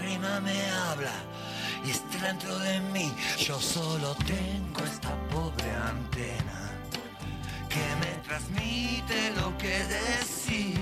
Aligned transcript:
lágrima 0.00 0.40
me 0.40 0.70
habla 0.70 1.12
y 1.84 1.90
está 1.90 2.26
dentro 2.26 2.58
de 2.58 2.80
mí. 2.92 3.12
Yo 3.38 3.60
solo 3.60 4.14
tengo 4.26 4.80
esta 4.84 5.14
pobre 5.28 5.70
antena 5.70 6.70
que 7.68 7.84
me 8.00 8.22
transmite 8.22 9.32
lo 9.36 9.56
que 9.58 9.84
decir. 9.84 10.80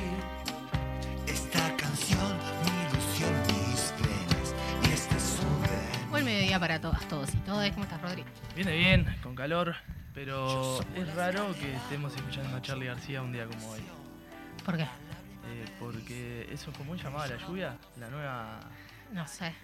Esta 1.26 1.76
canción, 1.76 2.36
mi 2.64 2.90
ilusión, 2.90 3.32
mis 3.48 3.92
penas 3.98 4.54
y 4.82 4.92
este 4.92 5.20
sube. 5.20 6.08
Buen 6.10 6.24
mediodía 6.24 6.58
para 6.58 6.80
todas, 6.80 7.06
todos 7.08 7.34
y 7.34 7.38
todas. 7.38 7.70
¿Cómo 7.72 7.84
estás, 7.84 8.00
Rodri? 8.00 8.24
Viene 8.54 8.76
bien, 8.76 9.16
con 9.22 9.34
calor, 9.34 9.74
pero 10.14 10.80
es 10.94 11.14
raro 11.14 11.54
que 11.54 11.74
estemos 11.74 12.14
escuchando 12.14 12.56
a 12.56 12.62
Charlie 12.62 12.86
García 12.86 13.22
un 13.22 13.32
día 13.32 13.46
como 13.46 13.70
hoy. 13.70 13.80
¿Por 14.64 14.76
qué? 14.76 14.82
Eh, 14.82 15.64
porque 15.80 16.48
eso 16.52 16.70
es 16.70 16.76
como 16.76 16.92
un 16.92 16.98
llamado 16.98 17.24
a 17.24 17.26
la 17.28 17.36
lluvia, 17.36 17.76
la 17.98 18.08
nueva... 18.10 18.60
No 19.12 19.26
sé. 19.26 19.54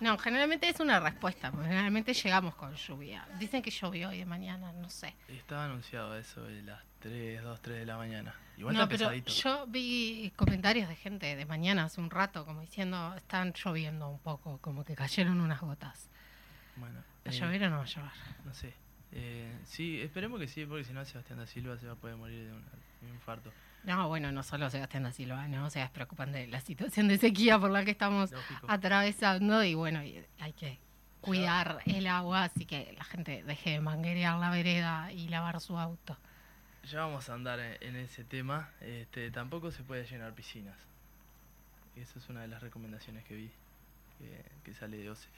No, 0.00 0.18
generalmente 0.18 0.68
es 0.68 0.80
una 0.80 1.00
respuesta, 1.00 1.50
generalmente 1.50 2.12
llegamos 2.12 2.54
con 2.56 2.74
lluvia. 2.74 3.26
Dicen 3.38 3.62
que 3.62 3.70
llovió 3.70 4.10
hoy 4.10 4.18
de 4.18 4.26
mañana, 4.26 4.72
no 4.72 4.90
sé. 4.90 5.14
Estaba 5.28 5.64
anunciado 5.64 6.16
eso 6.18 6.42
de 6.42 6.62
las 6.62 6.82
3, 7.00 7.42
2, 7.42 7.62
3 7.62 7.78
de 7.78 7.86
la 7.86 7.96
mañana. 7.96 8.34
Igual 8.56 8.74
no, 8.74 8.82
está 8.82 8.88
pero 8.90 9.08
pesadito. 9.10 9.32
yo 9.32 9.66
vi 9.66 10.32
comentarios 10.36 10.88
de 10.88 10.96
gente 10.96 11.34
de 11.36 11.46
mañana 11.46 11.84
hace 11.84 12.00
un 12.00 12.10
rato, 12.10 12.44
como 12.44 12.60
diciendo, 12.60 13.14
están 13.16 13.52
lloviendo 13.52 14.08
un 14.08 14.18
poco, 14.18 14.58
como 14.58 14.84
que 14.84 14.94
cayeron 14.94 15.40
unas 15.40 15.60
gotas. 15.60 16.08
Bueno, 16.76 17.00
¿Va 17.26 17.30
a 17.30 17.34
eh, 17.34 17.38
llover 17.38 17.64
o 17.64 17.70
no 17.70 17.76
va 17.78 17.82
a 17.82 17.86
llover? 17.86 18.12
no 18.44 18.54
sé. 18.54 18.74
Eh, 19.12 19.56
sí, 19.64 20.00
esperemos 20.00 20.40
que 20.40 20.48
sí, 20.48 20.66
porque 20.66 20.84
si 20.84 20.92
no 20.92 21.04
Sebastián 21.04 21.38
da 21.38 21.46
Silva 21.46 21.78
se 21.78 21.86
va 21.86 21.92
a 21.92 21.96
poder 21.96 22.16
morir 22.16 22.46
de 22.46 22.52
un, 22.52 22.64
de 22.64 23.06
un 23.06 23.14
infarto. 23.14 23.52
No, 23.84 24.08
bueno, 24.08 24.32
no 24.32 24.42
solo 24.42 24.70
Sebastián 24.70 25.02
da 25.02 25.12
Silva, 25.12 25.46
¿no? 25.48 25.66
O 25.66 25.70
sea, 25.70 25.84
es 25.84 25.90
preocupante 25.90 26.46
la 26.46 26.60
situación 26.60 27.08
de 27.08 27.18
sequía 27.18 27.58
por 27.58 27.70
la 27.70 27.84
que 27.84 27.90
estamos 27.90 28.30
Lógico. 28.32 28.66
atravesando 28.68 29.62
y 29.62 29.74
bueno, 29.74 30.00
hay 30.00 30.52
que 30.54 30.78
cuidar 31.20 31.80
el 31.86 32.06
agua, 32.06 32.44
así 32.44 32.64
que 32.66 32.94
la 32.96 33.04
gente 33.04 33.42
deje 33.44 33.70
de 33.70 33.80
manguerear 33.80 34.38
la 34.38 34.50
vereda 34.50 35.12
y 35.12 35.28
lavar 35.28 35.60
su 35.60 35.78
auto. 35.78 36.16
Ya 36.90 37.00
vamos 37.00 37.28
a 37.30 37.34
andar 37.34 37.60
en, 37.60 37.76
en 37.80 37.96
ese 37.96 38.24
tema. 38.24 38.70
Este, 38.80 39.30
tampoco 39.30 39.70
se 39.70 39.82
puede 39.82 40.04
llenar 40.06 40.34
piscinas. 40.34 40.76
Y 41.96 42.00
Esa 42.00 42.18
es 42.18 42.28
una 42.28 42.42
de 42.42 42.48
las 42.48 42.62
recomendaciones 42.62 43.24
que 43.24 43.34
vi, 43.36 43.50
que, 44.18 44.44
que 44.64 44.74
sale 44.74 44.96
de 44.98 45.10
OCE. 45.10 45.28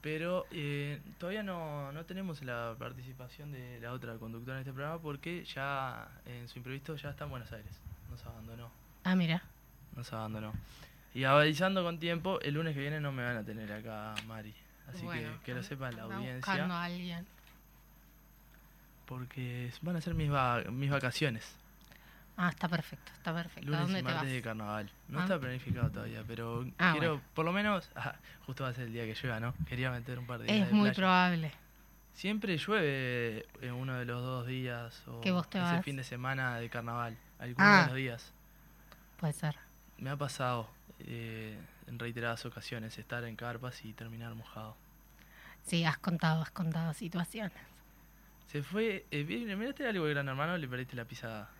Pero 0.00 0.46
eh, 0.52 1.00
todavía 1.18 1.42
no, 1.42 1.90
no 1.92 2.04
tenemos 2.04 2.42
la 2.44 2.76
participación 2.78 3.50
de 3.52 3.80
la 3.80 3.92
otra 3.92 4.14
conductora 4.16 4.58
en 4.58 4.60
este 4.60 4.72
programa 4.72 5.00
porque 5.02 5.44
ya 5.44 6.08
en 6.24 6.46
su 6.48 6.58
imprevisto 6.58 6.94
ya 6.96 7.10
está 7.10 7.24
en 7.24 7.30
Buenos 7.30 7.50
Aires. 7.52 7.72
Nos 8.10 8.24
abandonó. 8.24 8.70
Ah, 9.04 9.16
mira. 9.16 9.42
Nos 9.96 10.12
abandonó. 10.12 10.52
Y 11.14 11.24
avisando 11.24 11.82
con 11.82 11.98
tiempo, 11.98 12.38
el 12.42 12.54
lunes 12.54 12.74
que 12.74 12.80
viene 12.80 13.00
no 13.00 13.10
me 13.10 13.24
van 13.24 13.38
a 13.38 13.42
tener 13.44 13.72
acá, 13.72 14.14
Mari. 14.28 14.54
Así 14.88 15.04
Bueno, 15.04 15.32
que 15.40 15.46
que 15.46 15.54
lo 15.54 15.62
sepa 15.64 15.90
la 15.90 16.02
audiencia. 16.04 16.36
buscando 16.36 16.74
a 16.74 16.84
alguien. 16.84 17.26
Porque 19.06 19.72
van 19.82 19.96
a 19.96 20.00
ser 20.00 20.14
mis, 20.14 20.30
va- 20.32 20.62
mis 20.70 20.90
vacaciones. 20.90 21.56
Ah, 22.40 22.50
está 22.50 22.68
perfecto, 22.68 23.10
está 23.16 23.34
perfecto. 23.34 23.68
¿A 23.68 23.80
Lunes 23.80 23.86
dónde 23.86 23.98
y 23.98 24.02
te 24.02 24.06
vas? 24.06 24.14
martes 24.14 24.32
de 24.32 24.42
carnaval. 24.42 24.90
No 25.08 25.18
Ah. 25.18 25.22
está 25.22 25.40
planificado 25.40 25.90
todavía, 25.90 26.22
pero 26.26 26.64
Ah, 26.78 26.92
quiero, 26.92 27.14
bueno. 27.14 27.24
por 27.34 27.44
lo 27.44 27.52
menos, 27.52 27.90
ah, 27.96 28.14
justo 28.46 28.62
va 28.62 28.70
a 28.70 28.74
ser 28.74 28.84
el 28.86 28.92
día 28.92 29.04
que 29.06 29.14
llueva, 29.20 29.40
¿no? 29.40 29.54
Quería 29.66 29.90
meter 29.90 30.18
un 30.20 30.26
par 30.26 30.38
de 30.38 30.44
días 30.46 30.58
Es 30.60 30.68
de 30.68 30.72
muy 30.72 30.82
playa. 30.90 30.96
probable. 30.96 31.52
Siempre 32.14 32.56
llueve 32.56 33.46
en 33.60 33.72
uno 33.74 33.94
de 33.98 34.04
los 34.04 34.22
dos 34.22 34.46
días 34.46 35.02
o 35.08 35.20
Que 35.20 35.30
vos 35.32 35.48
te 35.50 35.58
ese 35.58 35.64
vas. 35.76 35.84
fin 35.84 35.96
de 35.96 36.04
semana 36.04 36.58
de 36.58 36.68
carnaval. 36.70 37.16
Alguno 37.40 37.76
de 37.80 37.86
los 37.86 37.94
días. 37.96 38.32
Puede 39.18 39.32
ser. 39.32 39.56
Me 39.98 40.10
ha 40.10 40.16
pasado 40.16 40.68
eh, 41.00 41.58
en 41.88 41.98
reiteradas 41.98 42.44
ocasiones 42.46 42.98
estar 42.98 43.22
en 43.24 43.34
carpas 43.36 43.84
y 43.84 43.92
terminar 43.94 44.34
mojado. 44.34 44.76
Sí, 45.64 45.84
has 45.84 45.98
contado, 45.98 46.42
has 46.42 46.50
contado 46.52 46.92
situaciones. 46.94 47.52
Se 48.46 48.62
fue, 48.62 49.06
eh, 49.10 49.24
¿miraste 49.56 49.86
algo 49.86 50.06
de 50.06 50.14
Gran 50.14 50.28
Hermano 50.28 50.54
o 50.54 50.56
le 50.56 50.66
perdiste 50.68 50.96
la 50.96 51.04
pisada? 51.04 51.50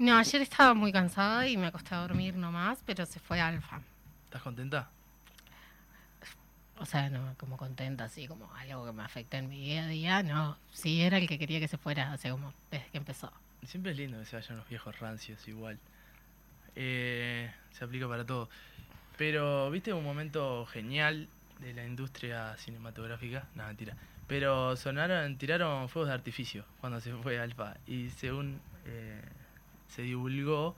No, 0.00 0.16
ayer 0.16 0.40
estaba 0.40 0.72
muy 0.72 0.92
cansada 0.92 1.46
y 1.46 1.58
me 1.58 1.66
acosté 1.66 1.94
a 1.94 1.98
dormir 1.98 2.34
nomás, 2.34 2.82
pero 2.86 3.04
se 3.04 3.20
fue 3.20 3.38
Alfa. 3.38 3.82
¿Estás 4.24 4.40
contenta? 4.40 4.88
O 6.78 6.86
sea, 6.86 7.10
no, 7.10 7.34
como 7.36 7.58
contenta, 7.58 8.04
así 8.04 8.26
como 8.26 8.50
algo 8.54 8.86
que 8.86 8.92
me 8.92 9.02
afecta 9.02 9.36
en 9.36 9.50
mi 9.50 9.60
día 9.60 9.84
a 9.84 9.88
día, 9.88 10.22
no. 10.22 10.56
Sí, 10.72 11.02
era 11.02 11.18
el 11.18 11.28
que 11.28 11.38
quería 11.38 11.60
que 11.60 11.68
se 11.68 11.76
fuera, 11.76 12.14
hace 12.14 12.30
como 12.30 12.54
desde 12.70 12.86
que 12.86 12.96
empezó. 12.96 13.30
Siempre 13.66 13.92
es 13.92 13.98
lindo 13.98 14.18
que 14.18 14.24
se 14.24 14.36
vayan 14.36 14.56
los 14.56 14.66
viejos 14.70 14.98
rancios 15.00 15.46
igual. 15.46 15.78
Eh, 16.76 17.52
se 17.70 17.84
aplica 17.84 18.08
para 18.08 18.24
todo. 18.24 18.48
Pero, 19.18 19.70
¿viste 19.70 19.92
un 19.92 20.02
momento 20.02 20.64
genial 20.64 21.28
de 21.58 21.74
la 21.74 21.84
industria 21.84 22.56
cinematográfica? 22.56 23.48
No, 23.54 23.66
mentira. 23.66 23.94
Pero 24.26 24.76
sonaron, 24.76 25.36
tiraron 25.36 25.90
fuegos 25.90 26.08
de 26.08 26.14
artificio 26.14 26.64
cuando 26.80 27.02
se 27.02 27.12
fue 27.16 27.38
Alfa. 27.38 27.76
Y 27.86 28.08
según 28.08 28.62
eh, 28.86 29.20
se 29.90 30.02
divulgó, 30.02 30.76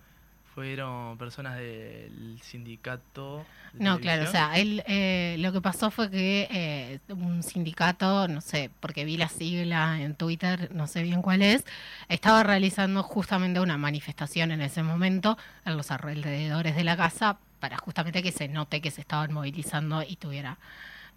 fueron 0.55 1.17
personas 1.17 1.56
del 1.56 2.38
sindicato. 2.43 3.44
de 3.73 3.85
No, 3.85 3.99
claro, 4.00 4.25
o 4.25 4.26
sea, 4.26 4.59
él, 4.59 4.82
eh, 4.87 5.37
lo 5.38 5.53
que 5.53 5.61
pasó 5.61 5.91
fue 5.91 6.11
que 6.11 6.49
eh, 6.50 6.99
un 7.09 7.43
sindicato, 7.43 8.29
no 8.29 8.41
sé, 8.41 8.70
porque 8.81 9.05
vi 9.05 9.17
la 9.17 9.29
sigla 9.29 10.00
en 10.00 10.14
Twitter, 10.14 10.70
no 10.75 10.87
sé 10.87 11.03
bien 11.03 11.23
cuál 11.23 11.43
es, 11.43 11.64
estaba 12.09 12.43
realizando 12.43 13.03
justamente 13.03 13.61
una 13.61 13.79
manifestación 13.79 14.50
en 14.50 14.61
ese 14.61 14.82
momento 14.82 15.38
en 15.64 15.76
los 15.76 15.91
alrededores 15.91 16.76
de 16.76 16.85
la 16.85 16.97
casa 16.97 17.38
para 17.59 17.79
justamente 17.79 18.23
que 18.23 18.32
se 18.32 18.49
note 18.49 18.81
que 18.81 18.91
se 18.91 19.00
estaban 19.00 19.32
movilizando 19.32 20.03
y 20.03 20.17
tuviera. 20.17 20.59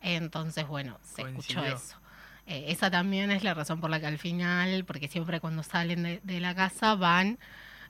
Entonces, 0.02 0.68
bueno, 0.68 1.00
se 1.04 1.24
escuchó 1.24 1.64
eso. 1.64 1.98
Eh, 2.48 2.66
esa 2.68 2.92
también 2.92 3.32
es 3.32 3.44
la 3.44 3.54
razón 3.54 3.82
por 3.82 3.90
la 3.90 4.00
que 4.00 4.06
al 4.06 4.20
final, 4.20 4.86
porque 4.86 5.08
siempre 5.08 5.40
cuando 5.40 5.64
salen 5.64 6.04
de, 6.04 6.22
de 6.24 6.40
la 6.40 6.54
casa 6.54 6.96
van 6.96 7.40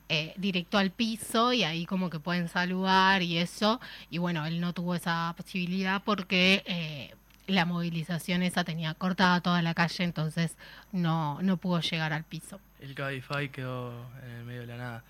eh, 0.07 0.34
directo 0.38 0.78
al 0.78 0.92
piso 0.92 1.52
y 1.54 1.63
ahí 1.63 1.86
como 1.86 2.10
que 2.10 2.19
pueden 2.19 2.48
saludar 2.48 3.22
y 3.24 3.38
eso. 3.38 3.80
Y 4.10 4.19
bueno, 4.19 4.46
él 4.46 4.62
no 4.62 4.74
tuvo 4.74 4.96
esa 4.96 5.34
posibilidad 5.36 6.04
porque 6.04 6.63
eh, 6.66 7.16
la 7.48 7.66
movilización 7.66 8.44
esa 8.44 8.63
tenía 8.63 8.94
cortada 8.94 9.42
toda 9.42 9.62
la 9.62 9.74
calle, 9.74 10.04
entonces 10.04 10.57
no, 10.92 11.42
no 11.42 11.57
pudo 11.57 11.80
llegar 11.81 12.13
al 12.13 12.24
piso. 12.24 12.60
El 12.80 12.94
Cabify 12.94 13.50
quedó 13.50 13.94
en 14.24 14.31
el 14.31 14.44
medio 14.46 14.62
de 14.62 14.68
la 14.68 14.78
nada. 14.78 15.04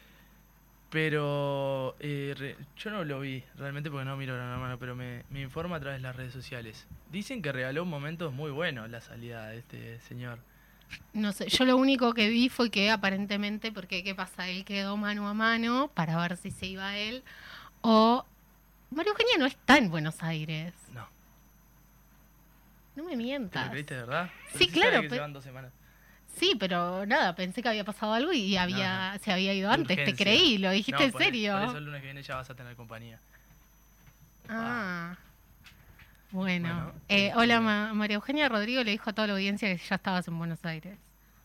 Pero 0.89 1.97
eh, 1.99 2.55
yo 2.77 2.89
no 2.89 3.03
lo 3.03 3.19
vi 3.19 3.43
realmente 3.57 3.91
porque 3.91 4.05
no 4.05 4.15
miro 4.15 4.35
Gran 4.35 4.53
Hermano, 4.53 4.79
pero 4.79 4.95
me, 4.95 5.23
me 5.29 5.41
informa 5.41 5.75
a 5.75 5.79
través 5.81 5.99
de 5.99 6.07
las 6.07 6.15
redes 6.15 6.31
sociales. 6.31 6.87
Dicen 7.11 7.41
que 7.41 7.51
regaló 7.51 7.83
momentos 7.83 8.31
muy 8.31 8.51
buenos 8.51 8.89
la 8.89 9.01
salida 9.01 9.47
de 9.47 9.57
este 9.57 9.99
señor. 10.01 10.39
No 11.13 11.31
sé, 11.31 11.47
yo 11.49 11.65
lo 11.65 11.77
único 11.77 12.13
que 12.13 12.29
vi 12.29 12.49
fue 12.49 12.69
que 12.69 12.91
aparentemente, 12.91 13.71
porque 13.71 14.03
¿qué 14.03 14.13
pasa? 14.15 14.47
Él 14.49 14.65
quedó 14.65 14.97
mano 14.97 15.27
a 15.27 15.33
mano 15.33 15.89
para 15.93 16.17
ver 16.17 16.37
si 16.37 16.51
se 16.51 16.65
iba 16.67 16.97
él 16.97 17.23
o... 17.81 18.25
María 18.91 19.11
Eugenia 19.11 19.37
no 19.39 19.45
está 19.45 19.77
en 19.77 19.89
Buenos 19.89 20.21
Aires. 20.23 20.73
No. 20.93 21.07
No 22.95 23.03
me 23.03 23.11
¿Te 23.11 23.17
mientas. 23.17 23.65
lo 23.65 23.71
creíste 23.71 23.93
de 23.95 23.99
verdad? 24.01 24.29
Sí, 24.53 24.67
Pero 24.67 24.71
claro, 24.71 25.01
que 25.01 25.09
pe- 25.09 25.15
se 25.15 25.21
van 25.21 25.33
dos 25.33 25.43
semanas. 25.43 25.71
Sí, 26.37 26.55
pero 26.59 27.05
nada, 27.05 27.35
pensé 27.35 27.61
que 27.61 27.69
había 27.69 27.83
pasado 27.83 28.13
algo 28.13 28.31
y 28.31 28.55
había 28.57 29.13
No, 29.13 29.19
se 29.19 29.31
había 29.31 29.53
ido 29.53 29.71
antes. 29.71 29.95
Te 29.97 30.15
creí, 30.15 30.57
lo 30.57 30.69
dijiste 30.71 30.99
No, 30.99 31.13
en 31.13 31.17
serio. 31.17 31.53
Por 31.53 31.63
eso 31.69 31.77
el 31.77 31.85
lunes 31.85 32.01
que 32.01 32.07
viene 32.07 32.21
ya 32.23 32.35
vas 32.35 32.49
a 32.49 32.55
tener 32.55 32.75
compañía. 32.75 33.19
Ah. 34.49 35.15
Bueno, 36.35 36.67
Bueno, 36.67 36.91
eh, 37.07 37.27
este- 37.27 37.37
hola 37.39 37.61
Ma- 37.61 37.93
María 37.93 38.15
Eugenia 38.15 38.49
Rodrigo 38.49 38.83
le 38.83 38.91
dijo 38.91 39.09
a 39.09 39.13
toda 39.13 39.27
la 39.27 39.33
audiencia 39.35 39.69
que 39.73 39.81
ya 39.81 39.95
estabas 39.95 40.27
en 40.27 40.37
Buenos 40.37 40.63
Aires. 40.65 40.97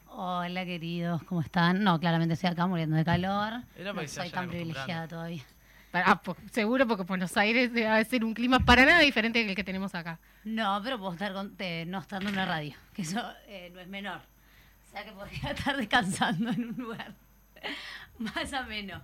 Hola 0.09 0.65
queridos, 0.65 1.23
¿cómo 1.23 1.41
están? 1.43 1.85
No, 1.85 2.01
claramente 2.01 2.35
estoy 2.35 2.51
acá 2.51 2.67
muriendo 2.67 2.97
de 2.97 3.05
calor. 3.05 3.63
Era 3.77 3.95
para 3.95 4.03
no 4.03 4.09
soy 4.13 4.31
tan 4.31 4.49
privilegiada 4.49 5.07
todavía. 5.07 5.45
Ah, 5.93 6.21
po- 6.21 6.37
seguro 6.51 6.89
porque 6.89 7.05
Buenos 7.05 7.37
Aires 7.37 7.73
debe 7.73 8.05
ser 8.05 8.25
un 8.25 8.35
clima 8.35 8.59
para 8.59 8.85
nada 8.85 8.99
diferente 8.99 9.45
que 9.45 9.51
el 9.51 9.55
que 9.57 9.63
tenemos 9.63 9.95
acá. 9.95 10.19
No, 10.43 10.81
pero 10.83 10.99
puedo 10.99 11.13
estar 11.13 11.33
con, 11.33 11.55
eh, 11.61 11.85
no 11.87 12.01
estando 12.01 12.29
en 12.29 12.35
una 12.35 12.47
radio, 12.47 12.75
que 12.93 13.03
eso 13.03 13.23
eh, 13.47 13.71
no 13.73 13.79
es 13.79 13.87
menor. 13.87 14.19
O 14.19 14.91
sea 14.91 15.05
que 15.05 15.13
podría 15.13 15.51
estar 15.53 15.77
descansando 15.77 16.51
en 16.51 16.65
un 16.71 16.77
lugar 16.77 17.15
más 18.19 18.53
ameno, 18.53 19.01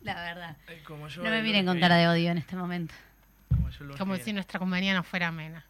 la 0.00 0.14
verdad. 0.14 0.56
Como 0.86 1.06
yo 1.08 1.22
No 1.22 1.28
me 1.28 1.42
miren 1.42 1.66
con 1.66 1.78
cara 1.78 1.96
de 1.96 2.08
odio 2.08 2.30
en 2.30 2.38
este 2.38 2.56
momento. 2.56 2.94
Como, 3.48 4.16
yo 4.16 4.24
si 4.24 4.32
nuestra 4.32 4.58
compañía 4.58 4.94
no 4.94 5.02
fuera 5.02 5.28
amena. 5.28 5.64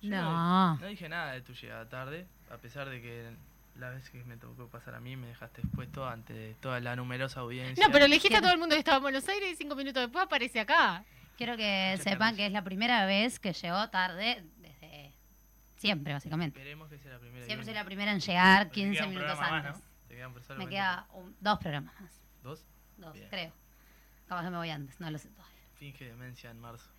Yo 0.00 0.10
No. 0.10 0.76
No 0.78 0.86
dije 0.86 1.08
nada 1.08 1.32
de 1.32 1.40
tu 1.42 1.52
llegada 1.54 1.88
tarde, 1.88 2.26
a 2.50 2.56
pesar 2.58 2.88
de 2.88 3.00
que 3.02 3.30
la 3.76 3.90
vez 3.90 4.08
que 4.10 4.22
me 4.24 4.36
tocó 4.36 4.68
pasar 4.68 4.94
a 4.94 5.00
mí 5.00 5.16
me 5.16 5.26
dejaste 5.28 5.60
expuesto 5.60 6.06
ante 6.08 6.54
toda 6.60 6.80
la 6.80 6.96
numerosa 6.96 7.40
audiencia. 7.40 7.84
No, 7.86 7.92
pero 7.92 8.06
le 8.06 8.14
dijiste 8.14 8.36
a 8.36 8.40
todo 8.40 8.52
el 8.52 8.58
mundo 8.58 8.74
que 8.74 8.80
estaba 8.80 8.96
en 8.98 9.02
Buenos 9.04 9.28
Aires 9.28 9.52
y 9.52 9.56
cinco 9.56 9.74
minutos 9.76 10.02
después 10.02 10.24
aparece 10.24 10.60
acá. 10.60 11.04
Quiero 11.36 11.56
que 11.56 11.90
Muchas 11.92 12.04
sepan 12.04 12.18
gracias. 12.18 12.36
que 12.36 12.46
es 12.46 12.52
la 12.52 12.62
primera 12.64 13.06
vez 13.06 13.38
que 13.38 13.52
llegó 13.52 13.88
tarde 13.90 14.44
desde 14.58 15.12
siempre, 15.76 16.12
básicamente. 16.12 16.58
Esperemos 16.58 16.88
que 16.88 16.98
sea 16.98 17.12
la 17.12 17.18
primera. 17.20 17.46
Siempre 17.46 17.64
soy 17.64 17.74
la 17.74 17.84
primera 17.84 18.10
en 18.12 18.20
llegar 18.20 18.66
Porque 18.66 18.80
15 18.80 18.94
queda 18.98 19.04
un 19.06 19.14
minutos 19.14 19.38
más, 19.38 19.52
antes. 19.52 19.72
¿no? 19.76 19.82
Te 20.08 20.14
quedan 20.16 20.32
Me 20.58 20.68
queda 20.68 21.06
un- 21.12 21.36
dos 21.40 21.58
programas 21.58 22.00
más. 22.00 22.20
¿Dos? 22.42 22.64
Dos, 22.96 23.12
Bien. 23.14 23.28
creo. 23.30 23.52
Capaz 24.26 24.42
que 24.44 24.50
me 24.50 24.56
voy 24.56 24.70
antes, 24.70 24.98
no 25.00 25.10
lo 25.10 25.18
sé 25.18 25.28
todavía. 25.30 25.54
Finge 25.78 26.04
demencia 26.06 26.50
en 26.50 26.58
marzo. 26.60 26.90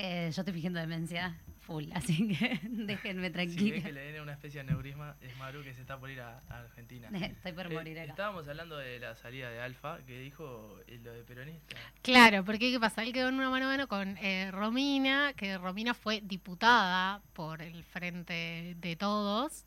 Eh, 0.00 0.30
yo 0.32 0.42
estoy 0.42 0.52
fingiendo 0.54 0.78
demencia 0.78 1.36
full, 1.60 1.86
así 1.94 2.28
que 2.28 2.60
déjenme 2.62 3.26
Si 3.26 3.32
ves 3.32 3.32
tranquila. 3.32 3.82
que 3.82 3.92
le 3.92 4.12
den 4.12 4.22
una 4.22 4.32
especie 4.32 4.62
de 4.62 4.70
neurisma, 4.70 5.16
es 5.20 5.36
Maru 5.38 5.62
que 5.64 5.74
se 5.74 5.80
está 5.80 5.98
por 5.98 6.08
ir 6.08 6.20
a, 6.20 6.38
a 6.48 6.60
Argentina. 6.60 7.08
Estoy 7.12 7.52
por 7.52 7.66
Eh, 7.66 7.74
morir 7.74 7.98
acá. 7.98 8.10
estábamos 8.12 8.46
hablando 8.46 8.76
de 8.78 9.00
la 9.00 9.16
salida 9.16 9.50
de 9.50 9.60
Alfa, 9.60 9.98
que 10.06 10.20
dijo 10.20 10.78
eh, 10.86 11.00
lo 11.02 11.12
de 11.12 11.24
peronista. 11.24 11.76
Claro, 12.02 12.44
porque 12.44 12.70
¿qué 12.70 12.78
pasa? 12.78 13.02
Él 13.02 13.12
quedó 13.12 13.28
en 13.28 13.34
una 13.34 13.50
mano 13.50 13.66
a 13.66 13.68
mano 13.70 13.88
con 13.88 14.16
eh, 14.18 14.50
Romina, 14.52 15.32
que 15.34 15.58
Romina 15.58 15.94
fue 15.94 16.20
diputada 16.22 17.20
por 17.32 17.60
el 17.60 17.82
Frente 17.82 18.76
de 18.78 18.94
Todos, 18.96 19.66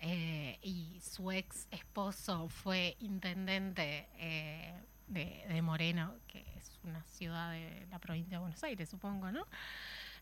eh, 0.00 0.58
y 0.62 0.98
su 1.00 1.30
ex 1.30 1.68
esposo 1.70 2.48
fue 2.48 2.96
intendente 3.00 4.08
eh, 4.18 4.74
de, 5.10 5.44
de 5.48 5.62
Moreno, 5.62 6.14
que 6.26 6.44
es 6.56 6.78
una 6.84 7.02
ciudad 7.04 7.52
de 7.52 7.86
la 7.90 7.98
provincia 7.98 8.36
de 8.36 8.40
Buenos 8.40 8.62
Aires, 8.64 8.88
supongo, 8.88 9.30
¿no? 9.30 9.46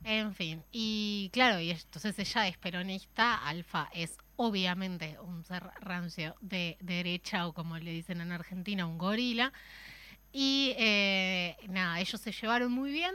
En 0.05 0.35
fin, 0.35 0.63
y 0.71 1.31
claro, 1.33 1.61
y 1.61 1.71
entonces 1.71 2.19
ella 2.19 2.47
es 2.49 2.57
peronista, 2.57 3.35
Alfa 3.47 3.89
es 3.93 4.17
obviamente 4.37 5.19
un 5.21 5.45
ser 5.45 5.65
rancio 5.81 6.37
de 6.41 6.77
derecha 6.81 7.47
o 7.49 7.53
como 7.53 7.77
le 7.79 7.91
dicen 7.93 8.21
en 8.21 8.31
Argentina, 8.33 8.87
un 8.87 8.97
gorila. 8.99 9.53
Y 10.33 10.75
eh, 10.79 11.57
nada, 11.69 11.99
ellos 12.01 12.21
se 12.21 12.31
llevaron 12.33 12.71
muy 12.71 12.93
bien, 12.93 13.15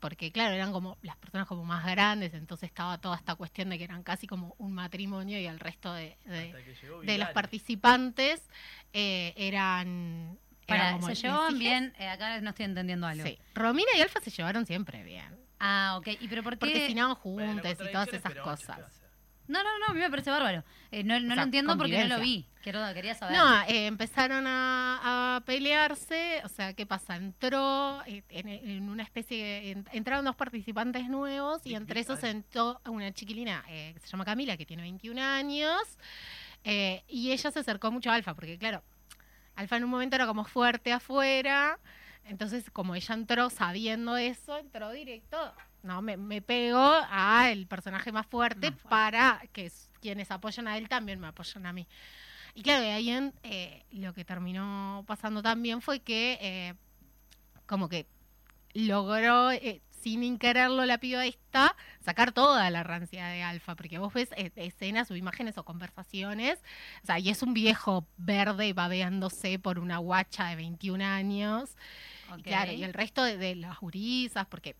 porque 0.00 0.30
claro, 0.32 0.54
eran 0.54 0.70
como 0.72 0.98
las 1.02 1.16
personas 1.16 1.46
como 1.46 1.64
más 1.64 1.86
grandes, 1.86 2.34
entonces 2.34 2.68
estaba 2.68 2.98
toda 2.98 3.16
esta 3.16 3.34
cuestión 3.36 3.70
de 3.70 3.78
que 3.78 3.84
eran 3.84 4.02
casi 4.02 4.26
como 4.26 4.54
un 4.58 4.72
matrimonio 4.72 5.40
y 5.40 5.46
el 5.46 5.58
resto 5.58 5.94
de, 5.94 6.18
de- 6.26 6.52
los 7.18 7.28
participantes 7.34 8.42
eh, 8.92 9.32
eran... 9.36 10.38
Para, 10.66 11.00
¿Se 11.02 11.14
llevaban 11.14 11.58
bien? 11.58 11.94
Eh, 11.98 12.08
acá 12.08 12.40
no 12.40 12.50
estoy 12.50 12.64
entendiendo 12.64 13.06
algo. 13.06 13.24
Sí. 13.24 13.38
Romina 13.54 13.88
y 13.96 14.00
Alfa 14.00 14.20
se 14.20 14.30
llevaron 14.30 14.66
siempre 14.66 15.02
bien, 15.04 15.38
Ah, 15.60 15.94
ok. 15.98 16.08
¿Y 16.20 16.28
pero 16.28 16.42
por 16.42 16.54
qué? 16.54 16.58
porque 16.58 16.86
cenaban 16.88 17.16
Bueno, 17.24 17.52
juntos 17.62 17.72
y 17.88 17.92
todas 17.92 18.08
esas 18.08 18.22
pero 18.32 18.34
¿qué 18.44 18.48
va 18.48 18.52
a 18.52 18.56
cosas. 18.56 19.02
No, 19.48 19.62
no, 19.62 19.78
no, 19.78 19.86
a 19.86 19.94
mí 19.94 20.00
me 20.00 20.10
parece 20.10 20.28
bárbaro. 20.30 20.64
Eh, 20.90 21.04
no 21.04 21.14
no 21.20 21.26
O 21.26 21.28
sea, 21.28 21.36
lo 21.36 21.42
entiendo 21.42 21.78
porque 21.78 22.02
no 22.04 22.16
lo 22.16 22.20
vi. 22.20 22.46
Quiero, 22.64 22.80
quería 22.94 23.14
saber. 23.14 23.36
No, 23.36 23.62
eh, 23.62 23.86
empezaron 23.86 24.44
a, 24.48 25.36
a 25.36 25.40
pelearse, 25.46 26.40
o 26.44 26.48
sea, 26.48 26.74
¿qué 26.74 26.84
pasa? 26.84 27.14
Entró 27.14 28.02
en, 28.06 28.48
en 28.48 28.88
una 28.88 29.04
especie, 29.04 29.38
de- 29.44 29.70
en- 29.70 29.86
entraron 29.92 30.24
dos 30.24 30.34
participantes 30.34 31.08
nuevos 31.08 31.64
y 31.64 31.76
entre 31.76 32.00
esos 32.00 32.24
entró 32.24 32.80
una 32.86 33.12
chiquilina 33.12 33.64
eh, 33.68 33.92
que 33.94 34.00
se 34.00 34.08
llama 34.08 34.24
Camila, 34.24 34.56
que 34.56 34.66
tiene 34.66 34.82
21 34.82 35.20
años, 35.22 35.80
eh, 36.64 37.04
y 37.06 37.30
ella 37.30 37.52
se 37.52 37.60
acercó 37.60 37.92
mucho 37.92 38.10
a 38.10 38.14
Alfa, 38.14 38.34
porque 38.34 38.58
claro, 38.58 38.82
Alfa 39.56 39.76
en 39.76 39.84
un 39.84 39.90
momento 39.90 40.16
era 40.16 40.26
como 40.26 40.44
fuerte 40.44 40.92
afuera, 40.92 41.78
entonces 42.24 42.70
como 42.70 42.94
ella 42.94 43.14
entró 43.14 43.50
sabiendo 43.50 44.16
eso, 44.16 44.56
entró 44.58 44.90
directo, 44.92 45.36
no, 45.82 46.02
me, 46.02 46.16
me 46.16 46.42
pegó 46.42 46.92
a 47.10 47.50
el 47.50 47.66
personaje 47.66 48.12
más 48.12 48.26
fuerte 48.26 48.70
Más 48.70 48.80
fuerte. 48.80 48.88
para 48.88 49.42
que 49.52 49.70
quienes 50.00 50.30
apoyan 50.30 50.68
a 50.68 50.76
él 50.76 50.88
también 50.88 51.18
me 51.20 51.26
apoyen 51.28 51.66
a 51.66 51.72
mí. 51.72 51.86
Y 52.54 52.62
claro, 52.62 52.82
de 52.82 52.92
ahí 52.92 53.10
en, 53.10 53.34
eh, 53.42 53.84
lo 53.92 54.14
que 54.14 54.24
terminó 54.24 55.04
pasando 55.06 55.42
también 55.42 55.82
fue 55.82 56.00
que 56.00 56.38
eh, 56.40 56.74
como 57.66 57.88
que 57.88 58.06
logró, 58.74 59.50
eh, 59.52 59.82
sin 60.06 60.38
quererlo 60.38 60.84
la 60.84 60.98
piba 60.98 61.26
esta, 61.26 61.74
sacar 62.00 62.30
toda 62.30 62.70
la 62.70 62.84
rancia 62.84 63.26
de 63.26 63.42
Alfa, 63.42 63.74
porque 63.74 63.98
vos 63.98 64.14
ves 64.14 64.28
eh, 64.36 64.52
escenas 64.54 65.10
o 65.10 65.16
imágenes 65.16 65.58
o 65.58 65.64
conversaciones, 65.64 66.60
o 67.02 67.06
sea, 67.06 67.18
y 67.18 67.28
es 67.28 67.42
un 67.42 67.54
viejo 67.54 68.06
verde 68.16 68.72
babeándose 68.72 69.58
por 69.58 69.80
una 69.80 69.98
guacha 69.98 70.46
de 70.46 70.56
21 70.56 71.04
años, 71.04 71.76
y 72.38 72.42
claro, 72.42 72.70
y 72.70 72.84
el 72.84 72.94
resto 72.94 73.24
de, 73.24 73.36
de 73.36 73.56
las 73.56 73.80
gurisas, 73.80 74.46
porque 74.46 74.76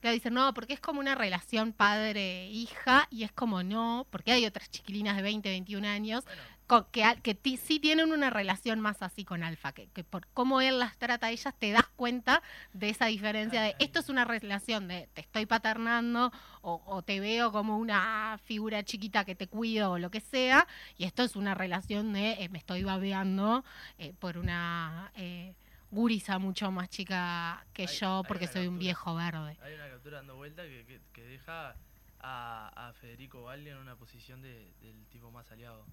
claro, 0.00 0.12
dicen, 0.12 0.34
no, 0.34 0.52
porque 0.52 0.74
es 0.74 0.80
como 0.80 1.00
una 1.00 1.14
relación 1.14 1.72
padre-hija, 1.72 3.08
y 3.10 3.24
es 3.24 3.32
como 3.32 3.62
no, 3.62 4.06
porque 4.10 4.32
hay 4.32 4.44
otras 4.44 4.70
chiquilinas 4.70 5.16
de 5.16 5.22
20, 5.22 5.48
21 5.48 5.88
años 5.88 6.26
Bueno, 6.26 6.42
co- 6.68 6.88
que, 6.92 7.02
que 7.24 7.34
ti- 7.34 7.56
sí 7.56 7.80
tienen 7.80 8.12
una 8.12 8.30
relación 8.30 8.78
más 8.78 9.02
así 9.02 9.24
con 9.24 9.42
Alfa, 9.42 9.72
que, 9.72 9.88
que 9.88 10.04
por 10.04 10.28
cómo 10.28 10.60
él 10.60 10.78
las 10.78 10.96
trata 10.98 11.26
a 11.26 11.30
ellas 11.30 11.52
te 11.58 11.72
das 11.72 11.88
cuenta 11.96 12.42
de 12.72 12.90
esa 12.90 13.06
diferencia 13.06 13.60
de 13.62 13.74
esto 13.80 13.98
es 13.98 14.08
una 14.08 14.24
relación 14.24 14.86
de 14.86 15.08
te 15.14 15.22
estoy 15.22 15.46
paternando 15.46 16.30
o, 16.62 16.80
o 16.86 17.02
te 17.02 17.18
veo 17.18 17.50
como 17.50 17.78
una 17.78 18.38
figura 18.44 18.84
chiquita 18.84 19.24
que 19.24 19.34
te 19.34 19.48
cuido 19.48 19.92
o 19.92 19.98
lo 19.98 20.10
que 20.12 20.20
sea, 20.20 20.68
y 20.96 21.04
esto 21.04 21.24
es 21.24 21.34
una 21.34 21.54
relación 21.54 22.12
de 22.12 22.32
eh, 22.44 22.48
me 22.50 22.58
estoy 22.58 22.84
babeando 22.84 23.64
eh, 23.98 24.12
por 24.20 24.38
una 24.38 25.10
eh, 25.16 25.54
gurisa 25.90 26.38
mucho 26.38 26.70
más 26.70 26.90
chica 26.90 27.64
que 27.72 27.86
Hay- 27.88 27.96
yo 27.96 28.22
porque 28.28 28.46
soy 28.46 28.66
un 28.66 28.78
viejo 28.78 29.14
verde. 29.14 29.56
hay 29.62 29.74
una 29.74 29.88
captura 29.88 30.18
dando 30.18 30.36
vuelta 30.36 30.62
que, 30.64 30.84
que- 30.84 31.00
que 31.12 31.22
deja 31.22 31.74
a, 32.20 32.88
a 32.88 32.92
Federico 32.92 33.42
Valli 33.44 33.70
en 33.70 33.78
una 33.78 33.96
posición 33.96 34.42
de- 34.42 34.74
del 34.82 35.06
tipo 35.06 35.30
más 35.30 35.50
aliado. 35.50 35.86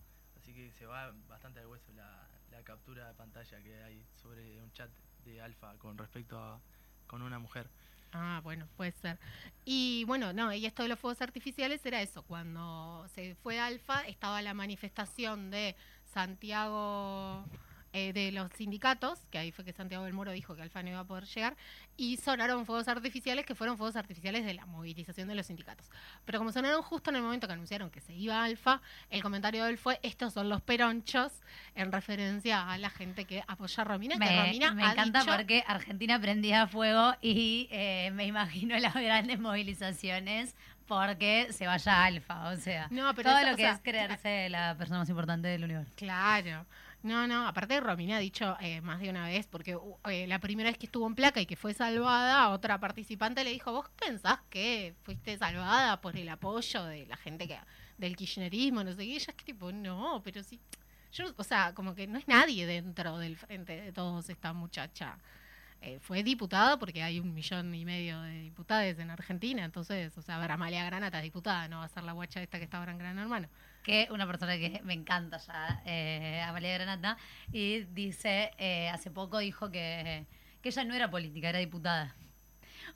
Así 0.45 0.53
que 0.53 0.71
se 0.73 0.85
va 0.85 1.11
bastante 1.27 1.59
al 1.59 1.65
hueso 1.65 1.91
la, 1.93 2.29
la 2.51 2.61
captura 2.61 3.07
de 3.07 3.15
pantalla 3.15 3.63
que 3.63 3.81
hay 3.81 4.05
sobre 4.21 4.61
un 4.61 4.71
chat 4.73 4.91
de 5.23 5.41
Alfa 5.41 5.73
con 5.79 5.97
respecto 5.97 6.37
a 6.37 6.61
con 7.07 7.23
una 7.23 7.39
mujer. 7.39 7.67
Ah, 8.11 8.41
bueno, 8.43 8.67
puede 8.77 8.91
ser. 8.91 9.17
Y 9.65 10.03
bueno, 10.05 10.33
no, 10.33 10.53
y 10.53 10.67
esto 10.67 10.83
de 10.83 10.89
los 10.89 10.99
fuegos 10.99 11.19
artificiales 11.23 11.83
era 11.83 11.99
eso. 11.99 12.21
Cuando 12.21 13.07
se 13.15 13.33
fue 13.33 13.59
Alfa, 13.59 14.01
estaba 14.01 14.43
la 14.43 14.53
manifestación 14.53 15.49
de 15.49 15.75
Santiago 16.13 17.43
eh, 17.97 18.13
de 18.13 18.31
los 18.31 18.51
sindicatos, 18.51 19.25
que 19.31 19.39
ahí 19.39 19.51
fue 19.51 19.65
que 19.65 19.73
Santiago 19.73 20.03
del 20.03 20.13
Moro 20.13 20.31
dijo 20.31 20.55
que 20.55 20.61
Alfa 20.61 20.83
no 20.83 20.89
iba 20.89 20.99
a 20.99 21.07
poder 21.07 21.23
llegar, 21.25 21.57
y 21.97 22.17
sonaron 22.17 22.65
fuegos 22.65 22.87
artificiales 22.87 23.45
que 23.45 23.55
fueron 23.55 23.77
fuegos 23.77 23.95
artificiales 23.95 24.45
de 24.45 24.53
la 24.53 24.65
movilización 24.65 25.27
de 25.27 25.35
los 25.35 25.45
sindicatos. 25.45 25.89
Pero 26.25 26.39
como 26.39 26.51
sonaron 26.51 26.81
justo 26.81 27.09
en 27.09 27.15
el 27.17 27.21
momento 27.21 27.47
que 27.47 27.53
anunciaron 27.53 27.89
que 27.89 28.01
se 28.01 28.13
iba 28.13 28.43
Alfa, 28.43 28.81
el 29.09 29.21
comentario 29.23 29.63
de 29.63 29.69
él 29.71 29.77
fue, 29.77 29.99
estos 30.03 30.33
son 30.33 30.49
los 30.49 30.61
peronchos, 30.61 31.31
en 31.75 31.91
referencia 31.91 32.69
a 32.71 32.77
la 32.77 32.89
gente 32.89 33.25
que 33.25 33.43
apoya 33.47 33.81
a 33.81 33.85
Romina, 33.85 34.15
que 34.15 34.19
Me, 34.19 34.45
Romina 34.45 34.71
me 34.73 34.83
ha 34.83 34.91
encanta 34.91 35.19
dicho- 35.21 35.31
porque 35.31 35.63
Argentina 35.67 36.19
prendía 36.19 36.67
fuego 36.67 37.15
y 37.21 37.67
eh, 37.71 38.11
me 38.13 38.25
imagino 38.25 38.77
las 38.79 38.93
grandes 38.93 39.39
movilizaciones 39.39 40.55
porque 40.87 41.47
se 41.51 41.65
vaya 41.65 42.03
Alfa. 42.05 42.49
O 42.49 42.57
sea, 42.57 42.87
No, 42.91 43.13
pero 43.15 43.29
todo 43.29 43.39
eso, 43.39 43.47
lo 43.47 43.53
o 43.53 43.55
que 43.55 43.61
sea, 43.63 43.71
es 43.71 43.79
creerse 43.81 44.49
la 44.49 44.75
persona 44.77 44.99
más 44.99 45.09
importante 45.09 45.47
del 45.47 45.63
universo. 45.63 45.91
Claro. 45.95 46.65
No, 47.05 47.27
no, 47.27 47.47
aparte 47.47 47.79
Romina 47.81 48.15
ha 48.15 48.19
dicho 48.19 48.57
eh, 48.59 48.81
más 48.81 48.99
de 48.99 49.11
una 49.11 49.27
vez, 49.27 49.45
porque 49.45 49.75
uh, 49.75 49.95
eh, 50.05 50.25
la 50.25 50.39
primera 50.39 50.71
vez 50.71 50.79
que 50.79 50.87
estuvo 50.87 51.05
en 51.05 51.13
placa 51.13 51.39
y 51.39 51.45
que 51.45 51.55
fue 51.55 51.71
salvada, 51.75 52.49
otra 52.49 52.79
participante 52.79 53.43
le 53.43 53.51
dijo, 53.51 53.71
¿vos 53.71 53.87
pensás 53.89 54.39
que 54.49 54.95
fuiste 55.03 55.37
salvada 55.37 56.01
por 56.01 56.17
el 56.17 56.27
apoyo 56.29 56.83
de 56.85 57.05
la 57.05 57.15
gente 57.15 57.47
que 57.47 57.59
del 57.99 58.15
kirchnerismo? 58.15 58.83
No 58.83 58.91
sé 58.91 59.05
qué, 59.05 59.15
ella 59.17 59.25
es 59.29 59.35
que 59.35 59.45
tipo, 59.45 59.71
no, 59.71 60.19
pero 60.23 60.41
sí, 60.41 60.59
yo, 61.11 61.25
o 61.37 61.43
sea, 61.43 61.75
como 61.75 61.93
que 61.93 62.07
no 62.07 62.17
es 62.17 62.27
nadie 62.27 62.65
dentro 62.65 63.19
del 63.19 63.37
frente 63.37 63.79
de 63.79 63.91
todos 63.91 64.27
esta 64.31 64.53
muchacha. 64.53 65.19
Eh, 65.81 65.99
fue 65.99 66.23
diputada 66.23 66.79
porque 66.79 67.03
hay 67.03 67.19
un 67.19 67.35
millón 67.35 67.75
y 67.75 67.85
medio 67.85 68.19
de 68.21 68.41
diputados 68.41 68.97
en 68.97 69.11
Argentina, 69.11 69.63
entonces, 69.63 70.17
o 70.17 70.23
sea, 70.23 70.43
Amalia 70.43 70.83
Granata 70.85 71.19
es 71.19 71.25
diputada, 71.25 71.67
no 71.67 71.77
va 71.77 71.85
a 71.85 71.87
ser 71.87 72.01
la 72.01 72.13
guacha 72.13 72.41
esta 72.41 72.57
que 72.57 72.63
está 72.63 72.79
ahora 72.79 72.93
en 72.93 72.97
Gran 72.97 73.19
Hermano. 73.19 73.47
Que 73.85 74.07
una 74.11 74.25
persona 74.25 74.57
que 74.57 74.81
me 74.83 74.93
encanta 74.95 75.37
ya, 75.37 75.81
eh, 75.85 76.41
Amalia 76.41 76.73
Granata, 76.73 77.17
y 77.53 77.81
dice, 77.93 78.51
eh, 78.57 78.89
hace 78.89 79.11
poco 79.11 79.37
dijo 79.37 79.69
que, 79.69 80.25
que 80.61 80.69
ella 80.69 80.83
no 80.85 80.95
era 80.95 81.11
política, 81.11 81.49
era 81.49 81.59
diputada. 81.59 82.15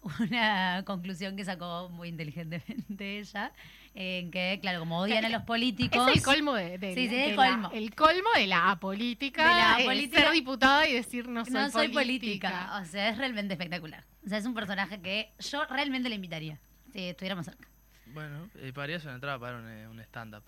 Una 0.19 0.83
conclusión 0.85 1.35
que 1.35 1.45
sacó 1.45 1.89
muy 1.89 2.07
inteligentemente 2.09 3.19
ella, 3.19 3.51
en 3.93 4.31
que, 4.31 4.57
claro, 4.61 4.79
como 4.79 4.99
odian 4.99 5.25
a 5.25 5.29
los 5.29 5.43
políticos... 5.43 6.07
Es 6.09 6.17
el 6.17 6.23
colmo 6.23 6.53
de, 6.55 6.77
de- 6.79 6.93
Sí, 6.95 7.07
sí, 7.07 7.15
de 7.15 7.29
el 7.31 7.35
la- 7.35 7.45
colmo. 7.51 7.71
el 7.73 7.95
colmo 7.95 8.29
de 8.35 8.47
la 8.47 8.71
apolítica. 8.71 9.43
De 9.47 9.49
la 9.55 9.79
es 9.79 9.85
política. 9.85 10.21
Ser 10.21 10.31
diputada 10.31 10.87
y 10.87 10.93
decir 10.93 11.27
no 11.27 11.43
soy, 11.45 11.53
no 11.53 11.69
soy 11.69 11.89
política. 11.89 12.49
política. 12.49 12.79
O 12.81 12.85
sea, 12.85 13.09
es 13.09 13.17
realmente 13.17 13.53
espectacular. 13.53 14.05
O 14.25 14.29
sea, 14.29 14.37
es 14.39 14.45
un 14.45 14.53
personaje 14.53 15.01
que 15.01 15.33
yo 15.39 15.65
realmente 15.65 16.09
le 16.09 16.15
invitaría, 16.15 16.59
si 16.93 17.09
estuviéramos 17.09 17.45
cerca. 17.45 17.67
Bueno, 18.07 18.49
eh, 18.55 18.71
pagaría 18.73 18.97
una 19.03 19.13
entrada 19.15 19.37
para 19.39 19.57
un, 19.57 19.67
eh, 19.69 19.87
un 19.87 19.99
stand-up. 20.01 20.43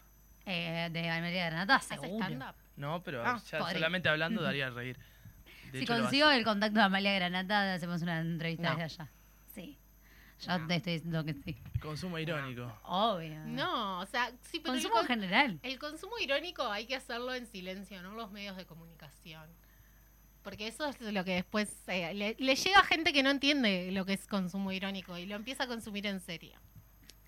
Eh, 0.46 0.90
de 0.92 1.10
Amalia 1.10 1.46
Granata, 1.48 1.76
¿Hace 1.76 1.96
seguro. 1.98 2.24
stand-up? 2.26 2.56
No, 2.78 3.02
pero 3.04 3.24
Ah, 3.26 3.40
ya 3.52 3.60
podría. 3.60 3.78
solamente 3.78 4.10
hablando 4.10 4.42
daría 4.42 4.68
a 4.68 4.70
reír. 4.72 4.98
De 5.72 5.78
Si 5.80 5.84
hecho, 5.84 5.94
consigo 6.02 6.30
el 6.30 6.44
contacto 6.44 6.80
de 6.80 6.86
Amalia 6.86 7.14
Granata, 7.14 7.74
hacemos 7.76 8.02
una 8.02 8.20
entrevista 8.20 8.64
No. 8.74 8.78
desde 8.78 8.84
allá. 9.04 9.12
Sí. 9.54 9.78
Yo 10.42 10.58
No. 10.58 10.68
te 10.68 10.76
estoy 10.78 10.94
diciendo 10.94 11.24
que 11.24 11.34
sí. 11.36 11.58
Consumo 11.80 12.18
irónico. 12.18 12.74
Obvio. 12.84 13.40
No, 13.46 14.00
o 14.00 14.06
sea, 14.08 14.32
sí, 14.42 14.60
pero 14.60 14.74
el, 14.74 14.82
Consumo 14.82 14.94
con- 14.96 15.02
en 15.04 15.08
general. 15.22 15.60
el 15.62 15.80
consumo 15.80 16.18
irónico 16.20 16.64
hay 16.70 16.88
que 16.88 16.96
hacerlo 16.96 17.34
en 17.36 17.46
silencio, 17.46 18.02
no 18.02 18.10
en 18.12 18.18
los 18.18 18.32
medios 18.32 18.58
de 18.58 18.66
comunicación. 18.66 19.48
Porque 20.44 20.68
eso 20.68 20.88
es 20.88 21.00
lo 21.00 21.24
que 21.24 21.36
después 21.36 21.72
eh, 21.88 22.14
le, 22.16 22.36
le 22.40 22.56
llega 22.56 22.80
a 22.80 22.84
gente 22.84 23.14
que 23.14 23.22
no 23.22 23.30
entiende 23.30 23.92
lo 23.92 24.06
que 24.06 24.14
es 24.14 24.26
consumo 24.26 24.72
irónico 24.72 25.16
y 25.20 25.28
lo 25.28 25.36
empieza 25.36 25.66
a 25.66 25.68
consumir 25.68 26.08
en 26.08 26.20
serio. 26.20 26.58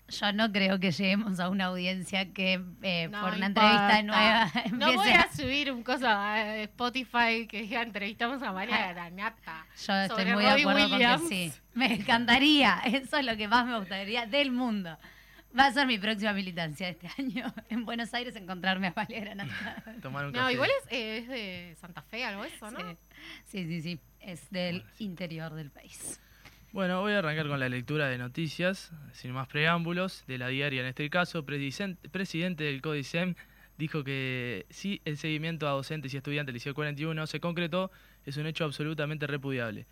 Yo 0.08 0.32
no 0.32 0.52
creo 0.52 0.78
que 0.78 0.90
lleguemos 0.92 1.40
a 1.40 1.48
una 1.48 1.66
audiencia 1.66 2.30
que 2.32 2.62
eh, 2.82 3.08
No 3.08 3.22
por 3.22 3.34
una 3.34 3.46
importa. 3.46 3.96
entrevista 3.96 4.02
nueva 4.02 4.52
No 4.72 4.92
voy 4.94 5.08
a 5.10 5.32
subir 5.32 5.72
un 5.72 5.82
cosa 5.82 6.34
a 6.34 6.56
Spotify 6.58 7.46
que 7.48 7.62
diga 7.62 7.80
entrevistamos 7.82 8.42
a 8.42 8.52
María 8.52 8.92
Granata. 8.92 9.66
Yo 9.86 9.94
estoy 9.94 10.26
muy 10.26 10.44
de 10.44 10.50
acuerdo 10.50 10.84
Williams. 10.84 11.20
con 11.22 11.30
que 11.30 11.50
sí. 11.50 11.52
Me 11.72 11.94
encantaría. 11.94 12.80
Eso 12.84 13.16
es 13.16 13.24
lo 13.24 13.36
que 13.36 13.48
más 13.48 13.66
me 13.66 13.78
gustaría 13.78 14.26
del 14.26 14.52
mundo. 14.52 14.98
Va 15.58 15.66
a 15.66 15.72
ser 15.72 15.86
mi 15.86 15.98
próxima 15.98 16.32
militancia 16.32 16.88
este 16.88 17.08
año. 17.18 17.52
En 17.70 17.84
Buenos 17.86 18.12
Aires 18.12 18.36
encontrarme 18.36 18.88
a 18.88 18.90
Amalia 18.94 19.20
Granata. 19.20 19.84
Tomar 20.02 20.26
un 20.26 20.32
No, 20.32 20.50
igual 20.50 20.68
es, 20.82 20.92
eh, 20.92 21.16
es 21.18 21.28
de 21.28 21.76
Santa 21.80 22.02
Fe, 22.02 22.24
algo 22.24 22.44
eso, 22.44 22.70
¿no? 22.70 22.78
Sí. 22.80 22.96
sí, 23.46 23.66
sí, 23.66 23.80
sí. 23.82 24.00
Es 24.20 24.50
del 24.50 24.84
interior 24.98 25.54
del 25.54 25.70
país. 25.70 26.20
Bueno, 26.74 27.02
voy 27.02 27.12
a 27.12 27.20
arrancar 27.20 27.46
con 27.46 27.60
la 27.60 27.68
lectura 27.68 28.08
de 28.08 28.18
noticias, 28.18 28.90
sin 29.12 29.30
más 29.30 29.46
preámbulos, 29.46 30.24
de 30.26 30.38
la 30.38 30.48
diaria 30.48 30.80
en 30.80 30.88
este 30.88 31.08
caso. 31.08 31.46
Presidente 31.46 32.64
del 32.64 32.82
CODICEM 32.82 33.36
dijo 33.78 34.02
que 34.02 34.66
si 34.70 35.00
el 35.04 35.16
seguimiento 35.16 35.68
a 35.68 35.70
docentes 35.70 36.12
y 36.12 36.16
estudiantes 36.16 36.48
del 36.48 36.54
Liceo 36.54 36.74
41 36.74 37.28
se 37.28 37.38
concretó, 37.38 37.92
es 38.26 38.38
un 38.38 38.46
hecho 38.46 38.64
absolutamente 38.64 39.28
repudiable. 39.28 39.86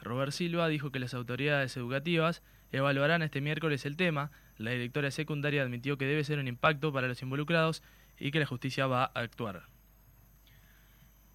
Robert 0.00 0.30
Silva 0.30 0.68
dijo 0.68 0.92
que 0.92 1.00
las 1.00 1.12
autoridades 1.12 1.76
educativas 1.76 2.40
evaluarán 2.70 3.22
este 3.22 3.40
miércoles 3.40 3.84
el 3.84 3.96
tema. 3.96 4.30
La 4.58 4.70
directora 4.70 5.10
secundaria 5.10 5.64
admitió 5.64 5.98
que 5.98 6.06
debe 6.06 6.22
ser 6.22 6.38
un 6.38 6.46
impacto 6.46 6.92
para 6.92 7.08
los 7.08 7.20
involucrados 7.20 7.82
y 8.16 8.30
que 8.30 8.38
la 8.38 8.46
justicia 8.46 8.86
va 8.86 9.10
a 9.12 9.22
actuar. 9.22 9.64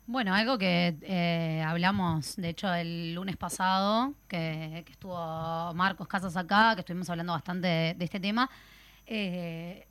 Bueno, 0.05 0.33
algo 0.33 0.57
que 0.57 0.98
eh, 1.01 1.63
hablamos, 1.65 2.36
de 2.36 2.50
hecho, 2.50 2.74
el 2.74 3.13
lunes 3.13 3.38
pasado, 3.38 4.13
que, 4.27 4.83
estuvo 4.89 5.15
Marcos 5.74 6.10
Casas 6.10 6.36
acá, 6.36 6.74
que 6.75 6.81
estuvimos 6.81 7.10
hablando 7.10 7.31
bastante 7.31 7.95
de, 7.98 8.03
este 8.03 8.19
tema, 8.19 8.50
eh, 9.05 9.88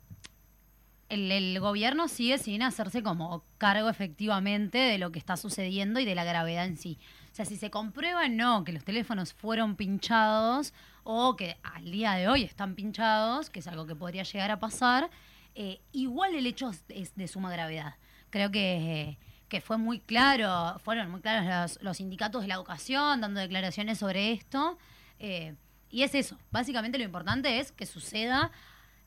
el, 1.09 1.59
gobierno 1.59 2.07
sigue 2.07 2.37
sin 2.37 2.61
hacerse 2.61 3.01
como 3.01 3.43
cargo 3.57 3.89
efectivamente 3.89 4.77
de 4.77 4.99
lo 4.99 5.11
que 5.11 5.17
está 5.17 5.35
sucediendo 5.35 5.99
y 5.99 6.05
de 6.05 6.13
la 6.13 6.23
gravedad 6.23 6.65
en 6.65 6.77
sí. 6.77 6.99
O 7.31 7.35
sea, 7.35 7.45
si 7.45 7.57
se 7.57 7.71
comprueba 7.71 8.27
no 8.27 8.63
que 8.63 8.71
los 8.71 8.83
teléfonos 8.83 9.33
fueron 9.33 9.75
pinchados 9.75 10.73
o 11.03 11.35
que 11.35 11.57
al 11.63 11.91
día 11.91 12.13
de 12.13 12.27
hoy 12.27 12.43
están 12.43 12.75
pinchados, 12.75 13.49
que 13.49 13.61
es 13.61 13.67
algo 13.67 13.87
que 13.87 13.95
podría 13.95 14.23
llegar 14.23 14.51
a 14.51 14.59
pasar, 14.59 15.09
eh, 15.55 15.81
igual 15.91 16.35
el 16.35 16.45
hecho 16.45 16.69
es, 16.89 17.15
de 17.15 17.27
suma 17.27 17.51
gravedad. 17.51 17.95
Creo 18.29 18.51
que, 18.51 19.17
que 19.53 19.61
fue 19.61 19.77
muy 19.77 19.99
claro, 19.99 20.79
fueron 20.79 21.11
muy 21.11 21.21
claros 21.21 21.45
los, 21.45 21.83
los 21.83 21.97
sindicatos 21.97 22.41
de 22.41 22.47
la 22.47 22.55
educación 22.55 23.21
dando 23.21 23.39
declaraciones 23.39 23.99
sobre 23.99 24.31
esto. 24.31 24.79
eh, 25.19 25.53
y 25.91 26.01
es 26.01 26.15
eso, 26.15 26.39
básicamente 26.49 26.97
lo 26.97 27.03
importante 27.03 27.59
es 27.59 27.71
que 27.71 27.85
suceda, 27.85 28.49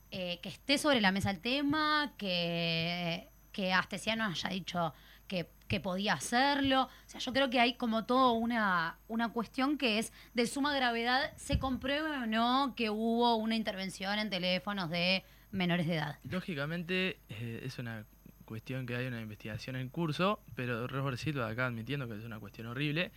eh, 0.09 0.39
que 0.41 0.47
esté 0.47 0.77
sobre 0.77 1.01
la 1.01 1.11
mesa 1.11 1.31
el 1.31 1.41
tema, 1.41 2.13
que, 2.17 3.27
que 3.51 3.73
Astesiano 3.73 4.23
haya 4.23 4.47
dicho 4.47 4.93
que, 5.27 5.49
que 5.67 5.81
podía 5.81 6.13
hacerlo. 6.13 6.83
O 6.83 7.09
sea, 7.09 7.19
yo 7.19 7.33
creo 7.33 7.49
que 7.49 7.59
hay 7.59 7.73
como 7.73 8.05
todo 8.05 8.31
una, 8.31 8.99
una 9.09 9.33
cuestión 9.33 9.77
que 9.77 9.99
es 9.99 10.13
de 10.33 10.47
suma 10.47 10.73
gravedad, 10.73 11.35
se 11.35 11.59
compruebe 11.59 12.09
o 12.09 12.25
no 12.25 12.73
que 12.77 12.89
hubo 12.89 13.35
una 13.35 13.57
intervención 13.57 14.17
en 14.17 14.29
teléfonos 14.29 14.89
de 14.89 15.25
menores 15.51 15.87
de 15.87 15.95
edad. 15.95 16.19
Lógicamente 16.23 17.19
eh, 17.27 17.63
es 17.65 17.79
una 17.79 18.05
cuestión 18.47 18.85
que 18.85 18.95
hay 18.95 19.05
una 19.05 19.21
investigación 19.21 19.75
en 19.75 19.89
curso, 19.89 20.39
pero 20.55 20.87
Robert 20.87 21.17
Silva 21.17 21.47
acá 21.49 21.67
admitiendo 21.67 22.07
que 22.07 22.15
es 22.17 22.23
una 22.23 22.39
cuestión 22.39 22.67
horrible, 22.67 23.11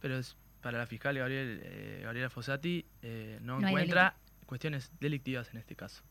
pero 0.00 0.16
es 0.16 0.36
para 0.62 0.78
la 0.78 0.86
fiscal 0.86 1.18
Gabriel, 1.18 1.60
eh, 1.62 2.00
Gabriela 2.04 2.30
Fossati 2.30 2.86
eh, 3.02 3.38
no, 3.42 3.58
encuentra 3.58 4.14
cuestiones 4.46 4.90
delictivas 5.00 5.48
en 5.52 5.58
este 5.58 5.74
caso. 5.74 6.02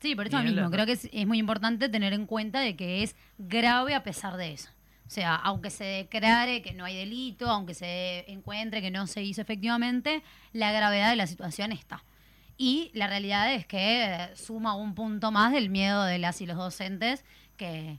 Sí, 0.00 0.14
por 0.14 0.26
eso 0.26 0.38
mismo, 0.42 0.60
la- 0.60 0.70
creo 0.70 0.84
que 0.86 0.92
es, 0.92 1.08
es 1.12 1.26
muy 1.26 1.38
importante 1.38 1.88
tener 1.88 2.12
en 2.12 2.26
cuenta 2.26 2.60
de 2.60 2.76
que 2.76 3.02
es 3.02 3.16
grave 3.38 3.94
a 3.94 4.02
pesar 4.02 4.36
de 4.36 4.52
eso. 4.52 4.70
O 5.06 5.10
sea, 5.10 5.34
aunque 5.34 5.70
se 5.70 5.84
declare 5.84 6.60
que 6.62 6.72
no 6.72 6.84
hay 6.84 6.96
delito, 6.96 7.48
aunque 7.50 7.74
se 7.74 8.30
encuentre 8.30 8.82
que 8.82 8.90
no 8.90 9.06
se 9.06 9.22
hizo 9.22 9.40
efectivamente, 9.40 10.22
la 10.52 10.72
gravedad 10.72 11.10
de 11.10 11.16
la 11.16 11.26
situación 11.26 11.72
está. 11.72 12.04
Y 12.56 12.90
la 12.94 13.06
realidad 13.06 13.52
es 13.52 13.66
que 13.66 14.04
eh, 14.04 14.36
suma 14.36 14.74
un 14.76 14.94
punto 14.94 15.30
más 15.32 15.52
del 15.52 15.70
miedo 15.70 16.04
de 16.04 16.18
las 16.18 16.40
y 16.40 16.46
los 16.46 16.56
docentes 16.56 17.24
que, 17.56 17.98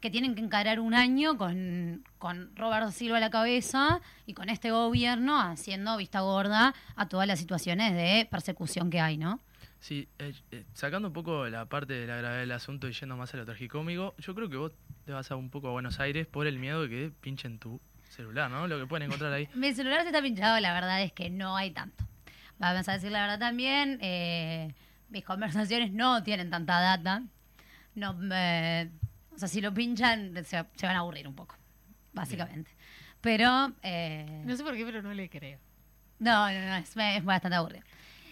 que 0.00 0.10
tienen 0.10 0.34
que 0.34 0.42
encarar 0.42 0.80
un 0.80 0.94
año 0.94 1.36
con, 1.36 2.04
con 2.18 2.54
Roberto 2.56 2.90
Silva 2.90 3.16
a 3.16 3.20
la 3.20 3.30
cabeza 3.30 4.00
y 4.26 4.34
con 4.34 4.48
este 4.48 4.70
gobierno 4.70 5.40
haciendo 5.40 5.96
vista 5.96 6.20
gorda 6.20 6.74
a 6.96 7.08
todas 7.08 7.26
las 7.26 7.38
situaciones 7.38 7.94
de 7.94 8.26
persecución 8.30 8.90
que 8.90 9.00
hay, 9.00 9.16
¿no? 9.16 9.40
Sí, 9.80 10.08
eh, 10.18 10.32
eh, 10.50 10.64
sacando 10.72 11.08
un 11.08 11.14
poco 11.14 11.46
la 11.48 11.66
parte 11.66 11.92
de 11.92 12.06
la 12.06 12.16
gravedad 12.16 12.40
del 12.40 12.52
asunto 12.52 12.88
y 12.88 12.92
yendo 12.92 13.18
más 13.18 13.34
a 13.34 13.36
lo 13.36 13.44
tragicómico, 13.44 14.14
yo 14.18 14.34
creo 14.34 14.48
que 14.48 14.56
vos 14.56 14.72
te 15.04 15.12
vas 15.12 15.30
a 15.30 15.36
un 15.36 15.50
poco 15.50 15.68
a 15.68 15.72
Buenos 15.72 16.00
Aires 16.00 16.26
por 16.26 16.46
el 16.46 16.58
miedo 16.58 16.82
de 16.82 16.88
que 16.88 17.12
pinchen 17.20 17.58
tu 17.58 17.80
celular, 18.08 18.50
¿no? 18.50 18.66
Lo 18.66 18.78
que 18.78 18.86
pueden 18.86 19.06
encontrar 19.06 19.32
ahí. 19.32 19.46
Mi 19.54 19.74
celular 19.74 20.00
se 20.00 20.06
está 20.06 20.22
pinchado, 20.22 20.58
la 20.60 20.72
verdad 20.72 21.02
es 21.02 21.12
que 21.12 21.28
no 21.28 21.54
hay 21.54 21.70
tanto. 21.70 22.02
Vamos 22.58 22.88
a 22.88 22.92
decir 22.92 23.12
la 23.12 23.22
verdad 23.22 23.38
también, 23.38 23.98
eh, 24.00 24.74
mis 25.10 25.24
conversaciones 25.24 25.92
no 25.92 26.22
tienen 26.22 26.48
tanta 26.48 26.80
data. 26.80 27.22
No, 27.94 28.12
me- 28.14 28.90
o 29.34 29.38
sea, 29.38 29.48
si 29.48 29.60
lo 29.60 29.72
pinchan, 29.74 30.34
se, 30.44 30.64
se 30.74 30.86
van 30.86 30.96
a 30.96 31.00
aburrir 31.00 31.26
un 31.28 31.34
poco, 31.34 31.56
básicamente. 32.12 32.70
Pero, 33.20 33.72
eh, 33.82 34.42
No 34.44 34.56
sé 34.56 34.62
por 34.62 34.74
qué, 34.76 34.84
pero 34.84 35.02
no 35.02 35.12
le 35.14 35.28
creo. 35.30 35.58
no, 36.18 36.50
no, 36.52 36.66
no, 36.66 36.76
es, 36.76 36.94
es 36.96 37.24
bastante 37.24 37.56
aburrido. 37.56 37.84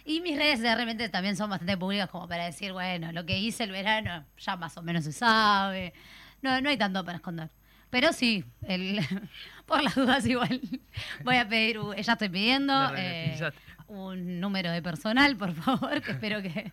Y 0.05 0.19
mis 0.21 0.37
redes 0.37 0.59
de 0.59 0.75
repente 0.75 1.07
también 1.09 1.35
son 1.37 1.49
bastante 1.49 1.77
públicas 1.77 2.09
como 2.09 2.27
para 2.27 2.45
decir, 2.45 2.73
bueno, 2.73 3.11
lo 3.13 3.25
que 3.25 3.37
hice 3.39 3.63
el 3.63 3.71
verano 3.71 4.25
ya 4.37 4.55
más 4.57 4.75
o 4.77 4.81
menos 4.83 5.05
se 5.05 5.13
sabe. 5.13 5.93
No, 6.41 6.59
no 6.61 6.69
hay 6.69 6.77
tanto 6.77 7.03
para 7.05 7.17
esconder. 7.17 7.49
Pero 7.89 8.11
sí, 8.11 8.43
el, 8.63 8.99
por 9.65 9.81
las 9.81 9.95
dudas 9.95 10.25
igual. 10.25 10.59
Voy 11.23 11.37
a 11.37 11.47
pedir, 11.47 11.79
u- 11.79 11.93
ya 11.95 12.13
estoy 12.13 12.29
pidiendo 12.29 12.73
eh, 12.97 13.51
un 13.87 14.39
número 14.41 14.71
de 14.71 14.81
personal, 14.81 15.37
por 15.37 15.53
favor, 15.53 16.01
que 16.01 16.11
espero 16.11 16.41
que 16.41 16.71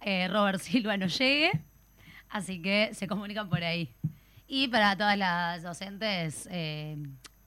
eh, 0.00 0.28
Robert 0.28 0.60
Silva 0.60 0.96
no 0.96 1.06
llegue. 1.06 1.52
Así 2.32 2.62
que 2.62 2.94
se 2.94 3.06
comunican 3.06 3.48
por 3.50 3.62
ahí. 3.62 3.94
Y 4.48 4.68
para 4.68 4.96
todas 4.96 5.18
las 5.18 5.62
docentes, 5.62 6.48
eh, 6.50 6.96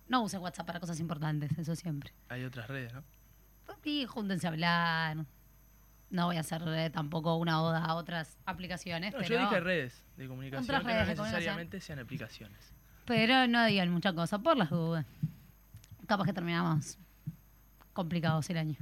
no 0.07 0.21
usen 0.23 0.41
WhatsApp 0.41 0.67
para 0.67 0.79
cosas 0.79 0.99
importantes, 0.99 1.57
eso 1.57 1.75
siempre. 1.75 2.13
Hay 2.29 2.43
otras 2.43 2.67
redes, 2.67 2.93
¿no? 2.93 3.03
Y 3.83 4.05
júntense 4.05 4.47
a 4.47 4.51
hablar. 4.51 5.17
No 6.09 6.27
voy 6.27 6.37
a 6.37 6.41
hacer 6.41 6.61
eh, 6.67 6.89
tampoco 6.91 7.35
una 7.35 7.61
oda 7.61 7.83
a 7.83 7.95
otras 7.95 8.37
aplicaciones, 8.45 9.13
No, 9.13 9.19
pero, 9.19 9.35
yo 9.35 9.39
dije 9.41 9.59
redes 9.59 10.03
de 10.17 10.27
comunicación 10.27 10.63
Otras 10.63 10.81
que 10.81 10.87
redes 10.87 10.99
no 11.01 11.09
de 11.09 11.15
comunicación. 11.15 11.33
necesariamente 11.39 11.81
sean 11.81 11.99
aplicaciones. 11.99 12.73
pero 13.05 13.47
no 13.47 13.65
digan 13.65 13.89
mucha 13.89 14.13
cosa 14.13 14.39
por 14.39 14.55
las 14.57 14.69
dudas. 14.69 15.05
Capaz 16.07 16.25
que 16.25 16.33
terminamos 16.33 16.97
complicados 17.93 18.49
el 18.51 18.57
año. 18.57 18.77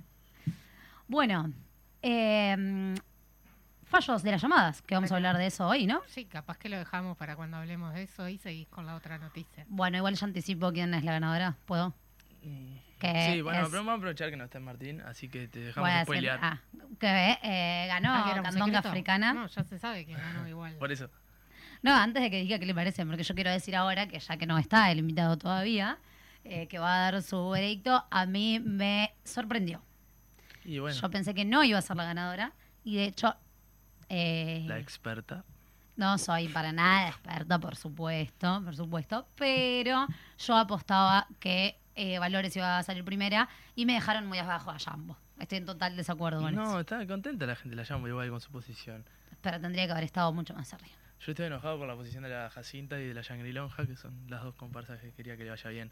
Bueno, 1.08 1.52
eh, 2.02 2.96
fallos 3.94 4.24
de 4.24 4.32
las 4.32 4.42
llamadas, 4.42 4.82
que 4.82 4.96
vamos 4.96 5.12
a 5.12 5.16
hablar 5.16 5.38
de 5.38 5.46
eso 5.46 5.68
hoy, 5.68 5.86
¿no? 5.86 6.02
Sí, 6.08 6.26
capaz 6.26 6.58
que 6.58 6.68
lo 6.68 6.78
dejamos 6.78 7.16
para 7.16 7.36
cuando 7.36 7.58
hablemos 7.58 7.94
de 7.94 8.04
eso 8.04 8.28
y 8.28 8.38
seguís 8.40 8.68
con 8.68 8.88
la 8.88 8.96
otra 8.96 9.20
noticia. 9.20 9.66
Bueno, 9.70 9.98
igual 9.98 10.16
ya 10.16 10.26
anticipo 10.26 10.72
quién 10.74 10.94
es 10.96 11.04
la 11.04 11.12
ganadora. 11.14 11.56
¿Puedo? 11.66 11.94
Sí, 12.42 13.42
bueno, 13.42 13.60
es- 13.64 13.70
pero 13.70 13.80
vamos 13.84 13.92
a 13.92 13.96
aprovechar 13.98 14.30
que 14.30 14.38
no 14.38 14.46
está 14.46 14.60
Martín, 14.60 15.02
así 15.02 15.28
que 15.30 15.48
te 15.48 15.60
dejamos 15.60 15.90
decir- 15.90 16.04
spoilear. 16.04 16.40
ah, 16.42 16.60
que 17.00 17.38
eh, 17.44 17.86
ganó 17.88 18.14
Ah, 18.14 18.42
Candonga. 18.44 18.80
Africana. 18.80 19.34
No, 19.34 19.48
ya 19.48 19.64
se 19.64 19.78
sabe 19.78 20.06
que 20.06 20.14
ganó 20.14 20.48
igual. 20.48 20.76
Por 20.78 20.92
eso. 20.92 21.10
No, 21.82 21.94
antes 21.94 22.24
de 22.24 22.32
que 22.32 22.42
diga 22.42 22.58
qué 22.60 22.66
le 22.66 22.74
parece, 22.74 23.06
porque 23.06 23.24
yo 23.24 23.36
quiero 23.36 23.52
decir 23.52 23.76
ahora 23.76 24.08
que 24.08 24.18
ya 24.20 24.38
que 24.38 24.46
no 24.46 24.58
está 24.58 24.90
el 24.92 25.00
invitado 25.00 25.38
todavía, 25.38 25.98
eh, 26.46 26.68
que 26.68 26.80
va 26.80 26.96
a 26.96 27.12
dar 27.12 27.22
su 27.22 27.50
veredicto, 27.50 28.04
a 28.10 28.26
mí 28.26 28.60
me 28.60 29.14
sorprendió. 29.26 29.82
Y 30.66 30.80
bueno, 30.80 30.98
Yo 31.00 31.10
pensé 31.12 31.34
que 31.34 31.44
no 31.46 31.64
iba 31.66 31.78
a 31.78 31.82
ser 31.82 31.98
la 31.98 32.06
ganadora 32.06 32.54
y 32.86 32.96
de 32.96 33.04
hecho 33.06 33.36
eh, 34.14 34.64
la 34.68 34.80
experta. 34.80 35.44
no 35.96 36.18
soy 36.18 36.48
para 36.50 36.72
nada 36.72 37.10
experta, 37.10 37.60
por 37.60 37.76
supuesto, 37.76 38.62
por 38.64 38.76
supuesto, 38.76 39.28
pero 39.36 40.08
yo 40.38 40.58
apostaba 40.58 41.28
que 41.40 41.78
eh, 41.96 42.20
Valores 42.20 42.56
iba 42.56 42.78
a 42.78 42.84
salir 42.84 43.04
primera 43.06 43.48
y 43.76 43.86
me 43.86 43.94
dejaron 43.94 44.26
muy 44.28 44.38
abajo 44.40 44.72
a 44.72 44.80
Jambo. 44.80 45.18
Estoy 45.40 45.58
en 45.60 45.66
total 45.66 45.96
desacuerdo 45.96 46.42
con 46.42 46.56
No, 46.56 46.64
eso. 46.64 46.80
está 46.80 47.06
contenta 47.08 47.46
la 47.46 47.56
gente, 47.56 47.76
la 47.76 47.84
llamo 47.84 48.08
igual 48.08 48.30
con 48.30 48.40
su 48.42 48.52
posición. 48.52 49.04
Pero 49.42 49.60
tendría 49.60 49.86
que 49.86 49.92
haber 49.92 50.04
estado 50.06 50.32
mucho 50.32 50.54
más 50.54 50.74
arriba. 50.74 50.96
Yo 51.20 51.32
estoy 51.32 51.46
enojado 51.48 51.78
con 51.80 51.88
la 51.88 51.96
posición 51.96 52.24
de 52.24 52.30
la 52.30 52.50
Jacinta 52.50 53.00
y 53.00 53.08
de 53.08 53.14
la 53.14 53.22
Shangri 53.22 53.52
Lonja, 53.54 53.86
que 53.86 53.96
son 53.96 54.14
las 54.30 54.44
dos 54.44 54.56
comparsas 54.56 55.00
que 55.02 55.12
quería 55.12 55.38
que 55.38 55.44
le 55.44 55.50
vaya 55.52 55.70
bien. 55.70 55.92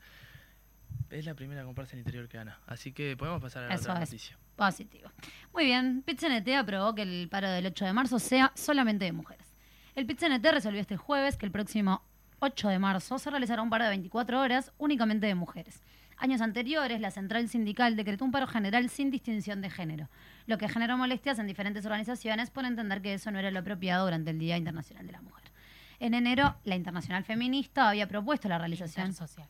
Es 1.10 1.26
la 1.26 1.34
primera 1.36 1.64
comparsa 1.64 1.94
en 1.94 2.00
interior 2.00 2.28
que 2.28 2.38
gana. 2.38 2.60
Así 2.68 2.92
que 2.94 3.16
podemos 3.18 3.42
pasar 3.42 3.64
a 3.64 3.68
la 3.68 3.76
Eso 3.76 3.84
otra 3.92 4.04
es. 4.04 4.10
noticia. 4.10 4.38
Positivo. 4.62 5.10
Muy 5.56 5.66
bien, 5.66 6.04
PITCNT 6.04 6.48
aprobó 6.50 6.94
que 6.94 7.02
el 7.02 7.28
paro 7.30 7.50
del 7.50 7.66
8 7.66 7.84
de 7.84 7.94
marzo 7.94 8.20
sea 8.20 8.52
solamente 8.54 9.06
de 9.06 9.12
mujeres. 9.12 9.56
El 9.96 10.06
PITCNT 10.06 10.46
resolvió 10.52 10.80
este 10.80 10.98
jueves 10.98 11.36
que 11.36 11.48
el 11.48 11.52
próximo 11.52 12.04
8 12.42 12.70
de 12.70 12.78
marzo 12.78 13.18
se 13.18 13.32
realizará 13.32 13.64
un 13.64 13.72
paro 13.72 13.86
de 13.86 13.90
24 13.90 14.40
horas 14.40 14.72
únicamente 14.78 15.26
de 15.26 15.34
mujeres. 15.34 15.82
Años 16.16 16.42
anteriores, 16.42 17.02
la 17.02 17.10
central 17.10 17.50
sindical 17.50 17.96
decretó 17.96 18.24
un 18.24 18.32
paro 18.32 18.46
general 18.46 18.88
sin 18.92 19.10
distinción 19.10 19.62
de 19.62 19.72
género, 19.72 20.10
lo 20.46 20.60
que 20.60 20.70
generó 20.70 20.96
molestias 20.96 21.40
en 21.40 21.48
diferentes 21.48 21.84
organizaciones 21.88 22.52
por 22.52 22.64
entender 22.66 23.02
que 23.02 23.16
eso 23.16 23.32
no 23.32 23.40
era 23.40 23.50
lo 23.50 23.62
apropiado 23.62 24.06
durante 24.06 24.30
el 24.30 24.38
Día 24.38 24.58
Internacional 24.58 25.08
de 25.08 25.14
la 25.14 25.22
Mujer. 25.22 25.52
En 25.98 26.14
enero, 26.14 26.56
la 26.66 26.76
Internacional 26.76 27.24
Feminista 27.24 27.90
había 27.90 28.08
propuesto 28.08 28.48
la 28.48 28.60
realización 28.60 29.14
social. 29.14 29.50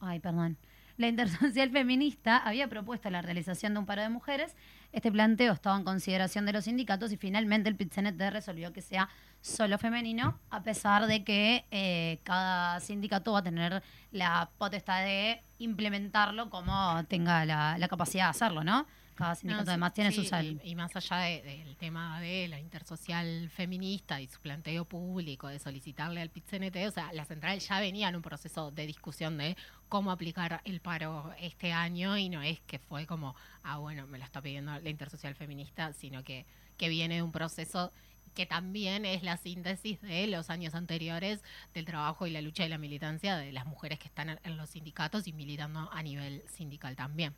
Ay, 0.00 0.18
perdón. 0.18 0.56
La 0.98 1.06
Intersocial 1.06 1.70
Feminista 1.70 2.38
había 2.38 2.66
propuesto 2.66 3.08
la 3.08 3.22
realización 3.22 3.72
de 3.72 3.78
un 3.78 3.86
paro 3.86 4.02
de 4.02 4.08
mujeres. 4.08 4.56
Este 4.92 5.12
planteo 5.12 5.52
estaba 5.52 5.76
en 5.76 5.84
consideración 5.84 6.44
de 6.44 6.52
los 6.52 6.64
sindicatos 6.64 7.12
y 7.12 7.16
finalmente 7.16 7.68
el 7.68 7.76
PITCNT 7.76 8.20
resolvió 8.32 8.72
que 8.72 8.82
sea 8.82 9.08
solo 9.40 9.78
femenino, 9.78 10.40
a 10.50 10.64
pesar 10.64 11.06
de 11.06 11.22
que 11.22 11.66
eh, 11.70 12.18
cada 12.24 12.80
sindicato 12.80 13.32
va 13.32 13.38
a 13.38 13.42
tener 13.44 13.80
la 14.10 14.50
potestad 14.58 15.04
de 15.04 15.40
implementarlo 15.58 16.50
como 16.50 17.04
tenga 17.04 17.44
la, 17.44 17.78
la 17.78 17.86
capacidad 17.86 18.24
de 18.24 18.30
hacerlo, 18.30 18.64
¿no? 18.64 18.84
Cada 19.18 19.34
sindicato 19.34 19.62
No, 19.62 19.66
sí, 19.66 19.70
además 19.70 19.92
tiene 19.94 20.12
sí, 20.12 20.22
su 20.22 20.24
sal. 20.28 20.60
y, 20.62 20.70
y 20.70 20.74
más 20.76 20.94
allá 20.94 21.16
de- 21.16 21.42
del 21.42 21.76
tema 21.76 22.20
de 22.20 22.46
la 22.46 22.60
intersocial 22.60 23.50
feminista 23.50 24.20
y 24.20 24.28
su 24.28 24.38
planteo 24.40 24.84
público 24.84 25.48
de 25.48 25.58
solicitarle 25.58 26.20
al 26.20 26.30
PITCNT, 26.30 26.76
o 26.86 26.90
sea, 26.92 27.12
la 27.12 27.24
central 27.24 27.58
ya 27.58 27.80
venía 27.80 28.08
en 28.08 28.14
un 28.16 28.22
proceso 28.22 28.70
de 28.70 28.86
discusión 28.86 29.36
de 29.36 29.56
cómo 29.88 30.12
aplicar 30.12 30.60
el 30.64 30.80
paro 30.80 31.34
este 31.40 31.72
año 31.72 32.16
y 32.16 32.28
no 32.28 32.42
es 32.42 32.60
que 32.60 32.78
fue 32.78 33.06
como, 33.06 33.34
ah, 33.64 33.78
bueno, 33.78 34.06
me 34.06 34.18
lo 34.18 34.24
está 34.24 34.40
pidiendo 34.40 34.78
la 34.78 34.88
intersocial 34.88 35.34
feminista, 35.34 35.92
sino 35.94 36.22
que, 36.22 36.46
que 36.76 36.88
viene 36.88 37.16
de 37.16 37.22
un 37.22 37.32
proceso 37.32 37.90
que 38.34 38.46
también 38.46 39.04
es 39.04 39.24
la 39.24 39.36
síntesis 39.36 40.00
de 40.00 40.28
los 40.28 40.48
años 40.48 40.76
anteriores 40.76 41.42
del 41.74 41.86
trabajo 41.86 42.24
y 42.28 42.30
la 42.30 42.40
lucha 42.40 42.64
y 42.64 42.68
la 42.68 42.78
militancia 42.78 43.36
de 43.36 43.50
las 43.50 43.66
mujeres 43.66 43.98
que 43.98 44.06
están 44.06 44.38
en 44.44 44.56
los 44.56 44.70
sindicatos 44.70 45.26
y 45.26 45.32
militando 45.32 45.90
a 45.92 46.02
nivel 46.04 46.44
sindical 46.46 46.94
también. 46.94 47.34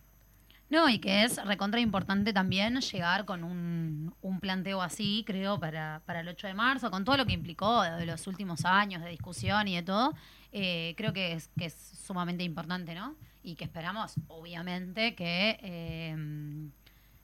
No, 0.70 0.88
y 0.88 1.00
que 1.00 1.24
es 1.24 1.44
recontra 1.44 1.80
importante 1.80 2.32
también 2.32 2.80
llegar 2.80 3.24
con 3.24 3.42
un, 3.44 4.14
un 4.22 4.38
planteo 4.40 4.80
así, 4.82 5.24
creo, 5.26 5.58
para, 5.58 6.00
para 6.06 6.20
el 6.20 6.28
8 6.28 6.46
de 6.46 6.54
marzo, 6.54 6.90
con 6.92 7.04
todo 7.04 7.16
lo 7.16 7.26
que 7.26 7.32
implicó 7.32 7.82
de 7.82 8.06
los 8.06 8.26
últimos 8.28 8.64
años 8.64 9.02
de 9.02 9.10
discusión 9.10 9.66
y 9.66 9.74
de 9.74 9.82
todo. 9.82 10.14
eh, 10.52 10.94
creo 10.96 11.12
que 11.12 11.32
es, 11.32 11.50
que 11.58 11.66
es 11.66 11.74
sumamente 11.74 12.44
importante, 12.44 12.94
¿no? 12.94 13.16
Y 13.42 13.56
que 13.56 13.64
esperamos, 13.64 14.14
obviamente, 14.28 15.14
que, 15.16 15.58
eh, 15.62 16.70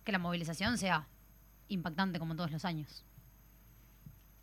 que 0.03 0.13
la 0.13 0.19
movilización 0.19 0.77
sea 0.77 1.07
impactante 1.69 2.19
como 2.19 2.35
todos 2.35 2.51
los 2.51 2.65
años. 2.65 3.05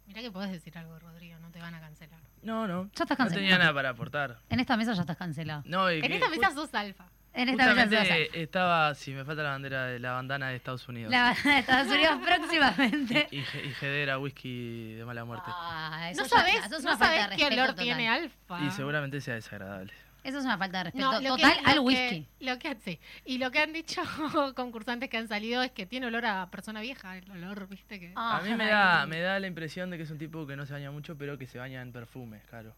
Mirá 0.07 0.21
que 0.21 0.31
podés 0.31 0.51
decir 0.51 0.77
algo, 0.77 0.97
Rodrigo, 0.99 1.39
no 1.39 1.49
te 1.49 1.59
van 1.59 1.73
a 1.75 1.79
cancelar. 1.79 2.19
No, 2.41 2.67
no. 2.67 2.89
Ya 2.95 3.03
estás 3.03 3.17
No 3.19 3.25
tenía 3.25 3.29
cancelado. 3.29 3.59
nada 3.59 3.73
para 3.73 3.89
aportar. 3.89 4.39
En 4.49 4.59
esta 4.59 4.75
mesa 4.77 4.93
ya 4.93 5.01
estás 5.01 5.17
cancelado. 5.17 5.63
No, 5.65 5.89
y 5.91 5.95
En 5.99 6.01
que- 6.07 6.15
esta 6.15 6.29
mesa 6.29 6.51
sos 6.51 6.73
alfa. 6.73 7.05
En 7.35 7.49
esta 7.49 7.63
justamente 7.73 8.41
estaba, 8.43 8.93
si 8.93 9.11
me 9.11 9.25
falta 9.25 9.41
la 9.43 9.49
bandera 9.49 9.85
de 9.87 9.99
la 9.99 10.11
bandana 10.11 10.49
de 10.49 10.55
Estados 10.55 10.87
Unidos. 10.87 11.11
La 11.11 11.23
bandera 11.31 11.53
de 11.53 11.59
Estados 11.61 11.87
Unidos 11.91 12.17
próximamente. 12.23 13.27
Y, 13.31 13.37
y, 13.39 13.41
y 13.41 13.75
Hedera 13.85 14.19
whisky 14.19 14.93
de 14.93 15.05
mala 15.05 15.25
muerte. 15.25 15.45
Ah, 15.47 16.09
eso 16.11 16.21
No 16.21 16.27
ya- 16.27 16.37
sabés, 16.37 16.65
eso 16.65 16.77
es 16.77 16.83
no 16.83 16.97
sabés 16.97 17.27
qué 17.35 17.45
olor 17.47 17.67
total. 17.69 17.83
tiene 17.83 18.07
alfa. 18.09 18.61
Y 18.61 18.69
seguramente 18.71 19.19
sea 19.21 19.33
desagradable. 19.35 19.91
Eso 20.23 20.37
es 20.39 20.45
una 20.45 20.57
falta 20.57 20.77
de 20.77 20.83
respeto 20.85 21.05
No, 21.05 21.13
lo 21.19 21.35
que- 21.35 21.41
total 21.41 21.57
lo 21.63 21.67
al 21.67 21.73
que- 21.73 21.79
whisky. 21.79 22.27
lo 22.39 22.59
que, 22.59 22.75
sí. 22.75 22.99
Y 23.25 23.39
lo 23.39 23.51
que 23.51 23.59
han 23.59 23.73
dicho 23.73 24.01
concursantes 24.55 25.09
que 25.09 25.17
han 25.17 25.27
salido 25.27 25.61
es 25.63 25.71
que 25.71 25.85
tiene 25.85 26.05
olor 26.07 26.25
a 26.25 26.49
persona 26.49 26.79
vieja, 26.81 27.17
el 27.17 27.29
olor, 27.31 27.67
viste 27.67 27.99
que... 27.99 28.13
Ah, 28.15 28.37
A 28.37 28.41
mí 28.41 28.53
me 28.55 28.67
da, 28.67 29.05
me 29.05 29.19
da 29.19 29.39
la 29.39 29.47
impresión 29.47 29.89
de 29.89 29.97
que 29.97 30.03
es 30.03 30.11
un 30.11 30.17
tipo 30.19 30.45
que 30.47 30.55
no 30.55 30.65
se 30.65 30.73
baña 30.73 30.91
mucho, 30.91 31.17
pero 31.17 31.37
que 31.37 31.45
se 31.47 31.57
baña 31.57 31.81
en 31.81 31.91
perfumes, 31.91 32.41
claro. 32.49 32.73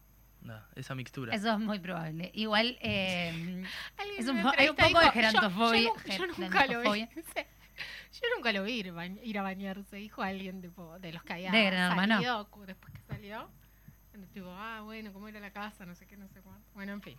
Esa 0.74 0.94
mixtura. 0.94 1.34
Eso 1.34 1.52
es 1.52 1.58
muy 1.58 1.78
probable. 1.78 2.30
Igual 2.34 2.78
eh, 2.80 3.64
es 4.18 4.28
un, 4.28 4.38
hay 4.56 4.68
un 4.68 4.76
poco 4.76 4.98
de 4.98 5.04
dijo, 5.06 5.12
gerantofobia. 5.12 5.82
Yo, 5.82 5.94
yo, 6.06 6.16
yo 6.16 6.26
nunca 6.26 6.66
lo 6.66 6.82
vi. 6.92 7.08
Yo 8.12 8.22
nunca 8.34 8.50
lo 8.50 8.64
vi 8.64 8.72
ir, 8.72 8.92
bañ- 8.94 9.20
ir 9.22 9.38
a 9.38 9.42
bañarse, 9.42 9.96
dijo 9.96 10.22
alguien 10.22 10.62
tipo, 10.62 10.98
de 10.98 11.12
los 11.12 11.22
que 11.22 11.34
había 11.34 11.50
De 11.50 11.70
salido 11.70 12.48
después 12.66 12.94
que 12.94 13.02
salió. 13.02 13.50
Tipo, 14.32 14.48
ah, 14.50 14.80
bueno, 14.82 15.12
cómo 15.12 15.28
era 15.28 15.40
la 15.40 15.50
casa, 15.50 15.84
no 15.84 15.94
sé 15.94 16.06
qué, 16.06 16.16
no 16.16 16.26
sé 16.28 16.40
cuánto. 16.40 16.66
Bueno, 16.72 16.92
en 16.92 17.02
fin. 17.02 17.18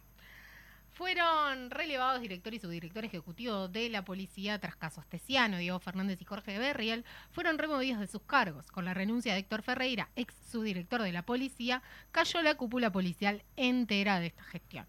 Fueron 0.98 1.70
relevados 1.70 2.22
director 2.22 2.56
y 2.56 2.60
subdirector 2.60 3.06
ejecutivo 3.06 3.68
de 3.68 3.88
la 3.88 4.04
policía 4.04 4.58
tras 4.58 4.76
casos 4.76 5.06
Tesiano, 5.06 5.60
Diego 5.60 5.78
Fernández 5.78 6.20
y 6.20 6.26
Jorge 6.26 6.58
Berriel, 6.58 7.06
fueron 7.30 7.60
removidos 7.60 8.00
de 8.00 8.08
sus 8.08 8.24
cargos. 8.24 8.72
Con 8.72 8.84
la 8.84 8.96
renuncia 8.96 9.34
de 9.34 9.40
Héctor 9.42 9.62
Ferreira, 9.62 10.10
ex 10.16 10.34
subdirector 10.52 11.04
de 11.04 11.12
la 11.12 11.22
policía, 11.22 11.84
cayó 12.12 12.42
la 12.42 12.56
cúpula 12.56 12.92
policial 12.92 13.44
entera 13.58 14.20
de 14.20 14.26
esta 14.26 14.44
gestión. 14.46 14.88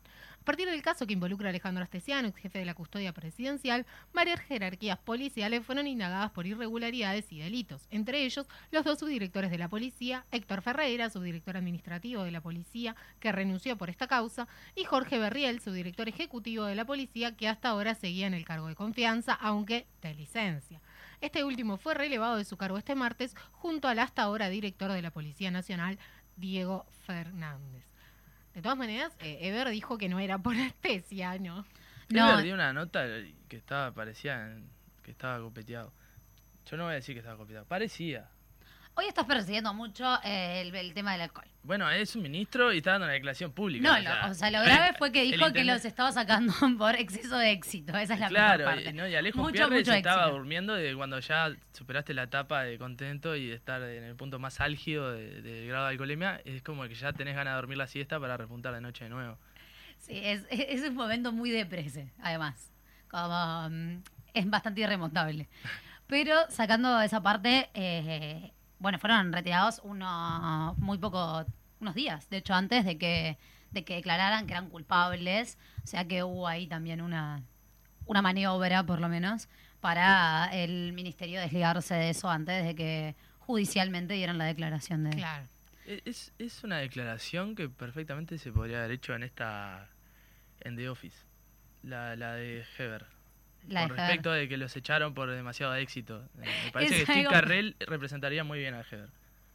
A 0.48 0.50
partir 0.50 0.70
del 0.70 0.80
caso 0.80 1.06
que 1.06 1.12
involucra 1.12 1.48
a 1.48 1.50
Alejandro 1.50 1.84
Astesiano, 1.84 2.28
ex 2.28 2.38
jefe 2.38 2.60
de 2.60 2.64
la 2.64 2.72
custodia 2.72 3.12
presidencial, 3.12 3.84
varias 4.14 4.40
jerarquías 4.40 4.96
policiales 4.96 5.62
fueron 5.62 5.86
indagadas 5.86 6.30
por 6.30 6.46
irregularidades 6.46 7.30
y 7.30 7.38
delitos, 7.38 7.86
entre 7.90 8.24
ellos 8.24 8.46
los 8.70 8.82
dos 8.82 8.98
subdirectores 8.98 9.50
de 9.50 9.58
la 9.58 9.68
policía, 9.68 10.24
Héctor 10.30 10.62
Ferreira, 10.62 11.10
subdirector 11.10 11.58
administrativo 11.58 12.22
de 12.22 12.30
la 12.30 12.40
policía, 12.40 12.96
que 13.20 13.30
renunció 13.30 13.76
por 13.76 13.90
esta 13.90 14.06
causa, 14.06 14.48
y 14.74 14.84
Jorge 14.84 15.18
Berriel, 15.18 15.60
subdirector 15.60 16.08
ejecutivo 16.08 16.64
de 16.64 16.76
la 16.76 16.86
policía, 16.86 17.36
que 17.36 17.46
hasta 17.46 17.68
ahora 17.68 17.94
seguía 17.94 18.26
en 18.26 18.32
el 18.32 18.46
cargo 18.46 18.68
de 18.68 18.74
confianza, 18.74 19.34
aunque 19.34 19.86
de 20.00 20.14
licencia. 20.14 20.80
Este 21.20 21.44
último 21.44 21.76
fue 21.76 21.92
relevado 21.92 22.38
de 22.38 22.46
su 22.46 22.56
cargo 22.56 22.78
este 22.78 22.94
martes 22.94 23.36
junto 23.52 23.86
al 23.86 23.98
hasta 23.98 24.22
ahora 24.22 24.48
director 24.48 24.92
de 24.92 25.02
la 25.02 25.10
Policía 25.10 25.50
Nacional, 25.50 25.98
Diego 26.36 26.86
Fernández. 27.04 27.87
De 28.54 28.62
todas 28.62 28.76
maneras, 28.78 29.16
eh, 29.20 29.38
Eber 29.42 29.68
dijo 29.70 29.98
que 29.98 30.08
no 30.08 30.18
era 30.18 30.38
por 30.38 30.54
Astesiano. 30.58 31.66
No. 32.08 32.32
No. 32.36 32.42
dio 32.42 32.54
una 32.54 32.72
nota 32.72 33.04
que 33.48 33.56
estaba, 33.56 33.92
parecía 33.92 34.56
que 35.02 35.10
estaba 35.10 35.38
copeteado. 35.40 35.92
Yo 36.66 36.76
no 36.76 36.84
voy 36.84 36.92
a 36.92 36.96
decir 36.96 37.14
que 37.14 37.20
estaba 37.20 37.36
copeteado. 37.36 37.66
Parecía. 37.66 38.28
Hoy 38.98 39.06
estás 39.06 39.26
persiguiendo 39.26 39.72
mucho 39.74 40.04
eh, 40.24 40.60
el, 40.62 40.74
el 40.74 40.92
tema 40.92 41.12
del 41.12 41.20
alcohol. 41.20 41.44
Bueno, 41.62 41.88
es 41.88 42.16
un 42.16 42.22
ministro 42.22 42.72
y 42.72 42.78
está 42.78 42.92
dando 42.92 43.04
una 43.04 43.12
declaración 43.12 43.52
pública. 43.52 43.86
No, 43.86 43.96
lo- 44.00 44.30
o 44.32 44.34
sea, 44.34 44.50
lo 44.50 44.60
grave 44.60 44.92
fue 44.98 45.12
que 45.12 45.22
dijo 45.30 45.52
que 45.52 45.62
los 45.62 45.84
estaba 45.84 46.10
sacando 46.10 46.52
por 46.78 46.96
exceso 46.96 47.38
de 47.38 47.52
éxito. 47.52 47.96
Esa 47.96 48.14
es 48.14 48.20
la 48.20 48.26
Claro, 48.28 48.64
parte. 48.64 48.90
y, 48.90 48.92
no, 48.94 49.06
y 49.06 49.14
Alejo 49.14 49.38
Mucho, 49.38 49.52
Pierre 49.52 49.70
mucho 49.76 49.92
se 49.92 49.98
estaba 49.98 50.26
durmiendo 50.30 50.74
de 50.74 50.96
cuando 50.96 51.20
ya 51.20 51.52
superaste 51.72 52.12
la 52.12 52.24
etapa 52.24 52.64
de 52.64 52.76
contento 52.76 53.36
y 53.36 53.46
de 53.46 53.54
estar 53.54 53.80
en 53.82 54.02
el 54.02 54.16
punto 54.16 54.40
más 54.40 54.60
álgido 54.60 55.12
de- 55.12 55.42
del 55.42 55.68
grado 55.68 55.84
de 55.84 55.90
alcoholemia. 55.92 56.40
Es 56.44 56.62
como 56.64 56.82
que 56.88 56.94
ya 56.96 57.12
tenés 57.12 57.36
ganas 57.36 57.52
de 57.52 57.56
dormir 57.56 57.78
la 57.78 57.86
siesta 57.86 58.18
para 58.18 58.36
repuntar 58.36 58.74
de 58.74 58.80
noche 58.80 59.04
de 59.04 59.10
nuevo. 59.10 59.38
Sí, 59.98 60.18
es, 60.20 60.44
es 60.50 60.82
es 60.82 60.88
un 60.90 60.96
momento 60.96 61.30
muy 61.30 61.50
deprese, 61.50 62.10
además. 62.20 62.72
Como, 63.08 63.68
mm, 63.70 64.02
es 64.34 64.50
bastante 64.50 64.80
irremontable. 64.80 65.48
Pero 66.08 66.34
sacando 66.48 67.00
esa 67.00 67.22
parte, 67.22 67.68
eh, 67.74 68.52
bueno, 68.78 68.98
fueron 68.98 69.32
retirados 69.32 69.80
unos 69.84 70.76
muy 70.78 70.98
poco, 70.98 71.44
unos 71.80 71.94
días, 71.94 72.28
de 72.30 72.38
hecho, 72.38 72.54
antes 72.54 72.84
de 72.84 72.98
que, 72.98 73.38
de 73.70 73.84
que 73.84 73.94
declararan 73.96 74.46
que 74.46 74.52
eran 74.52 74.68
culpables. 74.70 75.58
O 75.84 75.86
sea 75.86 76.06
que 76.06 76.22
hubo 76.22 76.46
ahí 76.48 76.66
también 76.66 77.00
una, 77.00 77.42
una 78.06 78.22
maniobra, 78.22 78.84
por 78.84 79.00
lo 79.00 79.08
menos, 79.08 79.48
para 79.80 80.48
el 80.52 80.92
ministerio 80.92 81.40
desligarse 81.40 81.94
de 81.94 82.10
eso 82.10 82.28
antes 82.30 82.64
de 82.64 82.74
que 82.74 83.14
judicialmente 83.40 84.14
dieran 84.14 84.38
la 84.38 84.44
declaración 84.44 85.04
de... 85.04 85.10
Claro. 85.10 85.46
E- 85.86 86.02
Es, 86.04 86.32
es 86.38 86.64
una 86.64 86.78
declaración 86.78 87.54
que 87.54 87.68
perfectamente 87.68 88.36
se 88.38 88.52
podría 88.52 88.78
haber 88.80 88.90
hecho 88.92 89.14
en 89.14 89.22
esta. 89.22 89.88
en 90.60 90.76
The 90.76 90.88
Office. 90.90 91.16
La, 91.82 92.14
la 92.16 92.34
de 92.34 92.64
Heber. 92.76 93.06
La 93.68 93.82
de 93.82 93.88
con 93.88 93.96
respecto 93.96 94.32
de 94.32 94.48
que 94.48 94.56
los 94.56 94.76
echaron 94.76 95.14
por 95.14 95.30
demasiado 95.30 95.74
éxito. 95.74 96.24
Eh, 96.42 96.48
Me 96.66 96.70
parece 96.72 97.00
Es 97.02 97.04
que 97.04 97.12
Steve 97.12 97.28
Carrell 97.28 97.76
representaría 97.80 98.44
muy 98.44 98.58
bien 98.58 98.74
a 98.74 98.80
Heber. 98.80 99.10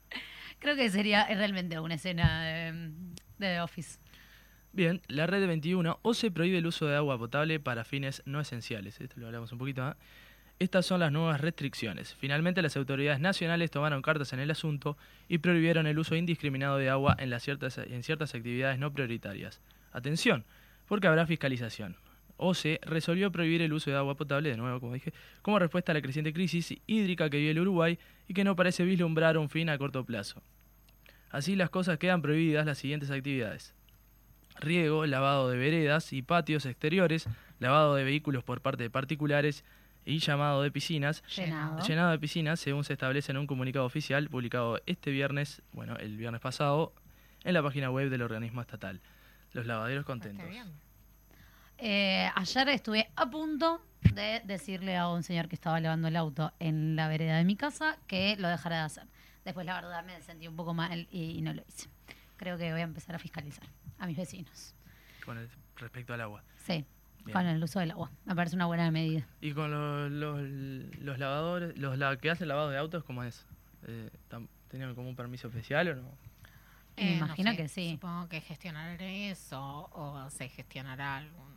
Creo 0.60 0.76
que 0.76 0.90
sería 0.90 1.26
realmente 1.28 1.80
una 1.80 1.96
escena 1.96 2.44
de, 2.44 2.72
de 2.74 3.48
The 3.48 3.62
Office. 3.62 4.00
Bien, 4.72 5.02
la 5.08 5.28
red 5.28 5.46
21 5.46 6.00
o 6.02 6.14
se 6.16 6.32
prohíbe 6.32 6.58
el 6.58 6.66
uso 6.66 6.88
de 6.88 6.96
agua 6.96 7.18
potable 7.18 7.60
para 7.60 7.84
fines 7.84 8.24
no 8.26 8.40
esenciales. 8.40 9.00
Esto 9.00 9.20
lo 9.20 9.28
hablamos 9.28 9.52
un 9.52 9.60
poquito. 9.60 9.88
¿eh? 9.88 9.94
Estas 10.58 10.86
son 10.86 11.00
las 11.00 11.12
nuevas 11.12 11.42
restricciones. 11.42 12.16
Finalmente, 12.16 12.62
las 12.62 12.76
autoridades 12.78 13.20
nacionales 13.20 13.70
tomaron 13.70 14.02
cartas 14.02 14.34
en 14.34 14.40
el 14.40 14.50
asunto 14.50 14.98
y 15.28 15.40
prohibieron 15.40 15.86
el 15.86 16.00
uso 16.00 16.16
indiscriminado 16.16 16.78
de 16.78 16.90
agua 16.90 17.16
en, 17.20 17.30
las 17.30 17.44
ciertas, 17.44 17.78
en 17.78 18.02
ciertas 18.02 18.34
actividades 18.34 18.80
no 18.80 18.92
prioritarias. 18.92 19.62
Atención, 19.92 20.44
porque 20.88 21.08
habrá 21.08 21.28
fiscalización. 21.28 21.96
OCE 22.44 22.80
resolvió 22.84 23.32
prohibir 23.32 23.62
el 23.62 23.74
uso 23.74 23.90
de 23.90 23.98
agua 23.98 24.16
potable, 24.16 24.50
de 24.50 24.58
nuevo, 24.58 24.80
como 24.80 24.94
dije, 24.94 25.14
como 25.42 25.60
respuesta 25.60 25.92
a 25.92 25.96
la 25.96 26.02
creciente 26.02 26.34
crisis 26.34 26.76
hídrica 26.88 27.30
que 27.30 27.38
vive 27.38 27.52
el 27.52 27.60
Uruguay 27.60 27.98
y 28.28 28.34
que 28.34 28.44
no 28.44 28.56
parece 28.56 28.84
vislumbrar 28.84 29.38
un 29.38 29.50
fin 29.50 29.70
a 29.70 29.78
corto 29.78 30.06
plazo. 30.06 30.42
Así 31.30 31.56
las 31.56 31.70
cosas 31.70 31.98
quedan 31.98 32.22
prohibidas 32.22 32.66
las 32.66 32.78
siguientes 32.78 33.10
actividades 33.10 33.74
riego, 34.60 35.06
lavado 35.06 35.50
de 35.50 35.58
veredas 35.58 36.14
y 36.14 36.22
patios 36.22 36.66
exteriores, 36.66 37.28
lavado 37.60 37.96
de 37.96 38.04
vehículos 38.04 38.44
por 38.44 38.62
parte 38.62 38.84
de 38.84 38.90
particulares 38.90 39.64
y 40.06 40.20
llamado 40.20 40.62
de 40.62 40.72
piscinas. 40.72 41.24
Llenado. 41.36 41.86
Llenado 41.86 42.12
de 42.12 42.20
piscinas, 42.20 42.60
según 42.60 42.84
se 42.84 42.94
establece 42.94 43.32
en 43.32 43.38
un 43.38 43.48
comunicado 43.48 43.86
oficial 43.86 44.30
publicado 44.30 44.82
este 44.86 45.12
viernes, 45.12 45.62
bueno, 45.72 45.96
el 45.98 46.18
viernes 46.18 46.42
pasado, 46.42 46.94
en 47.44 47.54
la 47.54 47.64
página 47.64 47.90
web 47.90 48.10
del 48.10 48.22
organismo 48.22 48.62
estatal. 48.62 49.02
Los 49.54 49.66
lavaderos 49.66 50.06
contentos. 50.06 50.46
Eh, 51.86 52.30
ayer 52.36 52.70
estuve 52.70 53.10
a 53.18 53.30
punto 53.30 53.82
de 54.14 54.42
decirle 54.46 54.96
a 54.96 55.10
un 55.10 55.22
señor 55.22 55.50
que 55.50 55.56
estaba 55.56 55.82
lavando 55.82 56.08
el 56.08 56.16
auto 56.16 56.54
en 56.60 56.96
la 56.96 57.10
vereda 57.10 57.36
de 57.36 57.44
mi 57.44 57.58
casa 57.58 57.98
que 58.08 58.38
lo 58.38 58.48
dejara 58.48 58.78
de 58.78 58.82
hacer. 58.84 59.08
Después, 59.44 59.66
la 59.66 59.76
verdad, 59.76 60.02
me 60.06 60.22
sentí 60.22 60.48
un 60.48 60.56
poco 60.56 60.74
mal 60.74 61.10
y, 61.12 61.42
no 61.42 61.54
lo 61.54 61.62
hice. 61.68 61.90
Creo 62.38 62.58
que 62.58 62.72
voy 62.72 62.80
a 62.80 62.86
empezar 62.86 63.16
a 63.16 63.20
fiscalizar 63.20 63.66
a 64.00 64.08
mis 64.08 64.16
vecinos. 64.16 64.74
Con 65.26 65.38
el- 65.38 65.50
respecto 65.76 66.14
al 66.14 66.22
agua. 66.22 66.42
Sí, 66.66 66.86
Bien. 67.26 67.34
con 67.34 67.46
el 67.48 67.62
uso 67.62 67.82
del 67.82 67.92
agua. 67.92 68.10
Me 68.24 68.34
parece 68.34 68.56
una 68.56 68.68
buena 68.68 68.90
medida. 68.90 69.28
Y 69.42 69.52
con 69.52 69.70
los, 69.72 70.10
los, 70.10 70.42
los 71.00 71.20
lavadores, 71.20 71.78
los 71.78 71.98
la- 71.98 72.16
que 72.16 72.30
hacen 72.32 72.48
lavado 72.48 72.70
de 72.70 72.78
autos, 72.78 73.04
¿cómo 73.04 73.26
es? 73.26 73.46
Eh, 73.88 74.10
¿Tenían 74.70 74.96
como 74.96 75.10
un 75.10 75.18
permiso 75.18 75.50
especial 75.50 75.90
o 75.90 75.96
no? 75.96 76.18
Me 76.96 77.04
Eh, 77.16 77.20
no 77.20 77.26
imagino 77.26 77.52
sé, 77.52 77.58
que 77.58 77.68
sí. 77.68 77.92
Supongo 77.96 78.30
que 78.30 78.40
gestionarán 78.40 79.02
eso 79.02 79.90
o 79.92 80.30
se 80.30 80.48
gestionará 80.48 81.18
algún. 81.18 81.53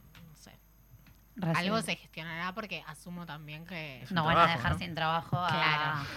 Recién- 1.37 1.57
Algo 1.57 1.83
se 1.83 1.97
gestionará 1.97 2.53
porque 2.55 2.83
asumo 2.87 3.27
también 3.27 3.65
que... 3.67 4.05
No 4.11 4.25
van 4.25 4.39
a 4.39 4.47
dejar 4.47 4.73
¿no? 4.73 4.79
sin 4.79 4.95
trabajo 4.95 5.39
a, 5.39 5.49
Claro. 5.49 6.09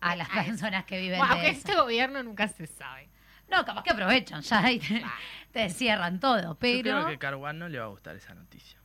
a 0.00 0.16
las 0.16 0.30
A 0.30 0.40
eso. 0.42 0.44
personas 0.50 0.84
que 0.84 1.00
viven 1.00 1.18
Bueno, 1.18 1.34
de 1.34 1.40
aunque 1.40 1.50
eso. 1.58 1.68
este 1.68 1.80
gobierno 1.80 2.22
nunca 2.22 2.46
se 2.48 2.66
sabe. 2.68 3.08
No, 3.50 3.64
capaz 3.64 3.82
que 3.82 3.90
aprovechan 3.90 4.40
ya 4.42 4.70
y 4.70 4.78
te, 4.78 5.04
te 5.52 5.68
cierran 5.70 6.20
todo. 6.20 6.40
Yo 6.40 6.54
Pero. 6.54 6.82
creo 6.82 7.06
que 7.08 7.14
a 7.14 7.18
Carwan 7.18 7.58
no 7.58 7.68
le 7.68 7.78
va 7.78 7.84
a 7.86 7.88
gustar 7.88 8.14
esa 8.16 8.34
noticia. 8.34 8.78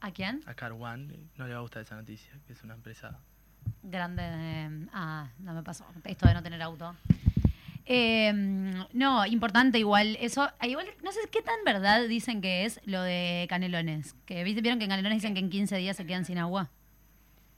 ¿A 0.00 0.10
quién? 0.12 0.40
A 0.46 0.54
Carwan 0.54 1.08
no 1.36 1.46
le 1.46 1.52
va 1.52 1.58
a 1.58 1.62
gustar 1.62 1.82
esa 1.82 1.94
noticia, 1.96 2.32
que 2.46 2.52
es 2.54 2.62
una 2.62 2.74
empresa 2.74 3.18
Grande. 3.82 4.22
eh, 4.24 4.86
ah, 4.94 5.28
no 5.40 5.52
me 5.52 5.62
pasó. 5.62 5.84
Esto 6.04 6.26
de 6.26 6.34
no 6.34 6.42
tener 6.42 6.62
auto. 6.62 6.96
Eh, 7.90 8.30
no, 8.92 9.24
importante 9.24 9.78
igual. 9.78 10.18
Eso, 10.20 10.42
ah, 10.42 10.66
igual, 10.66 10.86
no 11.02 11.10
sé 11.10 11.20
qué 11.32 11.40
tan 11.40 11.56
verdad 11.64 12.06
dicen 12.06 12.42
que 12.42 12.66
es 12.66 12.80
lo 12.84 13.00
de 13.00 13.46
Canelones. 13.48 14.14
Que 14.26 14.44
¿viste? 14.44 14.60
vieron 14.60 14.78
que 14.78 14.84
en 14.84 14.90
Canelones 14.90 15.22
dicen 15.22 15.32
que 15.32 15.40
en 15.40 15.48
15 15.48 15.78
días 15.78 15.96
se 15.96 16.04
quedan 16.04 16.26
sin 16.26 16.36
agua. 16.36 16.70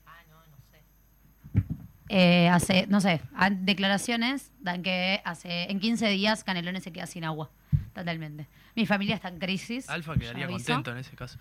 Ah, 0.07 0.23
no, 0.29 0.37
no 0.37 0.57
sé. 0.71 1.65
Eh, 2.09 2.49
hace, 2.49 2.87
no 2.87 3.01
sé, 3.01 3.21
declaraciones 3.51 4.53
dan 4.61 4.85
que 4.85 5.21
hace 5.25 5.65
en 5.69 5.81
15 5.81 6.07
días 6.11 6.45
Canelones 6.45 6.85
se 6.85 6.93
queda 6.93 7.07
sin 7.07 7.25
agua. 7.25 7.51
Totalmente. 7.93 8.47
Mi 8.77 8.87
familia 8.87 9.17
está 9.17 9.31
en 9.31 9.41
crisis. 9.41 9.91
Alfa 9.91 10.15
quedaría 10.15 10.47
contento 10.47 10.93
en 10.93 10.99
ese 10.99 11.17
caso. 11.17 11.41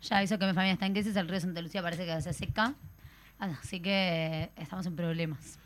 Ya 0.00 0.18
aviso 0.18 0.38
que 0.38 0.46
mi 0.46 0.52
familia 0.52 0.74
está 0.74 0.86
en 0.86 0.92
crisis, 0.92 1.16
el 1.16 1.26
río 1.26 1.40
Santa 1.40 1.60
Lucía 1.60 1.82
parece 1.82 2.06
que 2.06 2.22
se 2.22 2.32
seca. 2.32 2.74
Así 3.40 3.80
que 3.80 4.52
estamos 4.56 4.86
en 4.86 4.94
problemas. 4.94 5.58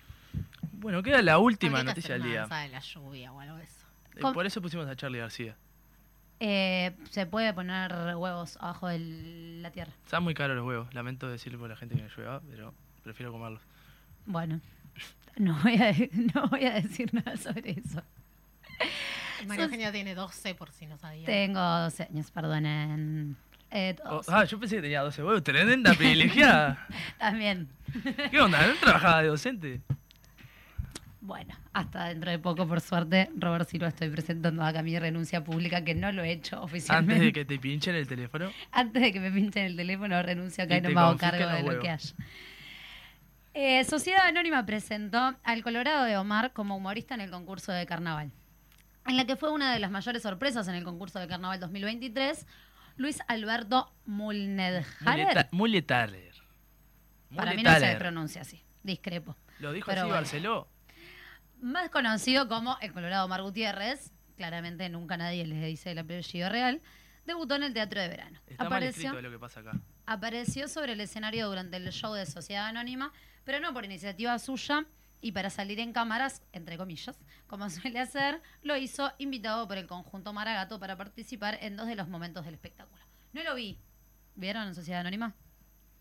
Bueno, 0.73 1.03
queda 1.03 1.23
la 1.23 1.38
última 1.38 1.83
noticia 1.83 2.14
del 2.14 2.25
día. 2.25 2.40
danza 2.40 2.59
de 2.59 2.68
la 2.68 2.81
lluvia 2.81 3.33
o 3.33 3.40
algo 3.40 3.57
de 3.57 3.64
eso. 3.64 3.87
Eh, 4.16 4.21
por 4.35 4.45
eso 4.47 4.61
pusimos 4.61 4.87
a 4.88 4.97
Charlie 4.97 5.18
García. 5.21 5.57
Eh, 6.40 6.97
se 7.11 7.25
puede 7.27 7.53
poner 7.55 7.92
huevos 8.16 8.57
abajo 8.61 8.88
de 8.88 8.99
la 9.62 9.71
tierra. 9.71 9.92
Están 10.05 10.25
muy 10.25 10.35
caros 10.35 10.57
los 10.57 10.66
huevos. 10.66 10.92
Lamento 10.92 11.29
decirle 11.29 11.57
por 11.59 11.68
la 11.71 11.77
gente 11.77 11.95
que 11.95 12.03
no 12.03 12.09
llueva, 12.16 12.40
pero 12.51 12.75
prefiero 13.05 13.31
comerlos. 13.31 13.62
Bueno, 14.27 14.61
no 15.37 15.57
voy 15.62 15.75
a, 15.77 15.95
no 16.35 16.49
voy 16.49 16.64
a 16.64 16.75
decir 16.75 17.14
nada 17.14 17.37
sobre 17.37 17.71
eso. 17.71 18.03
María 19.47 19.64
Sos- 19.64 19.73
Eugenia 19.73 19.92
tiene 19.92 20.14
12 20.14 20.55
por 20.57 20.71
si 20.73 20.87
no 20.87 20.99
sabía. 20.99 21.27
Tengo 21.27 21.61
12 21.61 22.05
años, 22.05 22.31
perdonen. 22.31 23.37
Eh, 23.71 23.97
Oh, 24.05 24.16
12. 24.16 24.31
ah, 24.35 24.45
yo 24.45 24.61
pensé 24.61 24.77
que 24.77 24.83
tenía 24.83 25.01
12 25.03 25.23
huevos. 25.23 25.42
Tremenda 25.42 25.95
privilegiada. 25.95 26.87
También. 27.18 27.68
¿Qué 28.31 28.40
onda? 28.40 28.66
¿No 28.66 28.75
trabajaba 28.75 29.23
de 29.23 29.29
docente? 29.29 29.81
Bueno, 31.22 31.54
hasta 31.72 32.06
dentro 32.06 32.32
de 32.32 32.40
poco, 32.40 32.66
por 32.66 32.80
suerte, 32.80 33.30
Robert 33.37 33.68
Silva 33.68 33.87
estoy 33.87 34.11
presentando 34.11 34.64
acá 34.64 34.82
mi 34.82 34.98
renuncia 34.98 35.44
pública, 35.44 35.85
que 35.85 35.94
no 35.94 36.11
lo 36.11 36.24
he 36.24 36.32
hecho 36.32 36.61
oficialmente. 36.61 37.14
Antes 37.14 37.26
de 37.26 37.32
que 37.32 37.44
te 37.44 37.61
pinchen 37.61 37.94
el 37.94 38.08
teléfono. 38.08 38.50
Antes 38.72 39.00
de 39.00 39.12
que 39.12 39.20
me 39.20 39.30
pinchen 39.30 39.66
el 39.66 39.76
teléfono, 39.76 40.20
renuncio 40.20 40.64
acá 40.64 40.74
Y 40.74 40.78
y, 40.78 40.80
no 40.80 40.90
me 40.90 41.00
hago 41.00 41.16
cargo 41.16 41.48
de 41.48 41.62
lo 41.62 41.80
que 41.80 41.90
haya. 41.90 42.14
Eh, 43.54 43.85
Sociedad 43.85 44.26
Anónima 44.26 44.66
presentó 44.66 45.37
al 45.44 45.62
Colorado 45.62 46.04
de 46.06 46.16
Omar 46.16 46.52
como 46.52 46.76
humorista 46.76 47.14
en 47.14 47.20
el 47.20 47.30
concurso 47.30 47.70
de 47.70 47.87
carnaval. 47.87 48.32
En 49.06 49.16
la 49.16 49.24
que 49.24 49.37
fue 49.37 49.52
una 49.52 49.72
de 49.72 49.78
las 49.78 49.92
mayores 49.92 50.22
sorpresas 50.22 50.66
en 50.66 50.74
el 50.74 50.82
concurso 50.82 51.20
de 51.20 51.28
carnaval 51.28 51.61
2023, 51.61 52.48
Luis 52.96 53.20
Alberto 53.28 53.92
Mulnedjarer. 54.06 55.48
Mulletaler. 55.52 56.35
Para 57.37 57.54
mí 57.54 57.62
no 57.62 57.72
se 57.78 57.94
pronuncia 57.94 58.42
así, 58.42 58.61
discrepo. 58.82 59.37
Lo 59.61 59.72
dijo 59.72 59.87
pero 59.87 60.00
así 60.00 60.08
bueno. 60.08 60.20
Barceló. 60.22 60.68
Más 61.62 61.90
conocido 61.90 62.48
como 62.48 62.77
el 62.81 62.92
Colorado 62.92 63.25
Omar 63.25 63.40
Gutiérrez, 63.42 64.11
claramente 64.37 64.88
nunca 64.88 65.16
nadie 65.16 65.46
le 65.46 65.64
dice 65.64 65.92
el 65.92 65.98
apellido 65.98 66.48
real, 66.48 66.83
debutó 67.25 67.55
en 67.55 67.62
el 67.62 67.72
Teatro 67.72 68.01
de 68.01 68.09
Verano. 68.09 68.40
Está 68.48 68.68
mal 68.68 68.83
escrito 68.83 69.14
de 69.14 69.22
lo 69.22 69.31
que 69.31 69.38
pasa 69.38 69.61
acá. 69.61 69.81
apareció 70.05 70.66
sobre 70.66 70.94
el 70.94 71.01
escenario 71.01 71.46
durante 71.46 71.77
el 71.77 71.88
show 71.92 72.14
de 72.14 72.27
Sociedad 72.27 72.66
Anónima, 72.66 73.12
pero 73.44 73.61
no 73.61 73.72
por 73.72 73.85
iniciativa 73.85 74.37
suya 74.40 74.87
y 75.20 75.31
para 75.31 75.51
salir 75.51 75.79
en 75.79 75.92
cámaras, 75.92 76.42
entre 76.51 76.77
comillas, 76.77 77.16
como 77.46 77.70
suele 77.70 78.01
hacer, 78.01 78.42
lo 78.64 78.77
hizo 78.77 79.12
invitado 79.18 79.68
por 79.68 79.79
el 79.79 79.87
conjunto 79.87 80.33
Maragato 80.33 80.81
para 80.81 80.96
participar 80.96 81.59
en 81.62 81.77
dos 81.77 81.87
de 81.87 81.94
los 81.94 82.09
momentos 82.09 82.44
del 82.44 82.55
espectáculo. 82.55 83.05
No 83.33 83.44
lo 83.44 83.55
vi. 83.55 83.79
¿Vieron 84.35 84.66
en 84.66 84.75
Sociedad 84.75 85.03
Anónima? 85.03 85.37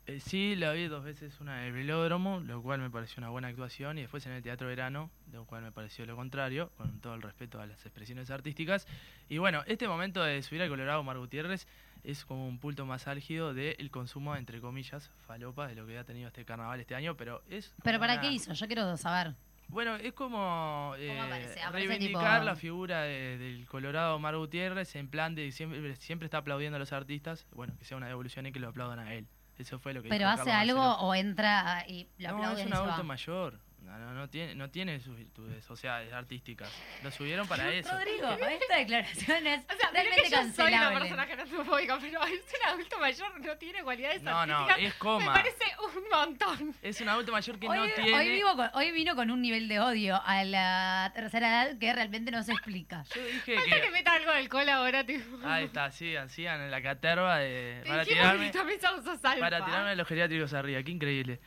Eh, 0.08 0.20
sí, 0.20 0.56
la 0.56 0.72
vi 0.74 0.88
dos 0.88 1.04
veces, 1.04 1.40
una 1.42 1.62
en 1.62 1.68
el 1.68 1.74
velódromo, 1.74 2.40
lo 2.40 2.62
cual 2.64 2.80
me 2.80 2.90
pareció 2.90 3.20
una 3.20 3.30
buena 3.30 3.50
actuación, 3.50 3.98
y 3.98 4.02
después 4.02 4.26
en 4.26 4.32
el 4.34 4.42
Teatro 4.42 4.68
Verano, 4.68 5.12
lo 5.32 5.46
cual 5.46 5.62
me 5.62 5.72
pareció 5.72 6.06
lo 6.08 6.16
contrario, 6.16 6.72
con 6.76 7.00
todo 7.02 7.14
el 7.14 7.22
respeto 7.22 7.62
a 7.62 7.68
las 7.68 7.86
expresiones 7.86 8.32
artísticas. 8.32 8.88
Y 9.30 9.38
bueno, 9.38 9.64
este 9.68 9.88
momento 9.88 10.24
de 10.24 10.42
subir 10.42 10.64
al 10.64 10.70
Colorado 10.70 11.04
Mar 11.04 11.20
Gutiérrez 11.20 11.68
es 12.04 12.26
como 12.26 12.48
un 12.48 12.58
punto 12.58 12.86
más 12.88 13.08
álgido 13.08 13.54
del 13.54 13.92
consumo, 13.92 14.36
entre 14.36 14.60
comillas, 14.60 15.12
falopa, 15.28 15.68
de 15.68 15.76
lo 15.76 15.86
que 15.86 15.98
ha 16.00 16.04
tenido 16.04 16.28
este 16.30 16.46
carnaval 16.46 16.80
este 16.80 16.96
año, 16.96 17.16
pero 17.16 17.44
es... 17.48 17.72
¿Pero 17.84 18.00
para 18.00 18.14
una- 18.14 18.22
qué 18.22 18.32
hizo? 18.32 18.54
Yo 18.54 18.66
quiero 18.66 18.98
saber. 18.98 19.36
Bueno, 19.68 19.96
es 19.98 20.12
como 20.14 20.96
eh, 20.98 21.18
aparece? 21.18 21.62
Aparece 21.62 21.88
reivindicar 21.88 22.40
tipo- 22.40 22.46
la 22.46 22.56
figura 22.56 23.02
de- 23.04 23.38
del 23.38 23.66
Colorado 23.68 24.18
Mar 24.20 24.36
Gutiérrez 24.36 24.96
en 24.96 25.08
plan 25.08 25.36
de 25.36 25.52
siempre, 25.52 25.96
siempre 25.96 26.26
está 26.26 26.40
aplaudiendo 26.40 26.76
a 26.78 26.80
los 26.80 26.92
artistas, 26.92 27.46
bueno, 27.54 27.74
que 27.78 27.86
sea 27.86 27.96
una 27.98 28.08
devolución 28.08 28.48
y 28.48 28.52
que 28.52 28.60
lo 28.60 28.68
aplaudan 28.68 28.98
a 29.00 29.14
él. 29.14 29.28
Eso 29.62 29.80
fue 29.80 29.93
lo 29.93 30.02
que 30.02 30.10
Pero 30.10 30.28
dijo 30.28 30.41
hace 30.41 30.50
Carlos 30.52 30.69
algo 30.78 30.82
Marcelo. 30.89 31.08
o 31.08 31.15
entra 31.15 31.86
y 31.88 32.08
lo 32.17 32.30
No, 32.30 32.36
aplauden 32.38 32.60
es 32.60 32.65
un 32.67 32.74
adulto 32.74 33.04
mayor. 33.04 33.60
No, 33.82 33.98
no, 33.98 34.13
no 34.13 34.30
tiene, 34.30 34.54
no 34.56 34.70
tiene 34.70 35.00
sus 35.00 35.17
virtudes 35.17 35.65
sociales, 35.65 36.13
artísticas. 36.13 36.72
Lo 37.04 37.10
subieron 37.12 37.48
para 37.48 37.74
eso. 37.74 37.91
Rodrigo, 37.91 38.30
esta 38.30 38.76
declaración 38.78 39.48
es 39.48 39.62
O 39.74 39.76
sea, 39.76 39.89
realmente 39.91 40.22
que 40.24 40.30
yo 40.30 40.38
soy 40.54 40.74
una 40.74 40.91
persona 41.00 41.26
gerontofóbica, 41.26 41.98
pero 42.00 42.24
es 42.24 42.41
un 42.62 42.70
adulto 42.70 43.00
mayor, 43.00 43.39
no 43.41 43.58
tiene 43.58 43.84
cualidades 43.84 44.22
No, 44.22 44.46
no, 44.46 44.60
artísticas. 44.60 44.94
es 44.94 44.94
coma. 45.00 45.26
Me 45.34 45.39
parece 45.41 45.65
un 45.98 46.04
montón. 46.10 46.76
Es 46.84 47.02
un 47.02 47.10
adulto 47.10 47.32
mayor 47.32 47.60
que 47.60 47.67
Hoy, 47.67 47.78
no 47.78 47.84
hoy 47.84 47.91
tiene. 47.96 48.30
vivo 48.30 48.56
con- 48.56 48.70
hoy 48.76 48.91
vino 48.91 49.15
con 49.15 49.32
un 49.32 49.41
nivel 49.41 49.67
de 49.67 49.80
odio 49.80 50.22
a 50.24 50.44
la 50.44 51.12
tercera 51.15 51.48
edad 51.65 51.78
que 51.80 51.91
realmente 51.91 52.30
no 52.32 52.44
se 52.44 52.52
explica. 52.54 53.04
Yo 53.15 53.26
dije 53.26 53.56
Falta 53.56 53.76
que 53.76 53.82
que. 53.82 53.91
meta 53.91 54.13
algo 54.13 54.32
del 54.32 54.48
cola 54.48 54.76
ahora, 54.76 55.04
tipo. 55.04 55.38
Ahí 55.44 55.65
está, 55.65 55.89
sí, 55.91 56.15
hacían 56.15 56.62
en 56.62 56.70
la 56.72 56.82
caterva 56.84 57.39
de. 57.39 57.80
Te 57.84 57.89
Para 57.89 58.06
que 58.06 58.12
tirarme. 58.12 58.52
Para 59.39 59.65
tirarme 59.65 59.89
de 59.89 59.96
los 59.96 60.08
geriátricos 60.08 60.54
arriba, 60.54 60.84
qué 60.84 60.91
increíble. 60.91 61.39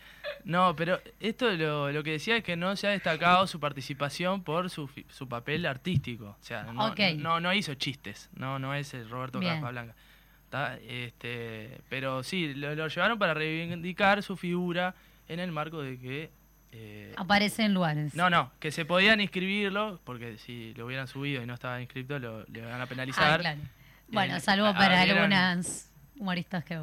No, 0.45 0.77
pero 0.77 1.01
esto 1.21 1.51
lo, 1.53 1.91
lo 1.91 2.03
que 2.03 2.13
decía 2.13 2.37
es 2.37 2.45
que 2.45 2.55
no 2.55 2.77
se 2.77 2.87
ha 2.87 2.91
destacado 2.91 3.47
su 3.47 3.59
participación 3.59 4.43
por 4.43 4.69
su, 4.69 4.91
su 5.09 5.27
papel 5.29 5.65
artístico. 5.67 6.37
O 6.39 6.45
sea, 6.45 6.65
no, 6.65 6.95
no, 7.17 7.41
no 7.41 7.53
hizo 7.55 7.75
chistes, 7.75 8.29
no, 8.35 8.59
no 8.59 8.75
es 8.75 8.93
el 8.95 9.09
Roberto. 9.09 9.41
Está, 9.41 10.79
Este, 10.87 11.81
pero 11.89 12.23
sí, 12.23 12.55
lo, 12.55 12.75
lo 12.75 12.87
llevaron 12.89 13.19
para 13.19 13.35
reivindicar 13.35 14.23
su 14.23 14.37
figura 14.37 14.95
en 15.29 15.41
el 15.41 15.51
marco 15.51 15.81
de 15.83 15.99
que... 15.99 16.31
eh, 16.73 17.15
Aparece 17.17 17.65
en 17.65 17.73
lugares. 17.75 18.15
no, 18.15 18.29
no, 18.31 18.53
que 18.61 18.71
se 18.71 18.85
podían 18.85 19.21
inscribirlo, 19.21 20.01
porque 20.05 20.37
si 20.39 20.75
lo 20.75 20.87
hubieran 20.87 21.09
subido 21.09 21.43
y 21.43 21.47
no 21.47 21.55
estaba 21.55 21.81
inscrito, 21.81 22.19
lo, 22.19 22.45
le 22.45 22.61
van 22.61 22.81
a 22.81 22.83
Ah, 22.83 22.87
penalizar. 22.87 23.41
claro. 23.41 23.61
Bueno, 24.09 24.37
Eh, 24.37 24.41
salvo 24.41 24.73
para 24.75 25.01
algunas 25.01 25.91
humoristas 26.17 26.63
que 26.65 26.83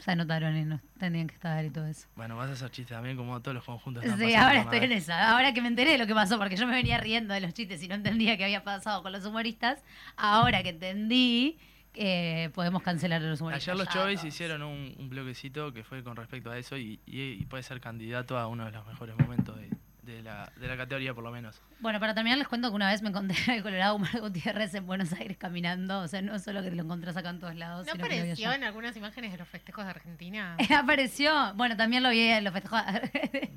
se 0.00 0.10
anotaron 0.10 0.56
y 0.56 0.64
no 0.64 0.80
tenían 0.98 1.26
que 1.28 1.34
estar 1.34 1.64
y 1.64 1.70
todo 1.70 1.86
eso. 1.86 2.08
Bueno, 2.16 2.36
vas 2.36 2.50
a 2.50 2.52
hacer 2.54 2.70
chistes 2.70 2.96
también 2.96 3.16
como 3.16 3.40
todos 3.40 3.54
los 3.54 3.64
conjuntos. 3.64 4.02
están 4.04 4.18
Sí, 4.18 4.34
ahora 4.34 4.60
estoy 4.60 4.78
en 4.80 4.92
esa. 4.92 5.30
Ahora 5.32 5.52
que 5.54 5.60
me 5.62 5.68
enteré 5.68 5.92
de 5.92 5.98
lo 5.98 6.06
que 6.06 6.14
pasó, 6.14 6.38
porque 6.38 6.56
yo 6.56 6.66
me 6.66 6.74
venía 6.74 6.98
riendo 6.98 7.34
de 7.34 7.40
los 7.40 7.52
chistes 7.54 7.82
y 7.82 7.88
no 7.88 7.94
entendía 7.94 8.36
qué 8.36 8.44
había 8.44 8.64
pasado 8.64 9.02
con 9.02 9.12
los 9.12 9.24
humoristas, 9.24 9.82
ahora 10.16 10.62
que 10.62 10.70
entendí, 10.70 11.58
eh, 11.94 12.50
podemos 12.54 12.82
cancelar 12.82 13.20
a 13.22 13.26
los 13.26 13.40
humoristas. 13.40 13.68
Ayer 13.68 13.76
los 13.84 13.94
ya 13.94 14.00
todos. 14.04 14.24
hicieron 14.24 14.62
un, 14.62 14.94
un 14.98 15.08
bloquecito 15.10 15.72
que 15.72 15.82
fue 15.84 16.02
con 16.04 16.16
respecto 16.16 16.50
a 16.50 16.56
eso 16.58 16.76
y, 16.76 17.00
y- 17.06 17.32
y 17.32 17.46
puede 17.46 17.62
ser 17.62 17.80
candidato 17.80 18.38
a 18.38 18.46
uno 18.46 18.64
de 18.64 18.70
los 18.72 18.86
mejores 18.86 19.16
momentos 19.18 19.56
de, 19.56 19.70
de 20.10 20.22
la, 20.22 20.52
de 20.56 20.68
la 20.68 20.76
categoría, 20.76 21.14
por 21.14 21.24
lo 21.24 21.30
menos. 21.30 21.60
Bueno, 21.80 22.00
para 22.00 22.14
terminar 22.14 22.38
les 22.38 22.48
cuento 22.48 22.68
que 22.70 22.74
una 22.76 22.88
vez 22.90 23.02
me 23.02 23.08
encontré 23.10 23.36
al 23.52 23.62
Colorado 23.62 23.94
Humar 23.96 24.20
Gutiérrez 24.20 24.74
en 24.74 24.86
Buenos 24.86 25.12
Aires 25.12 25.36
caminando. 25.38 26.00
O 26.00 26.08
sea, 26.08 26.22
no 26.22 26.38
solo 26.38 26.62
que 26.62 26.70
te 26.70 26.76
lo 26.76 26.82
encontrás 26.82 27.16
acá 27.16 27.30
en 27.30 27.40
todos 27.40 27.54
lados. 27.56 27.86
¿No 27.86 27.92
apareció 27.94 28.52
en 28.52 28.64
algunas 28.64 28.96
imágenes 28.96 29.32
de 29.32 29.38
los 29.38 29.48
festejos 29.48 29.84
de 29.84 29.90
Argentina? 29.90 30.56
Apareció. 30.76 31.54
Bueno, 31.54 31.76
también 31.76 32.02
lo 32.02 32.10
vi 32.10 32.20
en 32.20 32.44
los 32.44 32.52
festejos. 32.52 32.80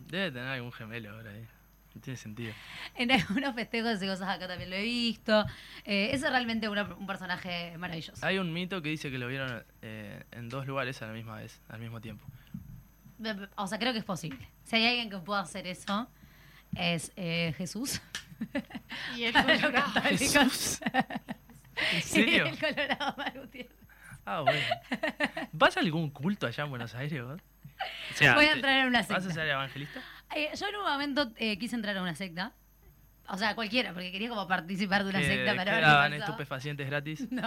Debe 0.07 0.31
tener 0.31 0.47
algún 0.47 0.71
gemelo 0.71 1.11
ahora 1.11 1.31
ahí. 1.31 1.45
No 1.95 2.01
tiene 2.01 2.17
sentido. 2.17 2.53
en 2.95 3.11
algunos 3.11 3.53
festejos 3.53 4.01
y 4.01 4.07
cosas 4.07 4.27
acá 4.27 4.47
también 4.47 4.69
lo 4.71 4.75
he 4.75 4.81
visto. 4.81 5.45
Eh, 5.85 6.09
es 6.11 6.21
realmente 6.21 6.67
una- 6.67 6.83
un 6.95 7.05
personaje 7.05 7.77
maravilloso. 7.77 8.25
Hay 8.25 8.39
un 8.39 8.51
mito 8.51 8.81
que 8.81 8.89
dice 8.89 9.11
que 9.11 9.19
lo 9.19 9.27
vieron 9.27 9.63
eh, 9.83 10.23
en 10.31 10.49
dos 10.49 10.65
lugares 10.65 11.01
a 11.03 11.05
la 11.07 11.13
misma 11.13 11.35
vez, 11.35 11.61
al 11.69 11.79
mismo 11.79 12.01
tiempo. 12.01 12.25
O 13.55 13.67
sea, 13.67 13.79
creo 13.79 13.93
que 13.93 13.99
es 13.99 14.05
posible. 14.05 14.49
Si 14.63 14.75
hay 14.75 14.85
alguien 14.87 15.09
que 15.09 15.17
pueda 15.19 15.39
hacer 15.41 15.65
eso, 15.67 16.09
es 16.75 17.11
eh, 17.15 17.53
Jesús. 17.57 18.01
Y 19.15 19.23
el 19.25 19.33
Colorado. 19.33 20.01
Jesús. 20.03 20.79
¿En 21.93 22.01
serio? 22.03 22.45
el 22.45 22.59
Colorado 22.59 23.13
Humar 23.15 23.39
Gutiérrez. 23.39 23.71
Ah, 24.25 24.41
bueno. 24.41 24.59
¿Vas 25.51 25.75
a 25.77 25.79
algún 25.81 26.09
culto 26.09 26.47
allá 26.47 26.63
en 26.63 26.69
Buenos 26.69 26.95
Aires? 26.95 27.21
O 27.21 27.37
sea, 28.13 28.35
Voy 28.35 28.45
a 28.45 28.53
entrar 28.53 28.79
en 28.79 28.87
una 28.87 28.99
¿Vas 28.99 29.11
a 29.11 29.19
secta. 29.19 29.33
ser 29.33 29.47
evangelista? 29.49 29.99
Eh, 30.35 30.49
yo 30.55 30.67
en 30.67 30.75
un 30.77 30.83
momento 30.83 31.31
eh, 31.37 31.57
quise 31.59 31.75
entrar 31.75 31.97
a 31.97 32.01
una 32.01 32.15
secta. 32.15 32.53
O 33.29 33.37
sea, 33.37 33.55
cualquiera, 33.55 33.93
porque 33.93 34.11
quería 34.11 34.27
como 34.29 34.47
participar 34.47 35.03
de 35.03 35.09
una 35.09 35.19
¿Que- 35.19 35.27
secta 35.27 35.51
que 35.51 35.57
para 35.57 35.71
ver 35.73 35.81
qué 35.83 35.87
daban 35.89 36.11
pasaba. 36.11 36.25
estupefacientes 36.31 36.87
gratis? 36.89 37.27
No. 37.31 37.41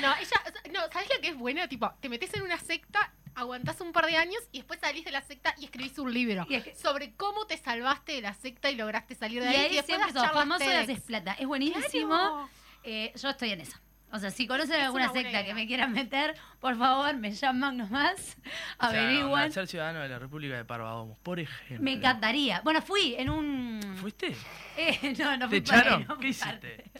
No, 0.00 0.14
ella, 0.16 0.42
no, 0.72 0.80
¿sabes 0.92 1.08
lo 1.14 1.20
que 1.20 1.28
es 1.28 1.36
buena? 1.36 1.68
Tipo, 1.68 1.92
te 2.00 2.08
metes 2.08 2.32
en 2.34 2.42
una 2.42 2.58
secta, 2.58 3.12
aguantás 3.34 3.80
un 3.80 3.92
par 3.92 4.06
de 4.06 4.16
años 4.16 4.40
y 4.52 4.58
después 4.58 4.80
salís 4.80 5.04
de 5.04 5.12
la 5.12 5.22
secta 5.22 5.54
y 5.58 5.64
escribís 5.64 5.98
un 5.98 6.12
libro 6.12 6.46
Y 6.48 6.54
es 6.54 6.64
que- 6.64 6.74
sobre 6.74 7.12
cómo 7.14 7.46
te 7.46 7.56
salvaste 7.56 8.12
de 8.12 8.20
la 8.22 8.34
secta 8.34 8.70
y 8.70 8.76
lograste 8.76 9.14
salir 9.14 9.38
Y 9.38 9.44
de 9.44 9.48
ahí. 9.48 9.56
ahí 9.56 9.74
después 9.76 9.86
siempre 9.86 10.12
famoso 10.28 10.64
y 10.64 10.66
TEDx. 10.66 10.82
haces 10.82 11.00
plata. 11.02 11.32
Es 11.38 11.46
buenísimo. 11.46 12.08
Claro. 12.08 12.48
Eh, 12.84 13.12
yo 13.14 13.28
estoy 13.30 13.50
en 13.50 13.60
esa. 13.60 13.80
O 14.12 14.18
sea, 14.18 14.32
si 14.32 14.48
conocen 14.48 14.74
Es 14.74 14.82
alguna 14.86 15.12
secta 15.12 15.44
que 15.44 15.54
me 15.54 15.68
quieran 15.68 15.92
meter, 15.92 16.34
por 16.58 16.76
favor, 16.76 17.14
me 17.16 17.30
llaman 17.30 17.76
nomás, 17.76 18.36
O 18.80 18.88
sea, 18.90 19.04
averiguan. 19.04 19.42
onda, 19.44 19.50
ser 19.54 19.68
ciudadano 19.68 20.00
de 20.00 20.08
la 20.08 20.18
República 20.18 20.56
de 20.56 20.64
Parvadamos, 20.64 21.16
por 21.18 21.38
ejemplo. 21.38 21.84
me 21.84 21.92
encantaría. 21.92 22.60
Bueno, 22.64 22.82
fui 22.82 23.14
en 23.16 23.30
un... 23.30 23.80
¿Fuiste? 24.00 24.34
Eh, 24.76 25.14
no, 25.18 25.36
no 25.36 25.48
fui 25.48 25.60
¿Te 25.60 25.70
parte, 25.70 25.86
echaron? 25.88 26.06
no 26.08 26.14
¿Qué 26.16 26.20
fui 26.22 26.30
hiciste? 26.30 26.48
parte. 26.50 26.90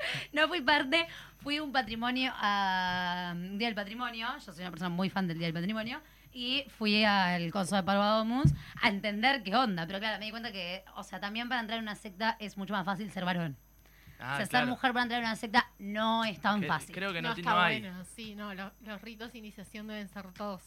No 0.32 0.48
fui 0.48 0.60
parte, 0.62 1.06
fui 1.38 1.60
un 1.60 1.72
patrimonio 1.72 2.32
a 2.36 3.32
un 3.34 3.58
Día 3.58 3.68
del 3.68 3.74
Patrimonio, 3.74 4.28
yo 4.44 4.52
soy 4.52 4.62
una 4.62 4.70
persona 4.70 4.88
muy 4.88 5.10
fan 5.10 5.26
del 5.26 5.38
Día 5.38 5.46
del 5.48 5.54
Patrimonio, 5.54 6.00
y 6.32 6.64
fui 6.78 7.04
al 7.04 7.50
coso 7.50 7.74
de 7.76 7.82
Parvadomus 7.82 8.52
a 8.82 8.88
entender 8.88 9.42
qué 9.42 9.54
onda, 9.56 9.86
pero 9.86 9.98
claro, 9.98 10.18
me 10.18 10.26
di 10.26 10.30
cuenta 10.30 10.52
que, 10.52 10.84
o 10.96 11.02
sea, 11.02 11.18
también 11.20 11.48
para 11.48 11.60
entrar 11.60 11.78
en 11.78 11.84
una 11.84 11.96
secta 11.96 12.36
es 12.38 12.56
mucho 12.56 12.72
más 12.72 12.84
fácil 12.84 13.10
ser 13.10 13.24
varón. 13.24 13.56
Ah, 14.22 14.34
o 14.34 14.36
sea, 14.36 14.46
claro. 14.46 14.66
ser 14.66 14.70
mujer 14.70 14.92
para 14.92 15.02
entrar 15.04 15.20
en 15.22 15.26
una 15.26 15.36
secta 15.36 15.70
no 15.78 16.24
es 16.24 16.40
tan 16.40 16.60
Que- 16.60 16.66
fácil. 16.68 16.94
Creo 16.94 17.12
que 17.12 17.22
no, 17.22 17.30
está 17.32 17.50
no 17.54 17.60
hay. 17.60 17.80
bueno, 17.80 18.04
sí, 18.04 18.34
no, 18.34 18.54
lo- 18.54 18.72
los 18.82 19.00
ritos 19.00 19.32
de 19.32 19.38
iniciación 19.38 19.86
deben 19.86 20.08
ser 20.08 20.30
todos 20.34 20.62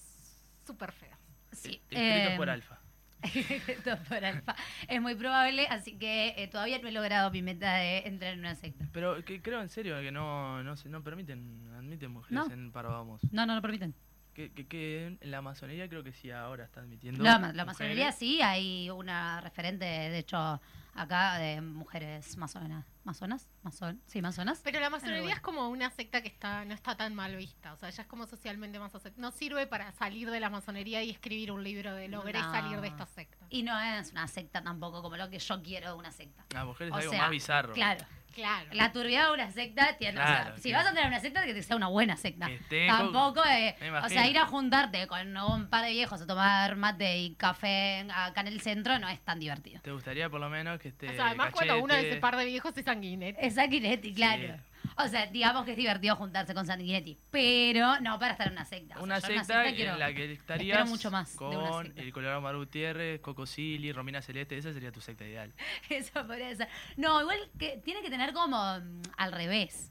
súper 0.65 0.91
feos. 0.91 1.17
Sí, 1.51 1.79
Escritos 1.89 2.31
eh, 2.31 2.33
por 2.35 2.49
Alfa. 2.49 2.79
por 4.09 4.23
alfa. 4.25 4.55
Es 4.87 5.01
muy 5.01 5.15
probable, 5.15 5.67
así 5.67 5.97
que 5.97 6.33
eh, 6.37 6.47
todavía 6.47 6.79
no 6.79 6.87
he 6.87 6.91
logrado 6.91 7.31
mi 7.31 7.41
meta 7.41 7.75
de 7.75 7.99
entrar 7.99 8.33
en 8.33 8.39
una 8.39 8.55
secta. 8.55 8.85
Pero 8.91 9.23
que 9.25 9.41
creo 9.41 9.61
en 9.61 9.69
serio 9.69 9.99
que 10.01 10.11
no, 10.11 10.61
no, 10.63 10.75
se- 10.75 10.89
no 10.89 11.03
permiten, 11.03 11.67
admiten 11.77 12.11
mujeres 12.11 12.47
No. 12.47 12.53
en 12.53 12.71
Parvadamos. 12.71 13.21
No, 13.31 13.45
no 13.45 13.55
lo 13.55 13.61
permiten. 13.61 13.93
Que, 14.33 14.51
que, 14.51 14.65
que 14.67 15.17
la 15.21 15.41
masonería 15.43 15.87
creo 15.87 16.03
que 16.03 16.11
sí 16.11 16.31
ahora 16.31 16.63
está 16.65 16.81
admitiendo. 16.81 17.23
La, 17.23 17.37
la 17.53 17.65
masonería 17.65 18.11
sí, 18.11 18.41
hay 18.41 18.89
una 18.89 19.39
referente, 19.41 19.85
de 19.85 20.17
hecho, 20.17 20.59
acá 20.95 21.37
de 21.37 21.61
mujeres 21.61 22.35
masonas. 22.37 22.85
¿Masonas? 23.03 23.49
Mason, 23.63 24.01
sí, 24.07 24.21
masonas. 24.21 24.61
Pero 24.63 24.79
la 24.79 24.89
masonería 24.89 25.21
bueno. 25.23 25.35
es 25.35 25.41
como 25.41 25.67
una 25.67 25.91
secta 25.91 26.21
que 26.21 26.29
está 26.29 26.63
no 26.63 26.73
está 26.73 26.95
tan 26.95 27.13
mal 27.13 27.35
vista. 27.35 27.73
O 27.73 27.77
sea, 27.77 27.89
ya 27.89 28.03
es 28.03 28.07
como 28.07 28.25
socialmente 28.27 28.79
más 28.79 28.95
aceptada. 28.95 29.21
No 29.21 29.31
sirve 29.31 29.67
para 29.67 29.91
salir 29.91 30.31
de 30.31 30.39
la 30.39 30.49
masonería 30.49 31.03
y 31.03 31.09
escribir 31.09 31.51
un 31.51 31.63
libro 31.65 31.93
de 31.93 32.07
logré 32.07 32.39
No. 32.39 32.51
salir 32.51 32.79
de 32.79 32.87
esta 32.87 33.05
secta. 33.05 33.45
Y 33.49 33.63
no 33.63 33.77
es 33.77 34.11
una 34.11 34.27
secta 34.29 34.63
tampoco 34.63 35.01
como 35.01 35.17
lo 35.17 35.29
que 35.29 35.39
yo 35.39 35.61
quiero 35.61 35.89
de 35.89 35.95
una 35.95 36.11
secta. 36.13 36.45
La 36.53 36.63
mujer 36.63 36.87
es 36.87 36.93
O 36.93 36.95
algo 36.95 37.11
sea, 37.11 37.21
más 37.23 37.31
bizarro. 37.31 37.73
Claro, 37.73 38.05
Claro. 38.33 38.67
la 38.73 38.91
turbiedad 38.91 39.27
de 39.27 39.33
una 39.33 39.51
secta 39.51 39.97
tiene. 39.97 40.19
o 40.19 40.23
sea, 40.23 40.41
Claro, 40.43 40.57
si 40.57 40.71
vas 40.71 40.85
a 40.85 40.89
entrar 40.89 41.05
a 41.05 41.09
una 41.09 41.19
secta, 41.19 41.43
que 41.43 41.61
sea 41.61 41.75
una 41.75 41.87
buena 41.87 42.17
secta. 42.17 42.49
Tampoco, 42.87 43.43
eh, 43.45 43.75
o 44.03 44.09
sea, 44.09 44.27
ir 44.27 44.37
a 44.37 44.45
juntarte 44.45 45.07
con 45.07 45.37
un 45.37 45.69
par 45.69 45.85
de 45.85 45.91
viejos 45.91 46.21
a 46.21 46.27
tomar 46.27 46.75
mate 46.75 47.17
y 47.19 47.35
café 47.35 48.05
acá 48.13 48.41
en 48.41 48.47
el 48.47 48.61
centro 48.61 48.97
no 48.99 49.07
es 49.09 49.19
tan 49.21 49.39
divertido. 49.39 49.81
¿Te 49.81 49.91
gustaría 49.91 50.29
por 50.29 50.39
lo 50.39 50.49
menos 50.49 50.79
que 50.79 50.89
esté 50.89 51.09
o 51.09 51.13
sea, 51.13 51.27
además 51.27 51.51
cuando 51.51 51.77
uno 51.79 51.93
de 51.93 52.09
ese 52.09 52.19
par 52.19 52.37
de 52.37 52.45
viejos 52.45 52.75
es 52.77 52.85
sanguinetti. 52.85 53.39
Es 53.41 53.55
Sanguinetti, 53.55 54.13
claro. 54.13 54.55
O 54.97 55.07
sea, 55.07 55.25
digamos 55.27 55.65
que 55.65 55.71
es 55.71 55.77
divertido 55.77 56.15
juntarse 56.15 56.53
con 56.53 56.65
Sanguinetti, 56.65 57.17
pero 57.31 57.99
no 58.01 58.19
para 58.19 58.33
estar 58.33 58.47
en 58.47 58.53
una 58.53 58.65
secta. 58.65 58.95
O 58.95 58.97
sea, 58.97 59.03
Una 59.03 59.21
secta, 59.21 59.63
quiero- 59.73 59.93
en 59.93 59.99
la 59.99 60.13
que 60.13 60.31
estarías 60.33 60.87
mucho 60.89 61.09
más 61.09 61.35
con 61.35 61.93
el 61.97 62.13
Colorado 62.13 62.41
Mar 62.41 62.55
Gutiérrez, 62.57 63.19
Coco 63.21 63.45
Silly, 63.45 63.91
Romina 63.91 64.21
Celeste, 64.21 64.57
esa 64.57 64.71
sería 64.73 64.91
tu 64.91 65.01
secta 65.01 65.25
ideal. 65.25 65.51
Eso 65.89 66.25
podría 66.27 66.55
ser. 66.55 66.67
No, 66.97 67.21
igual 67.21 67.37
que 67.57 67.77
tiene 67.83 68.01
que 68.01 68.09
tener 68.09 68.33
como 68.33 68.57
mm, 68.79 69.01
al 69.17 69.31
revés. 69.31 69.89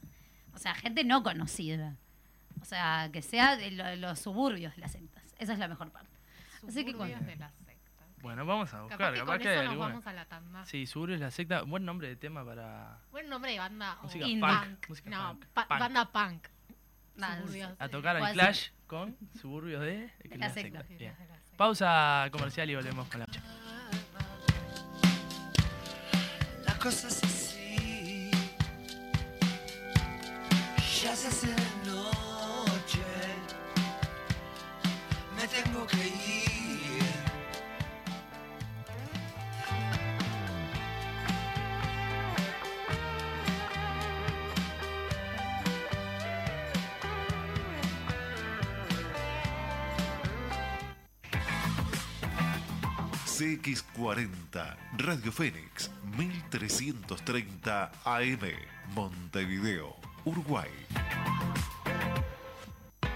O 0.53 0.57
sea, 0.59 0.75
gente 0.75 1.03
no 1.03 1.23
conocida. 1.23 1.95
O 2.61 2.65
sea, 2.65 3.09
que 3.11 3.21
sea 3.21 3.57
de 3.57 3.71
lo- 3.71 3.95
los 3.97 4.19
suburbios 4.19 4.75
de 4.75 4.81
las 4.81 4.91
sectas. 4.91 5.23
Esa 5.39 5.53
es 5.53 5.59
la 5.59 5.67
mejor 5.67 5.91
parte. 5.91 6.09
Así 6.67 6.85
que 6.85 6.93
de. 6.93 7.15
Bueno, 8.23 8.45
vamos 8.45 8.73
a 8.73 8.81
buscar, 8.83 8.97
Capaz 8.97 9.11
que 9.13 9.19
capaz 9.19 9.33
con 9.33 9.41
que 9.41 9.53
eso 9.53 9.61
nos 9.63 9.71
alguna. 9.71 9.87
vamos 9.89 10.07
a 10.07 10.13
la 10.13 10.25
tanda. 10.25 10.65
Sí, 10.65 10.87
Suburbios 10.87 11.19
la 11.19 11.29
secta, 11.29 11.61
buen 11.63 11.83
nombre 11.83 12.07
de 12.07 12.15
tema 12.15 12.45
para 12.45 12.97
Buen 13.11 13.27
nombre 13.29 13.51
de 13.51 13.59
banda. 13.59 13.97
o 13.99 14.03
Música 14.03 14.25
Indie. 14.25 14.47
punk, 14.49 14.89
música 14.89 15.09
no, 15.09 15.27
punk, 15.33 15.45
pa- 15.47 15.67
punk. 15.67 15.79
banda 15.79 16.05
punk. 16.11 16.47
Nada, 17.17 17.37
Suburbios 17.41 17.71
a 17.77 17.89
tocar 17.89 18.15
al 18.15 18.31
Clash 18.33 18.69
con 18.87 19.17
Suburbios 19.41 19.81
de, 19.81 20.09
De 20.23 20.37
la 20.37 20.49
secta. 20.49 20.83
Bien. 20.83 21.13
la 21.19 21.35
secta. 21.37 21.57
Pausa 21.57 22.29
comercial 22.31 22.69
y 22.69 22.75
volvemos 22.75 23.07
con 23.09 23.19
la 23.19 23.27
La 26.65 26.73
cosa 26.79 27.07
es 27.09 27.23
así. 27.23 28.31
Ya 31.03 31.13
se 31.15 31.27
hace 31.27 31.47
CX40, 53.61 54.77
Radio 54.97 55.31
Fénix, 55.31 55.91
1330 56.17 57.91
AM, 58.05 58.49
Montevideo, 58.95 59.95
Uruguay. 60.25 61.32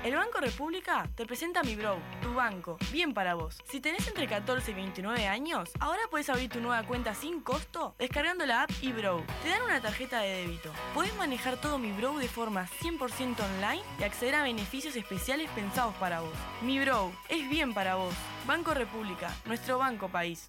El 0.07 0.15
Banco 0.15 0.39
República 0.39 1.05
te 1.15 1.25
presenta 1.25 1.63
Mi 1.63 1.75
Bro, 1.75 1.99
tu 2.21 2.33
banco, 2.33 2.77
bien 2.93 3.13
para 3.13 3.33
vos. 3.33 3.57
Si 3.69 3.81
tenés 3.81 4.07
entre 4.07 4.25
14 4.25 4.71
y 4.71 4.73
29 4.73 5.27
años, 5.27 5.69
ahora 5.81 5.99
puedes 6.09 6.29
abrir 6.29 6.49
tu 6.49 6.61
nueva 6.61 6.81
cuenta 6.83 7.13
sin 7.13 7.41
costo 7.41 7.93
descargando 7.99 8.45
la 8.45 8.61
app 8.61 8.71
eBrow. 8.81 9.21
Te 9.43 9.49
dan 9.49 9.63
una 9.63 9.81
tarjeta 9.81 10.21
de 10.21 10.29
débito. 10.29 10.71
Podés 10.93 11.13
manejar 11.17 11.57
todo 11.57 11.77
Mi 11.77 11.91
Bro 11.91 12.19
de 12.19 12.29
forma 12.29 12.69
100% 12.79 13.37
online 13.37 13.83
y 13.99 14.03
acceder 14.05 14.35
a 14.35 14.43
beneficios 14.43 14.95
especiales 14.95 15.49
pensados 15.49 15.93
para 15.95 16.21
vos. 16.21 16.31
Mi 16.61 16.79
Bro, 16.79 17.11
es 17.27 17.49
bien 17.49 17.73
para 17.73 17.95
vos. 17.95 18.15
Banco 18.45 18.73
República, 18.73 19.29
nuestro 19.43 19.77
banco 19.77 20.07
país. 20.07 20.47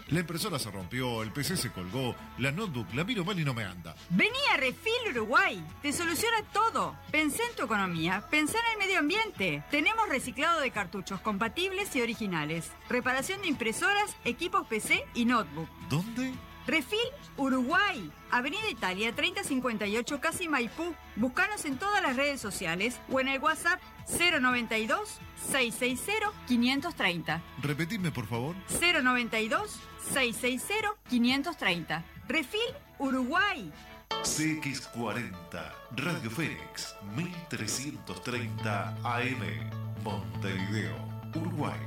La 0.09 0.21
impresora 0.21 0.57
se 0.57 0.71
rompió, 0.71 1.21
el 1.21 1.31
PC 1.31 1.55
se 1.55 1.71
colgó, 1.71 2.15
la 2.39 2.51
notebook 2.51 2.87
la 2.95 3.03
miro 3.03 3.23
mal 3.23 3.39
y 3.39 3.45
no 3.45 3.53
me 3.53 3.63
anda. 3.63 3.95
Vení 4.09 4.39
a 4.51 4.57
Refil 4.57 5.11
Uruguay, 5.11 5.63
te 5.83 5.93
soluciona 5.93 6.43
todo. 6.51 6.95
Pensé 7.11 7.43
en 7.47 7.55
tu 7.55 7.65
economía, 7.65 8.23
pensé 8.31 8.57
en 8.57 8.73
el 8.73 8.87
medio 8.87 8.99
ambiente. 8.99 9.63
Tenemos 9.69 10.09
reciclado 10.09 10.61
de 10.61 10.71
cartuchos 10.71 11.21
compatibles 11.21 11.95
y 11.95 12.01
originales, 12.01 12.71
reparación 12.89 13.41
de 13.43 13.49
impresoras, 13.49 14.15
equipos 14.25 14.65
PC 14.65 15.05
y 15.13 15.25
notebook. 15.25 15.69
¿Dónde? 15.89 16.33
Refil 16.69 16.99
Uruguay, 17.35 18.11
Avenida 18.29 18.69
Italia 18.69 19.11
3058 19.15 20.21
Casi 20.21 20.47
Maipú. 20.47 20.93
Búscanos 21.15 21.65
en 21.65 21.79
todas 21.79 21.99
las 22.03 22.15
redes 22.15 22.39
sociales 22.39 22.99
o 23.09 23.19
en 23.19 23.27
el 23.27 23.39
WhatsApp 23.39 23.81
092 24.07 25.17
660 25.51 26.31
530. 26.47 27.41
Repetime, 27.63 28.11
por 28.11 28.27
favor. 28.27 28.55
092 28.79 29.79
660 30.13 30.93
530. 31.09 32.05
Refil 32.27 32.59
Uruguay. 32.99 33.71
CX40, 34.21 35.31
Radio 35.95 36.29
Fénix, 36.29 36.95
1330 37.15 38.97
AM, 39.03 40.03
Montevideo, 40.03 40.95
Uruguay. 41.35 41.79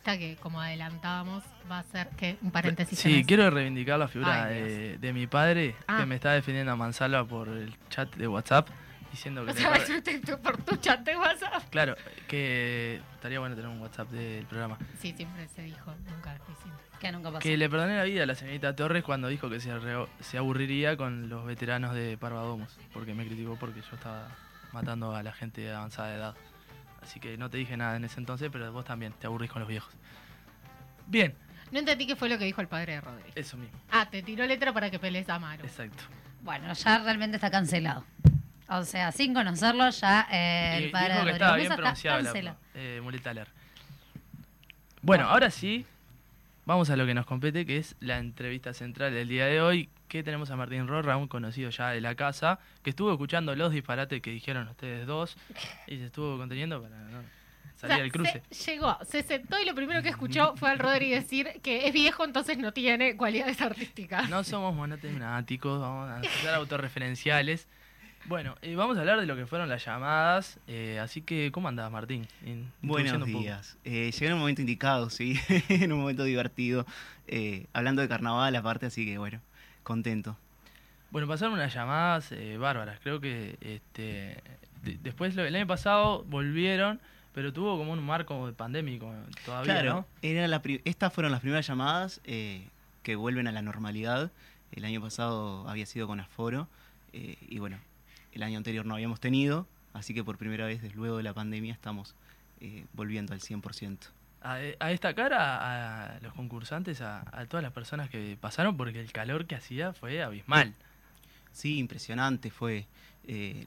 Entrevista 0.00 0.18
que, 0.18 0.36
como 0.40 0.60
adelantábamos, 0.60 1.44
va 1.70 1.80
a 1.80 1.82
ser 1.84 2.08
que 2.10 2.36
un 2.42 2.50
paréntesis. 2.50 2.98
Sí, 2.98 3.10
tenés. 3.10 3.26
quiero 3.26 3.50
reivindicar 3.50 3.98
la 3.98 4.08
figura 4.08 4.44
Ay, 4.44 4.54
de, 4.62 4.98
de 4.98 5.12
mi 5.12 5.26
padre 5.26 5.74
Ah. 5.86 5.98
que 6.00 6.06
me 6.06 6.14
está 6.16 6.32
defendiendo 6.32 6.72
a 6.72 6.76
mansalva 6.76 7.24
por 7.24 7.48
el 7.48 7.74
chat 7.88 8.14
de 8.16 8.26
WhatsApp 8.28 8.68
diciendo 9.10 9.44
que 9.44 9.50
O 9.52 9.54
sea, 9.54 9.72
padre- 9.72 10.36
por 10.42 10.56
tu 10.62 10.76
chat 10.76 11.00
de 11.00 11.16
WhatsApp. 11.16 11.64
claro 11.70 11.96
que 12.28 13.00
estaría 13.14 13.40
bueno 13.40 13.56
tener 13.56 13.70
un 13.70 13.80
WhatsApp 13.80 14.08
del 14.10 14.44
programa 14.46 14.78
Sí, 15.00 15.12
siempre 15.16 15.48
se 15.48 15.62
dijo, 15.62 15.94
nunca. 16.08 16.36
Que 17.00 17.10
nunca 17.12 17.30
pasó. 17.30 17.40
que 17.40 17.56
le 17.56 17.70
perdoné 17.70 17.96
la 17.96 18.04
vida 18.04 18.24
a 18.24 18.26
la 18.26 18.34
señorita 18.34 18.76
Torres 18.76 19.02
cuando 19.02 19.28
dijo 19.28 19.48
que 19.48 19.58
se, 19.58 19.72
arre- 19.72 20.06
se 20.20 20.36
aburriría 20.36 20.98
con 20.98 21.30
los 21.30 21.46
veteranos 21.46 21.94
de 21.94 22.18
Parvadomos 22.18 22.78
porque 22.92 23.14
me 23.14 23.24
criticó 23.26 23.56
porque 23.58 23.80
yo 23.80 23.94
estaba 23.96 24.28
matando 24.72 25.16
a 25.16 25.22
la 25.22 25.32
gente 25.32 25.62
de 25.62 25.72
avanzada 25.72 26.14
edad 26.14 26.34
así 27.00 27.18
que 27.18 27.38
no 27.38 27.48
te 27.48 27.56
dije 27.56 27.74
nada 27.78 27.96
en 27.96 28.04
ese 28.04 28.20
entonces 28.20 28.50
pero 28.52 28.70
vos 28.70 28.84
también 28.84 29.14
te 29.14 29.26
aburrís 29.26 29.50
con 29.50 29.60
los 29.60 29.68
viejos 29.70 29.90
bien 31.10 31.34
No 31.70 31.78
entendí 31.78 32.06
qué 32.06 32.16
fue 32.16 32.28
lo 32.28 32.38
que 32.38 32.44
dijo 32.44 32.60
el 32.60 32.68
padre 32.68 32.94
de 32.94 33.00
Rodríguez. 33.02 33.32
eso 33.36 33.56
mismo 33.56 33.78
Ah, 33.90 34.08
te 34.10 34.22
tiró 34.22 34.46
letra 34.46 34.72
para 34.72 34.90
que 34.90 34.98
pelees 34.98 35.28
a 35.28 35.38
Maru. 35.38 35.64
exacto 35.64 36.04
Bueno, 36.42 36.72
ya 36.72 36.98
realmente 37.00 37.36
está 37.36 37.50
cancelado. 37.50 38.04
O 38.68 38.84
sea, 38.84 39.10
sin 39.12 39.34
conocerlo, 39.34 39.90
ya 39.90 40.28
eh, 40.30 40.78
el 40.84 40.90
padre 40.92 41.14
dijo 41.14 41.24
de 41.24 41.26
que 41.26 41.32
estaba 41.32 41.56
bien 41.56 41.74
pronunciado 41.74 42.20
la 42.22 42.56
eh, 42.74 43.00
muleta 43.02 43.34
leer. 43.34 43.48
Bueno, 45.02 45.24
ahora 45.28 45.50
sí, 45.50 45.84
vamos 46.66 46.88
a 46.90 46.96
lo 46.96 47.04
que 47.04 47.14
nos 47.14 47.26
compete, 47.26 47.66
que 47.66 47.78
es 47.78 47.96
la 48.00 48.18
entrevista 48.18 48.72
central 48.72 49.12
del 49.12 49.26
día 49.28 49.46
de 49.46 49.60
hoy, 49.60 49.88
que 50.08 50.22
tenemos 50.22 50.50
a 50.50 50.56
Martín 50.56 50.86
Rorra, 50.86 51.16
un 51.16 51.26
conocido 51.26 51.70
ya 51.70 51.90
de 51.90 52.00
la 52.00 52.14
casa, 52.14 52.58
que 52.82 52.90
estuvo 52.90 53.10
escuchando 53.10 53.56
los 53.56 53.72
disparates 53.72 54.20
que 54.22 54.30
dijeron 54.30 54.68
ustedes 54.68 55.06
dos 55.06 55.36
y 55.86 55.96
se 55.98 56.06
estuvo 56.06 56.36
conteniendo 56.38 56.80
para 56.82 56.96
no 56.96 57.22
O 57.82 57.88
salir 57.88 57.96
sea, 57.96 58.04
al 58.04 58.12
cruce. 58.12 58.42
se- 58.50 58.72
llegó, 58.72 58.98
se 59.04 59.22
sentó 59.22 59.58
y 59.60 59.64
lo 59.64 59.74
primero 59.74 60.02
que 60.02 60.10
escuchó 60.10 60.54
fue 60.56 60.70
al 60.70 60.78
Rodríguez 60.78 61.22
decir 61.24 61.60
que 61.62 61.86
es 61.86 61.92
viejo, 61.94 62.24
entonces 62.24 62.58
no 62.58 62.72
tiene 62.72 63.16
cualidades 63.16 63.60
artísticas. 63.62 64.28
No 64.28 64.44
somos 64.44 64.74
monotemáticos, 64.74 65.80
vamos 65.80 66.10
a 66.10 66.22
ser 66.22 66.54
autorreferenciales. 66.54 67.66
Bueno, 68.26 68.54
eh, 68.60 68.76
vamos 68.76 68.98
a 68.98 69.00
hablar 69.00 69.18
de 69.18 69.24
lo 69.26 69.34
que 69.34 69.46
fueron 69.46 69.68
las 69.70 69.82
llamadas, 69.84 70.60
eh, 70.66 70.98
así 71.02 71.22
que, 71.22 71.50
¿cómo 71.52 71.68
andás, 71.68 71.90
Martín? 71.90 72.28
In- 72.44 72.70
Buenos 72.82 73.24
días. 73.26 73.78
Eh, 73.84 74.10
llegué 74.12 74.26
en 74.26 74.34
un 74.34 74.40
momento 74.40 74.60
indicado, 74.60 75.08
sí, 75.08 75.40
en 75.70 75.90
un 75.92 76.00
momento 76.00 76.24
divertido, 76.24 76.84
eh, 77.28 77.64
hablando 77.72 78.02
de 78.02 78.08
carnaval 78.08 78.54
aparte, 78.56 78.84
así 78.86 79.06
que 79.06 79.16
bueno, 79.16 79.40
contento. 79.82 80.36
Bueno, 81.10 81.26
pasaron 81.26 81.54
unas 81.54 81.72
llamadas 81.74 82.30
eh, 82.32 82.56
bárbaras. 82.58 83.00
Creo 83.02 83.20
que 83.20 83.56
este 83.62 84.36
de- 84.82 84.98
después 85.02 85.34
lo- 85.34 85.44
el 85.46 85.56
año 85.56 85.66
pasado 85.66 86.22
volvieron, 86.24 87.00
pero 87.32 87.52
tuvo 87.52 87.76
como 87.78 87.92
un 87.92 88.02
marco 88.02 88.52
pandémico 88.56 89.12
todavía, 89.44 89.74
claro, 89.74 89.90
¿no? 89.94 90.06
era 90.22 90.46
la 90.48 90.62
pri- 90.62 90.80
estas 90.84 91.12
fueron 91.12 91.32
las 91.32 91.40
primeras 91.40 91.66
llamadas 91.66 92.20
eh, 92.24 92.66
que 93.02 93.16
vuelven 93.16 93.46
a 93.46 93.52
la 93.52 93.62
normalidad. 93.62 94.30
El 94.72 94.84
año 94.84 95.00
pasado 95.00 95.68
había 95.68 95.86
sido 95.86 96.06
con 96.06 96.20
aforo 96.20 96.68
eh, 97.12 97.36
y 97.48 97.58
bueno, 97.58 97.78
el 98.32 98.42
año 98.42 98.56
anterior 98.56 98.86
no 98.86 98.94
habíamos 98.94 99.18
tenido, 99.20 99.66
así 99.94 100.14
que 100.14 100.22
por 100.24 100.38
primera 100.38 100.66
vez 100.66 100.80
desde 100.82 100.94
luego 100.96 101.16
de 101.16 101.22
la 101.24 101.34
pandemia 101.34 101.72
estamos 101.72 102.14
eh, 102.60 102.84
volviendo 102.92 103.32
al 103.32 103.40
100%. 103.40 103.98
a, 104.42 104.58
a 104.78 104.88
destacar 104.88 105.32
a, 105.32 106.14
a 106.16 106.20
los 106.20 106.32
concursantes, 106.34 107.00
a, 107.00 107.24
a 107.32 107.46
todas 107.46 107.62
las 107.62 107.72
personas 107.72 108.08
que 108.10 108.36
pasaron, 108.40 108.76
porque 108.76 109.00
el 109.00 109.10
calor 109.12 109.46
que 109.46 109.54
hacía 109.56 109.92
fue 109.92 110.22
abismal. 110.22 110.74
Sí, 111.52 111.78
impresionante. 111.78 112.50
Fue 112.50 112.86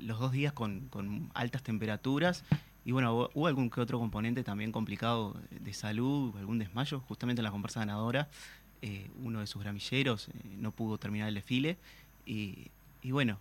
los 0.02 0.20
dos 0.20 0.32
días 0.32 0.54
con, 0.54 0.88
con 0.90 1.30
altas 1.34 1.64
temperaturas. 1.64 2.44
Y 2.86 2.92
bueno, 2.92 3.30
hubo, 3.34 3.48
algún 3.48 3.70
que 3.70 3.80
otro 3.82 3.98
componente 4.00 4.44
también 4.44 4.72
complicado 4.72 5.40
de 5.50 5.74
salud, 5.74 6.36
algún 6.38 6.60
desmayo. 6.60 7.00
Justamente 7.02 7.40
en 7.40 7.44
la 7.46 7.52
comparsa 7.52 7.80
ganadora, 7.80 8.28
eh, 8.82 9.10
uno 9.24 9.40
de 9.40 9.48
sus 9.48 9.62
gramilleros 9.64 10.28
eh, 10.30 10.34
no 10.58 10.72
pudo 10.72 10.98
terminar 10.98 11.30
el 11.30 11.36
desfile. 11.36 11.78
Y, 12.26 12.68
y 13.02 13.12
bueno, 13.12 13.40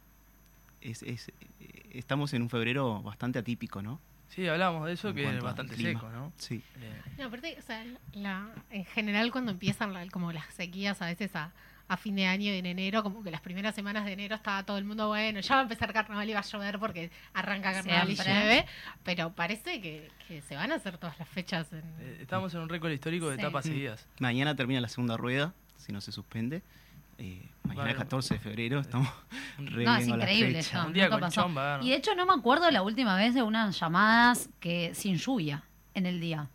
es, 0.80 1.02
es, 1.02 1.28
eh, 1.60 1.88
estamos 1.92 2.32
en 2.34 2.42
un 2.42 2.50
febrero 2.50 3.02
bastante 3.02 3.38
atípico, 3.40 3.82
¿no? 3.82 4.00
Sí, 4.28 4.46
hablábamos 4.46 4.86
de 4.86 4.92
eso, 4.94 5.08
En 5.08 5.14
que 5.16 5.36
es 5.36 5.42
bastante 5.42 5.74
clima. 5.74 6.00
seco, 6.00 6.10
¿no? 6.12 6.32
Sí. 6.38 6.62
Eh, 6.80 7.00
No, 7.18 7.26
aparte, 7.26 7.56
o 7.58 7.62
sea, 7.62 7.84
la, 8.14 8.48
en 8.70 8.84
general 8.86 9.30
cuando 9.32 9.50
empiezan 9.52 9.92
la- 9.92 10.06
como 10.08 10.32
las 10.32 10.46
sequías 10.54 11.02
a 11.02 11.06
veces 11.06 11.34
a, 11.36 11.52
a 11.92 11.96
fin 11.96 12.16
de 12.16 12.26
año 12.26 12.52
y 12.52 12.58
en 12.58 12.66
enero, 12.66 13.02
como 13.02 13.22
que 13.22 13.30
las 13.30 13.40
primeras 13.40 13.74
semanas 13.74 14.04
de 14.04 14.12
enero 14.12 14.34
estaba 14.36 14.62
todo 14.64 14.78
el 14.78 14.84
mundo 14.84 15.08
bueno, 15.08 15.40
ya 15.40 15.54
va 15.56 15.60
a 15.60 15.62
empezar 15.64 15.92
carnaval 15.92 16.28
y 16.28 16.32
va 16.32 16.40
a 16.40 16.42
llover 16.42 16.78
porque 16.78 17.10
arranca 17.34 17.72
carnaval 17.72 18.10
y 18.10 18.14
llueve, 18.16 18.66
pero 19.02 19.32
parece 19.32 19.80
que, 19.80 20.10
que 20.28 20.40
se 20.42 20.56
van 20.56 20.72
a 20.72 20.76
hacer 20.76 20.98
todas 20.98 21.18
las 21.18 21.28
fechas 21.28 21.72
en... 21.72 21.82
eh, 22.00 22.18
estamos 22.22 22.52
en 22.54 22.60
un 22.60 22.68
récord 22.68 22.90
histórico 22.90 23.28
de 23.30 23.36
Sí. 23.36 23.42
etapas 23.42 23.64
Mm. 23.64 23.68
seguidas. 23.68 24.06
Mañana 24.20 24.54
termina 24.56 24.80
la 24.80 24.88
segunda 24.88 25.16
rueda, 25.16 25.52
si 25.76 25.92
no 25.92 26.00
se 26.00 26.12
suspende. 26.12 26.62
Eh, 27.18 27.46
mañana 27.64 27.84
Bueno. 27.84 27.98
14 27.98 28.34
de 28.34 28.40
febrero, 28.40 28.80
estamos 28.80 29.08
re 29.58 29.84
No, 29.84 29.96
es 29.96 30.08
increíble. 30.08 30.62
fecha. 30.62 30.80
yo, 30.82 30.86
Un 30.86 30.92
día 30.94 31.10
con 31.10 31.20
pasó. 31.20 31.42
chomba, 31.42 31.78
¿no? 31.78 31.84
Y 31.84 31.90
de 31.90 31.96
hecho 31.96 32.14
no 32.14 32.24
me 32.26 32.32
acuerdo 32.32 32.70
la 32.70 32.82
última 32.82 33.16
vez 33.16 33.34
de 33.34 33.42
unas 33.42 33.78
llamadas 33.78 34.48
que 34.60 34.94
sin 34.94 35.16
lluvia 35.16 35.62
en 35.94 36.06
el 36.06 36.20
día. 36.20 36.48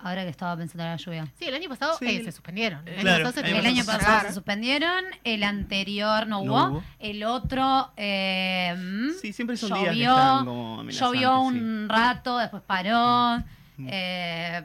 Ahora 0.00 0.22
que 0.22 0.30
estaba 0.30 0.56
pensando 0.56 0.84
en 0.84 0.90
la 0.90 0.96
lluvia. 0.96 1.26
Sí, 1.38 1.46
el 1.46 1.54
año 1.54 1.68
pasado 1.68 1.96
Sí. 1.98 2.06
eh, 2.06 2.22
se 2.24 2.30
suspendieron. 2.32 2.86
El 2.86 2.94
año 2.94 3.02
Claro, 3.02 3.24
pasado 3.24 3.46
se 3.46 3.58
el 3.58 3.66
año 3.66 3.84
pasado 3.84 4.32
suspendieron, 4.32 5.04
el 5.24 5.42
anterior 5.42 6.26
no 6.28 6.44
No 6.44 6.52
hubo, 6.52 6.64
hubo. 6.68 6.84
el 7.00 7.24
otro 7.24 7.90
eh, 7.96 8.76
Sí, 9.20 9.32
siempre 9.32 9.56
son 9.56 9.70
días 9.70 9.80
que 9.92 9.96
llovió, 9.96 10.10
están 10.16 10.44
como 10.44 10.84
llovió 10.84 11.30
sí. 11.40 11.46
un 11.58 11.88
rato, 11.88 12.38
después 12.38 12.62
paró. 12.64 13.38
Mm. 13.76 13.86
eh, 13.90 14.64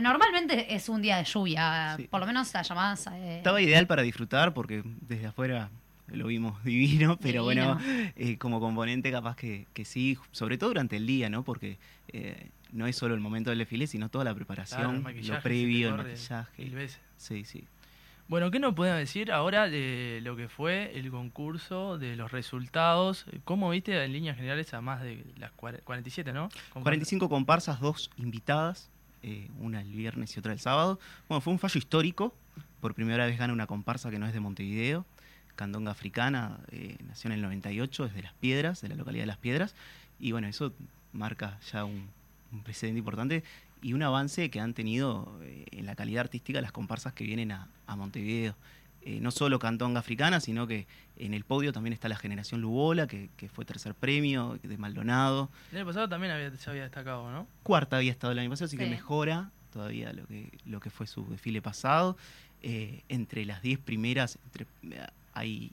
normalmente 0.00 0.74
es 0.74 0.88
un 0.88 1.02
día 1.02 1.16
de 1.18 1.24
lluvia, 1.24 1.94
Sí. 1.96 2.04
por 2.08 2.20
lo 2.20 2.26
menos 2.26 2.52
las 2.54 2.68
llamadas. 2.68 3.06
eh, 3.12 3.38
Estaba 3.38 3.60
ideal 3.60 3.86
para 3.86 4.02
disfrutar 4.02 4.54
porque 4.54 4.82
desde 4.84 5.26
afuera 5.26 5.68
lo 6.06 6.26
vimos 6.28 6.62
divino, 6.64 7.18
pero 7.20 7.46
Divino. 7.48 7.74
bueno, 7.76 8.12
eh, 8.16 8.38
como 8.38 8.60
componente 8.60 9.10
capaz 9.12 9.36
que, 9.36 9.66
que 9.74 9.84
sí, 9.84 10.16
sobre 10.32 10.58
todo 10.58 10.70
durante 10.70 10.96
el 10.96 11.06
día, 11.06 11.28
¿no? 11.28 11.42
Porque 11.42 11.78
eh, 12.12 12.48
no 12.72 12.86
es 12.86 12.96
solo 12.96 13.14
el 13.14 13.20
momento 13.20 13.50
del 13.50 13.58
desfile, 13.58 13.86
sino 13.86 14.08
toda 14.08 14.24
la 14.24 14.34
preparación, 14.34 15.02
Claro, 15.02 15.16
lo 15.36 15.40
previo, 15.42 15.88
el 15.90 15.96
maquillaje. 15.96 16.62
mil 16.64 16.74
veces. 16.74 17.00
Sí, 17.16 17.44
sí. 17.44 17.64
Bueno, 18.28 18.50
¿qué 18.52 18.60
nos 18.60 18.74
podemos 18.74 18.98
decir 19.00 19.32
ahora 19.32 19.68
de 19.68 20.20
lo 20.22 20.36
que 20.36 20.48
fue 20.48 20.96
el 20.96 21.10
concurso, 21.10 21.98
de 21.98 22.14
los 22.14 22.30
resultados? 22.30 23.26
¿Cómo 23.44 23.70
viste 23.70 24.02
en 24.04 24.12
líneas 24.12 24.36
generales 24.36 24.72
a 24.72 24.80
más 24.80 25.02
de 25.02 25.24
las 25.36 25.50
cuare- 25.56 25.80
47, 25.82 26.32
no? 26.32 26.48
Con 26.72 26.82
45 26.82 27.28
comparsas, 27.28 27.80
dos 27.80 28.10
invitadas, 28.18 28.88
eh, 29.24 29.48
una 29.58 29.80
el 29.80 29.90
viernes 29.90 30.36
y 30.36 30.38
otra 30.38 30.52
el 30.52 30.60
sábado. 30.60 31.00
Bueno, 31.28 31.40
fue 31.40 31.52
un 31.52 31.58
fallo 31.58 31.76
histórico. 31.78 32.32
Por 32.80 32.94
primera 32.94 33.26
vez 33.26 33.36
gana 33.36 33.52
una 33.52 33.66
comparsa 33.66 34.10
que 34.10 34.18
no 34.20 34.26
es 34.26 34.32
de 34.32 34.38
Montevideo. 34.40 35.04
Candonga 35.56 35.90
Africana, 35.90 36.60
eh, 36.70 36.96
nació 37.08 37.28
en 37.28 37.32
el 37.34 37.42
98, 37.42 38.04
es 38.06 38.14
de 38.14 38.22
Las 38.22 38.32
Piedras, 38.34 38.80
de 38.80 38.88
la 38.90 38.94
localidad 38.94 39.24
de 39.24 39.26
Las 39.26 39.36
Piedras. 39.38 39.74
Y 40.20 40.30
bueno, 40.32 40.46
eso 40.46 40.72
marca 41.12 41.58
ya 41.72 41.84
un, 41.84 42.08
un 42.52 42.62
precedente 42.62 42.98
importante 42.98 43.44
y 43.82 43.92
un 43.92 44.02
avance 44.02 44.50
que 44.50 44.60
han 44.60 44.74
tenido 44.74 45.38
eh, 45.42 45.66
en 45.72 45.86
la 45.86 45.94
calidad 45.94 46.22
artística 46.22 46.60
las 46.60 46.72
comparsas 46.72 47.12
que 47.12 47.24
vienen 47.24 47.52
a, 47.52 47.68
a 47.86 47.96
Montevideo. 47.96 48.54
Eh, 49.02 49.18
no 49.20 49.30
solo 49.30 49.58
Cantonga 49.58 50.00
Africana, 50.00 50.40
sino 50.40 50.66
que 50.66 50.86
en 51.16 51.32
el 51.32 51.44
podio 51.44 51.72
también 51.72 51.94
está 51.94 52.08
la 52.10 52.16
generación 52.16 52.60
Lubola, 52.60 53.06
que, 53.06 53.30
que 53.38 53.48
fue 53.48 53.64
tercer 53.64 53.94
premio, 53.94 54.58
de 54.62 54.76
Maldonado. 54.76 55.48
El 55.72 55.78
año 55.78 55.86
pasado 55.86 56.08
también 56.08 56.32
había, 56.32 56.54
se 56.56 56.68
había 56.68 56.82
destacado, 56.82 57.30
¿no? 57.32 57.46
Cuarta 57.62 57.96
había 57.96 58.10
estado 58.10 58.32
el 58.32 58.38
año 58.38 58.50
pasado, 58.50 58.66
así 58.66 58.76
que 58.76 58.84
mejora 58.90 59.50
todavía 59.72 60.12
lo 60.12 60.26
que, 60.26 60.50
lo 60.66 60.80
que 60.80 60.90
fue 60.90 61.06
su 61.06 61.24
desfile 61.30 61.62
pasado. 61.62 62.18
Eh, 62.62 63.02
entre 63.08 63.46
las 63.46 63.62
10 63.62 63.78
primeras 63.78 64.38
entre- 64.44 64.66
hay 65.32 65.72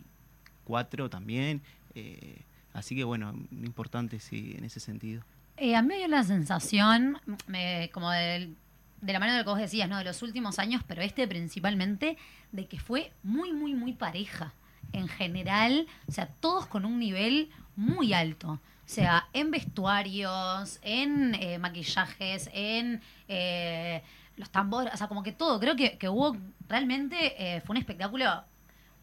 cuatro 0.63 1.09
también. 1.09 1.61
eh, 1.95 2.41
así 2.73 2.95
que 2.95 3.03
bueno, 3.03 3.33
importante 3.51 4.19
sí, 4.21 4.53
en 4.57 4.63
ese 4.63 4.79
sentido. 4.79 5.23
Eh, 5.57 5.75
a 5.75 5.81
mí 5.81 5.87
me 5.89 5.97
dio 5.97 6.07
la 6.07 6.23
sensación, 6.23 7.19
me- 7.47 7.89
como 7.93 8.11
del- 8.11 8.55
de 9.01 9.13
la 9.13 9.19
manera 9.19 9.37
de 9.37 9.43
lo 9.43 9.45
que 9.45 9.51
vos 9.51 9.59
decías, 9.59 9.89
¿no? 9.89 9.97
De 9.97 10.03
los 10.03 10.21
últimos 10.21 10.59
años, 10.59 10.83
pero 10.87 11.01
este 11.01 11.27
principalmente, 11.27 12.17
de 12.51 12.65
que 12.67 12.79
fue 12.79 13.11
muy, 13.23 13.53
muy, 13.53 13.73
muy 13.73 13.93
pareja. 13.93 14.53
En 14.93 15.07
general, 15.07 15.87
o 16.07 16.11
sea, 16.11 16.27
todos 16.27 16.65
con 16.67 16.85
un 16.85 16.97
nivel 16.99 17.49
muy 17.75 18.13
alto. 18.13 18.51
O 18.51 18.89
sea, 18.89 19.27
en 19.33 19.51
vestuarios, 19.51 20.79
en 20.81 21.35
eh, 21.35 21.59
maquillajes, 21.59 22.49
en 22.53 23.01
eh, 23.27 24.01
los 24.37 24.49
tambores, 24.49 24.93
o 24.93 24.97
sea, 24.97 25.07
como 25.07 25.23
que 25.23 25.31
todo. 25.33 25.59
Creo 25.59 25.75
que, 25.75 25.97
que 25.97 26.07
hubo 26.07 26.37
realmente, 26.69 27.17
eh, 27.57 27.61
fue 27.61 27.73
un 27.73 27.77
espectáculo 27.77 28.43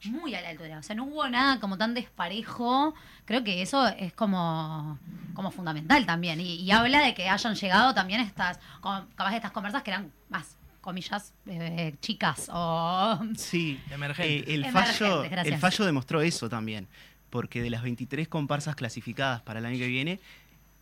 muy 0.06 0.34
a 0.34 0.40
la 0.40 0.50
altura. 0.50 0.78
O 0.78 0.82
sea, 0.82 0.94
no 0.96 1.04
hubo 1.04 1.26
nada 1.28 1.60
como 1.60 1.76
tan 1.78 1.94
desparejo. 1.94 2.94
Creo 3.24 3.42
que 3.44 3.62
eso 3.62 3.86
es 3.88 4.12
como, 4.12 4.98
como 5.34 5.50
fundamental 5.50 6.06
también. 6.06 6.40
Y, 6.40 6.56
y 6.56 6.70
habla 6.70 7.00
de 7.00 7.14
que 7.14 7.28
hayan 7.28 7.54
llegado 7.54 7.94
también 7.94 8.20
estas, 8.20 8.58
como, 8.80 9.06
capaz 9.16 9.30
de 9.30 9.36
estas 9.36 9.52
conversas 9.52 9.82
que 9.82 9.90
eran 9.90 10.12
más, 10.28 10.56
comillas, 10.80 11.32
eh, 11.46 11.94
chicas 12.00 12.48
o... 12.52 13.18
Sí, 13.36 13.80
Emergentes. 13.90 14.48
eh, 14.48 14.54
el, 14.54 14.66
fallo, 14.70 15.24
el 15.24 15.56
fallo 15.58 15.84
demostró 15.86 16.20
eso 16.20 16.48
también, 16.50 16.86
porque 17.30 17.62
de 17.62 17.70
las 17.70 17.82
23 17.82 18.28
comparsas 18.28 18.76
clasificadas 18.76 19.40
para 19.40 19.60
el 19.60 19.66
año 19.66 19.78
que 19.78 19.86
viene, 19.86 20.20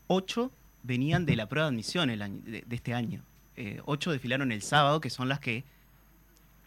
8 0.08 0.50
venían 0.82 1.24
de 1.24 1.36
la 1.36 1.48
prueba 1.48 1.66
de 1.68 1.74
admisión 1.74 2.10
el 2.10 2.20
año- 2.22 2.40
de, 2.44 2.62
de 2.66 2.76
este 2.76 2.94
año. 2.94 3.22
Eh, 3.56 3.80
8 3.84 4.10
desfilaron 4.12 4.50
el 4.50 4.62
sábado, 4.62 5.00
que 5.00 5.08
son 5.10 5.28
las 5.28 5.38
que 5.38 5.64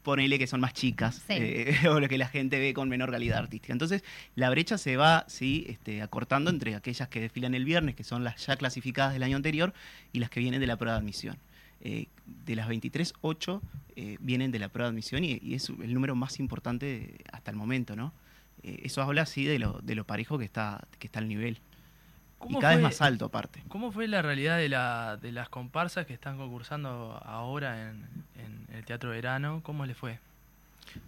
ponele 0.06 0.40
que 0.40 0.48
son 0.48 0.62
más 0.62 0.74
chicas 0.74 1.16
Sí. 1.28 1.34
eh, 1.38 1.76
o 1.90 2.00
lo 2.00 2.08
que 2.08 2.18
la 2.18 2.30
gente 2.30 2.58
ve 2.60 2.74
con 2.74 2.88
menor 2.88 3.12
calidad 3.12 3.40
artística. 3.40 3.74
Entonces, 3.74 4.06
la 4.36 4.50
brecha 4.50 4.78
se 4.78 4.96
va 4.96 5.26
sí, 5.28 5.66
este, 5.68 6.02
acortando 6.02 6.50
entre 6.50 6.76
aquellas 6.76 7.10
que 7.10 7.20
desfilan 7.20 7.54
el 7.56 7.66
viernes, 7.66 7.96
que 7.96 8.06
son 8.06 8.24
las 8.24 8.46
ya 8.46 8.56
clasificadas 8.56 9.12
del 9.12 9.24
año 9.24 9.36
anterior, 9.36 9.74
y 10.14 10.20
las 10.20 10.30
que 10.30 10.40
vienen 10.40 10.62
de 10.62 10.68
la 10.68 10.78
prueba 10.78 10.94
de 10.94 11.00
admisión. 11.02 11.38
Eh, 11.82 12.08
de 12.46 12.56
las 12.56 12.70
23, 12.70 13.14
8 13.22 13.62
eh, 13.98 14.18
vienen 14.22 14.52
de 14.52 14.60
la 14.60 14.70
prueba 14.70 14.88
de 14.90 14.94
admisión 14.94 15.24
y, 15.26 15.40
y 15.44 15.56
es 15.56 15.70
el 15.70 15.94
número 15.94 16.16
más 16.16 16.40
importante 16.40 17.16
hasta 17.34 17.52
el 17.52 17.58
momento, 17.58 17.96
¿no? 17.98 18.14
Eso 18.64 19.02
habla 19.04 19.24
así 19.24 19.44
de 19.44 19.60
lo, 19.60 19.80
de 19.84 19.94
lo 19.94 20.06
parejo 20.06 20.40
que 20.40 20.46
está, 20.46 20.88
que 20.98 21.06
está 21.08 21.20
el 21.20 21.28
nivel. 21.28 21.60
Y 22.36 22.48
¿Cómo 22.48 22.60
cada 22.60 22.76
vez 22.76 22.84
más 22.84 23.02
alto 23.02 23.26
aparte. 23.26 23.64
¿Cómo 23.70 23.92
fue 23.92 24.08
la 24.08 24.22
realidad 24.22 24.58
de, 24.58 24.70
la, 24.70 25.18
de 25.18 25.32
las 25.32 25.50
comparsas 25.50 26.06
que 26.06 26.14
están 26.14 26.38
concursando 26.38 27.20
ahora 27.26 27.90
en, 27.90 28.06
en 28.38 28.76
el 28.76 28.86
Teatro 28.86 29.10
Verano? 29.12 29.62
¿Cómo 29.64 29.86
le 29.86 29.96
fue? 29.96 30.20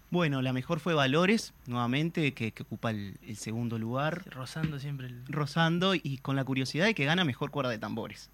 Bueno, 0.09 0.41
la 0.41 0.51
mejor 0.53 0.79
fue 0.79 0.93
Valores, 0.93 1.53
nuevamente, 1.67 2.33
que, 2.33 2.51
que 2.51 2.63
ocupa 2.63 2.89
el, 2.89 3.17
el 3.25 3.37
segundo 3.37 3.77
lugar. 3.77 4.23
Rozando 4.31 4.79
siempre 4.79 5.07
el... 5.07 5.25
rozando 5.27 5.93
y 5.95 6.17
con 6.17 6.35
la 6.35 6.43
curiosidad 6.43 6.85
de 6.85 6.95
que 6.95 7.05
gana 7.05 7.23
mejor 7.23 7.51
cuerda 7.51 7.69
de 7.69 7.77
tambores. 7.77 8.29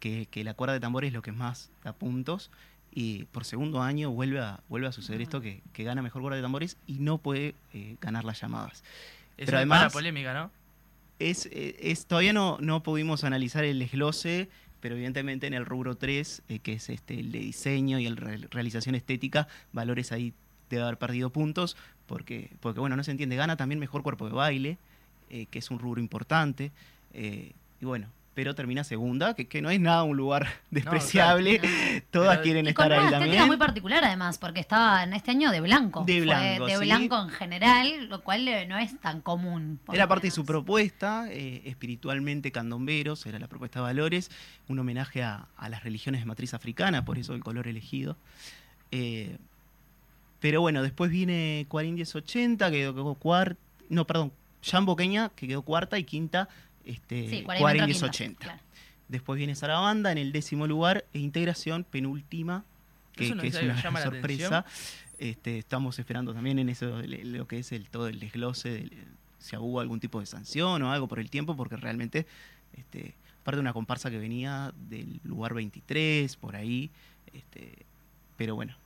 Que, 0.00 0.26
que 0.30 0.42
la 0.44 0.54
cuerda 0.54 0.74
de 0.74 0.80
tambores 0.80 1.08
es 1.08 1.14
lo 1.14 1.22
que 1.22 1.32
más 1.32 1.70
da 1.84 1.92
puntos. 1.92 2.50
Y 2.92 3.24
por 3.26 3.44
segundo 3.44 3.82
año 3.82 4.10
vuelve 4.10 4.40
a, 4.40 4.60
vuelve 4.68 4.88
a 4.88 4.92
suceder 4.92 5.20
esto 5.20 5.40
que, 5.40 5.60
que 5.72 5.84
gana 5.84 6.02
mejor 6.02 6.22
cuerda 6.22 6.36
de 6.36 6.42
tambores 6.42 6.76
y 6.86 6.94
no 6.94 7.18
puede 7.18 7.54
eh, 7.72 7.96
ganar 8.00 8.24
las 8.24 8.40
llamadas. 8.40 8.82
Pero 9.36 9.44
es 9.44 9.46
para 9.50 9.58
además- 9.58 9.92
polémica, 9.92 10.34
¿no? 10.34 10.50
Es, 11.18 11.46
eh, 11.46 11.76
es, 11.80 12.06
todavía 12.06 12.32
no, 12.32 12.58
no 12.60 12.82
pudimos 12.82 13.24
analizar 13.24 13.64
el 13.64 13.78
desglose, 13.78 14.48
pero 14.80 14.94
evidentemente 14.94 15.46
en 15.46 15.54
el 15.54 15.66
rubro 15.66 15.96
3, 15.96 16.42
eh, 16.48 16.58
que 16.60 16.74
es 16.74 16.88
este, 16.88 17.18
el 17.18 17.32
de 17.32 17.40
diseño 17.40 17.98
y 17.98 18.06
el 18.06 18.16
re- 18.16 18.46
realización 18.50 18.94
estética, 18.94 19.48
Valores 19.72 20.12
ahí 20.12 20.32
debe 20.70 20.82
haber 20.84 20.98
perdido 20.98 21.30
puntos, 21.30 21.76
porque, 22.06 22.50
porque 22.60 22.78
bueno, 22.80 22.96
no 22.96 23.02
se 23.02 23.10
entiende, 23.10 23.34
gana 23.36 23.56
también 23.56 23.78
mejor 23.80 24.02
cuerpo 24.02 24.26
de 24.28 24.34
baile, 24.34 24.78
eh, 25.30 25.46
que 25.50 25.58
es 25.58 25.70
un 25.70 25.78
rubro 25.78 26.00
importante, 26.00 26.70
eh, 27.12 27.52
y 27.80 27.84
bueno, 27.84 28.08
pero 28.38 28.54
termina 28.54 28.84
segunda, 28.84 29.34
que, 29.34 29.48
que 29.48 29.60
no 29.60 29.68
es 29.68 29.80
nada 29.80 30.04
un 30.04 30.16
lugar 30.16 30.46
despreciable, 30.70 31.60
todas 32.12 32.36
Pero- 32.36 32.42
quieren 32.44 32.68
Y 32.68 32.72
con 32.72 32.84
estar 32.84 32.86
una 32.86 32.96
ahí 33.00 33.04
estética 33.06 33.24
también. 33.24 33.46
muy 33.48 33.56
particular 33.56 34.04
además, 34.04 34.38
porque 34.38 34.60
estaba 34.60 35.02
en 35.02 35.12
este 35.12 35.32
año 35.32 35.50
de 35.50 35.60
blanco. 35.60 36.04
De 36.04 36.18
Fue 36.18 36.20
blanco, 36.20 36.66
de 36.66 36.76
sí. 36.76 36.84
blanco 36.84 37.20
en 37.20 37.30
general, 37.30 38.08
lo 38.08 38.22
cual 38.22 38.46
eh, 38.46 38.64
no 38.66 38.78
es 38.78 38.96
tan 39.00 39.22
común. 39.22 39.80
Era 39.92 40.06
parte 40.06 40.28
de 40.28 40.30
su 40.30 40.44
propuesta, 40.46 41.26
eh, 41.32 41.62
espiritualmente 41.64 42.52
candomberos, 42.52 43.26
era 43.26 43.40
la 43.40 43.48
propuesta 43.48 43.80
de 43.80 43.86
valores, 43.86 44.30
un 44.68 44.78
homenaje 44.78 45.24
a, 45.24 45.48
a 45.56 45.68
las 45.68 45.82
religiones 45.82 46.20
de 46.20 46.26
matriz 46.26 46.54
africana, 46.54 47.04
por 47.04 47.18
eso 47.18 47.34
el 47.34 47.42
color 47.42 47.66
elegido. 47.66 48.16
Eh, 48.92 49.36
pero 50.38 50.60
bueno, 50.60 50.84
después 50.84 51.10
viene 51.10 51.66
Cuarín 51.68 51.96
1080, 51.96 52.70
que 52.70 52.76
quedó 52.76 53.14
cuarta, 53.14 53.56
no, 53.88 54.06
perdón, 54.06 54.30
Jan 54.62 54.86
Boqueña, 54.86 55.30
que 55.30 55.48
quedó 55.48 55.62
cuarta, 55.62 55.98
y 55.98 56.04
quinta, 56.04 56.48
este, 56.84 57.28
Sí, 57.30 57.42
Cuarín 57.42 57.84
entró 57.84 57.86
quinta, 57.86 58.06
1080. 58.06 58.44
claro. 58.44 58.60
Después 59.08 59.38
viene 59.38 59.54
Sarabanda 59.54 60.12
en 60.12 60.18
el 60.18 60.32
décimo 60.32 60.66
lugar 60.66 61.04
e 61.14 61.18
Integración 61.18 61.84
penúltima, 61.84 62.64
que, 63.14 63.24
Eso 63.26 63.34
no 63.34 63.42
que 63.42 63.48
es 63.48 63.54
una 63.62 64.02
sorpresa. 64.02 64.64
Este, 65.18 65.58
estamos 65.58 65.98
esperando 65.98 66.32
también 66.34 66.58
en 66.58 66.68
eso 66.68 67.00
lo 67.02 67.48
que 67.48 67.58
es 67.58 67.72
el 67.72 67.88
todo 67.88 68.06
el 68.08 68.20
desglose, 68.20 68.68
del- 68.70 68.92
si 69.40 69.56
hubo 69.56 69.80
algún 69.80 69.98
tipo 70.00 70.20
de 70.20 70.26
sanción 70.26 70.82
o 70.82 70.92
algo 70.92 71.08
por 71.08 71.18
el 71.20 71.30
tiempo, 71.30 71.56
porque 71.56 71.76
realmente, 71.76 72.26
este, 72.76 73.14
aparte 73.40 73.56
de 73.56 73.60
una 73.62 73.72
comparsa 73.72 74.10
que 74.10 74.18
venía 74.18 74.72
del 74.88 75.20
lugar 75.24 75.54
23, 75.54 76.36
por 76.36 76.54
ahí, 76.54 76.90
este, 77.32 77.72
pero 78.36 78.54
bueno, 78.54 78.76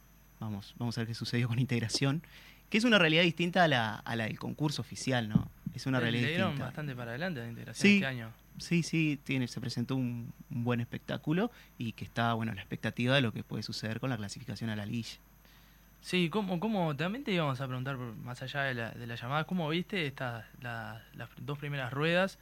vamos, 0.40 0.74
vamos 0.78 0.96
a 0.96 1.00
ver 1.02 1.08
qué 1.08 1.14
sucedió 1.14 1.48
con 1.48 1.58
Integración, 1.58 2.22
que 2.70 2.78
es 2.78 2.84
una 2.84 2.98
realidad 2.98 3.22
distinta 3.24 3.64
a 3.64 3.68
la, 3.68 3.94
a 3.96 4.16
la 4.16 4.24
del 4.24 4.38
concurso 4.38 4.80
oficial, 4.82 5.28
¿no? 5.28 5.48
Es 5.74 5.86
una 5.86 5.98
Le 5.98 6.04
realidad 6.10 6.28
dieron 6.28 6.48
distinta. 6.50 6.64
bastante 6.66 6.94
para 6.94 7.10
adelante 7.12 7.40
la 7.40 7.48
integración 7.48 7.82
Sí. 7.88 7.94
este 7.94 8.06
año. 8.06 8.30
Sí, 8.58 8.82
sí, 8.82 9.18
tiene, 9.24 9.48
se 9.48 9.60
presentó 9.60 9.96
un, 9.96 10.32
un 10.50 10.64
buen 10.64 10.80
espectáculo 10.80 11.50
y 11.78 11.92
que 11.92 12.04
está, 12.04 12.34
bueno, 12.34 12.52
la 12.54 12.60
expectativa 12.60 13.14
de 13.14 13.22
lo 13.22 13.32
que 13.32 13.42
puede 13.42 13.62
suceder 13.62 13.98
con 13.98 14.10
la 14.10 14.16
clasificación 14.18 14.68
a 14.70 14.76
la 14.76 14.84
liga. 14.84 15.08
Sí, 16.02 16.28
¿cómo, 16.30 16.58
cómo, 16.60 16.94
también 16.96 17.24
te 17.24 17.32
íbamos 17.32 17.60
a 17.60 17.66
preguntar, 17.66 17.96
más 17.96 18.42
allá 18.42 18.62
de 18.64 18.74
la, 18.74 18.90
de 18.90 19.06
la 19.06 19.14
llamada, 19.14 19.44
¿cómo 19.44 19.68
viste 19.68 20.06
estas 20.06 20.44
la- 20.60 21.02
las 21.14 21.28
dos 21.40 21.58
primeras 21.58 21.92
ruedas? 21.92 22.38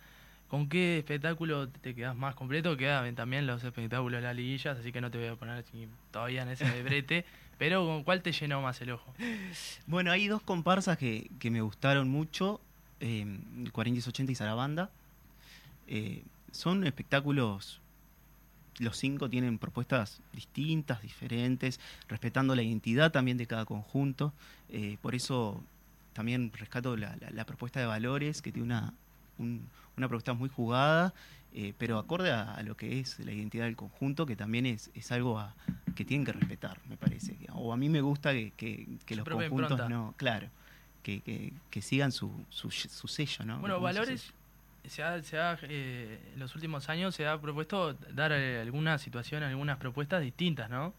¿Con 0.49 0.69
qué 0.69 0.99
espectáculo 0.99 1.69
te 1.69 1.95
quedas 1.95 2.17
más 2.17 2.35
completo? 2.35 2.77
Quedan 2.77 3.15
también 3.15 3.47
los 3.47 3.63
espectáculos 3.63 4.19
de 4.21 4.27
las 4.27 4.35
liguillas, 4.35 4.79
así 4.79 4.91
que 4.91 5.01
no 5.01 5.11
te 5.11 5.19
voy 5.19 5.29
a 5.29 5.37
poner 5.37 5.63
todavía 6.11 6.43
en 6.43 6.49
ese 6.49 6.65
de 6.65 6.83
brete, 6.83 7.25
pero 7.59 7.85
¿con 7.87 8.03
cuál 8.03 8.23
te 8.23 8.33
llenó 8.33 8.61
más 8.63 8.81
el 8.81 8.91
ojo? 8.93 9.15
Bueno, 9.87 10.11
hay 10.11 10.27
dos 10.27 10.43
comparsas 10.43 10.99
que, 10.99 11.31
que 11.39 11.51
me 11.53 11.61
gustaron 11.61 12.09
mucho, 12.09 12.61
eh, 13.01 13.27
4080 13.73 14.33
y 14.33 14.35
Sarabanda. 14.35 14.91
Eh, 15.89 16.23
son 16.53 16.87
espectáculos, 16.87 17.81
los 18.79 18.97
cinco 18.97 19.29
tienen 19.29 19.59
propuestas 19.59 20.21
distintas, 20.33 21.03
diferentes, 21.03 21.81
respetando 22.09 22.55
la 22.55 22.63
identidad 22.63 23.11
también 23.13 23.37
de 23.37 23.47
cada 23.47 23.65
conjunto. 23.65 24.33
Eh, 24.69 24.97
por 25.03 25.15
eso 25.15 25.63
también 26.13 26.51
rescato 26.53 26.97
la, 26.97 27.17
la- 27.21 27.31
la 27.31 27.45
propuesta 27.45 27.81
de 27.81 27.87
valores, 27.87 28.43
que 28.43 28.53
tiene 28.53 28.67
una, 28.67 28.95
un- 29.39 29.69
una 29.97 30.09
propuesta 30.09 30.33
muy 30.33 30.49
jugada, 30.49 31.13
eh, 31.53 31.75
pero 31.79 31.99
acorde 31.99 32.31
a, 32.31 32.55
a 32.55 32.63
lo 32.63 32.77
que 32.77 33.01
es 33.01 33.19
la 33.21 33.33
identidad 33.33 33.65
del 33.65 33.77
conjunto, 33.77 34.25
que 34.27 34.37
también 34.37 34.67
es, 34.67 34.91
es 34.95 35.11
algo 35.13 35.39
a- 35.39 35.55
que 35.95 36.05
tienen 36.05 36.25
que 36.25 36.33
respetar, 36.33 36.79
me 36.89 36.97
parece. 36.97 37.37
O 37.53 37.73
a 37.73 37.77
mí 37.77 37.89
me 37.89 38.01
gusta 38.01 38.33
que, 38.33 38.53
que- 38.57 38.87
que 39.05 39.15
Su 39.15 39.21
los 39.21 39.29
conjuntos 39.29 39.71
impronta. 39.73 39.89
no, 39.89 40.15
claro, 40.17 40.49
que, 41.03 41.21
que- 41.21 41.53
que 41.71 41.83
sigan 41.83 42.13
su, 42.13 42.31
su, 42.51 42.71
su 42.71 43.09
sello, 43.09 43.45
¿no? 43.45 43.59
Bueno, 43.61 43.81
Valores 43.81 44.33
se 44.89 45.03
ha, 45.03 45.23
se 45.23 45.39
ha, 45.39 45.59
eh, 45.63 46.19
en 46.35 46.41
los 46.41 46.55
últimos 46.55 46.89
años 46.89 47.15
se 47.15 47.27
ha 47.27 47.41
propuesto 47.41 47.95
dar 48.15 48.33
eh, 48.33 48.61
alguna 48.61 48.99
situación, 48.99 49.43
algunas 49.43 49.77
propuestas 49.79 50.23
distintas, 50.23 50.71
¿no? 50.71 50.95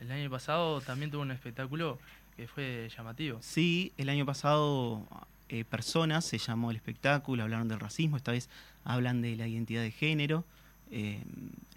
El 0.00 0.10
año 0.10 0.28
pasado 0.30 0.80
también 0.80 1.10
tuvo 1.10 1.22
un 1.22 1.30
espectáculo 1.30 1.98
que 2.36 2.48
fue 2.48 2.88
llamativo. 2.96 3.38
Sí, 3.42 3.92
el 3.98 4.08
año 4.08 4.26
pasado 4.26 5.06
eh, 5.48 5.64
Personas 5.64 6.24
se 6.24 6.38
llamó 6.38 6.70
el 6.70 6.76
espectáculo, 6.76 7.42
hablaron 7.44 7.68
del 7.68 7.78
racismo, 7.78 8.16
esta 8.16 8.32
vez 8.32 8.48
hablan 8.84 9.22
de 9.22 9.36
la 9.36 9.46
identidad 9.46 9.82
de 9.82 9.90
género. 9.92 10.44
eh, 10.90 11.22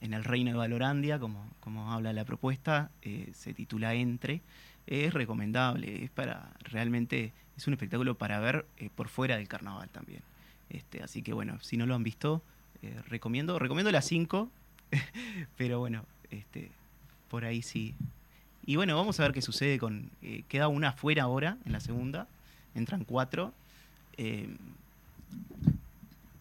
en 0.02 0.14
el 0.14 0.24
reino 0.24 0.52
de 0.52 0.58
Valorandia, 0.58 1.20
como, 1.20 1.50
como 1.62 1.92
habla 1.94 2.12
la 2.14 2.26
propuesta, 2.26 2.90
eh, 3.02 3.32
se 3.34 3.54
titula 3.54 3.94
Entre. 3.94 4.42
Es 4.88 5.14
recomendable, 5.14 6.04
es 6.04 6.10
para 6.12 6.52
realmente, 6.60 7.32
es 7.58 7.68
un 7.68 7.74
espectáculo 7.74 8.16
para 8.16 8.40
ver 8.40 8.66
eh, 8.78 8.90
por 8.94 9.08
fuera 9.10 9.38
del 9.38 9.48
carnaval 9.48 9.90
también. 9.90 10.22
Este, 10.70 11.02
así 11.04 11.22
que 11.22 11.34
bueno, 11.34 11.60
si 11.62 11.78
no 11.78 11.86
lo 11.86 11.96
han 11.96 12.04
visto, 12.04 12.42
eh, 12.82 13.00
recomiendo, 13.08 13.58
recomiendo 13.60 13.92
las 13.92 14.06
5, 14.08 14.50
pero 15.58 15.80
bueno, 15.80 16.06
este, 16.32 16.72
por 17.30 17.46
ahí 17.46 17.62
sí. 17.62 17.94
Y 18.66 18.76
bueno, 18.78 18.96
vamos 18.96 19.20
a 19.20 19.24
ver 19.24 19.32
qué 19.32 19.42
sucede 19.42 19.78
con. 19.78 20.10
eh, 20.24 20.44
queda 20.50 20.68
una 20.68 20.90
afuera 20.90 21.24
ahora, 21.24 21.58
en 21.66 21.72
la 21.72 21.80
segunda. 21.80 22.28
Entran 22.74 23.04
cuatro. 23.04 23.54
Eh, 24.18 24.50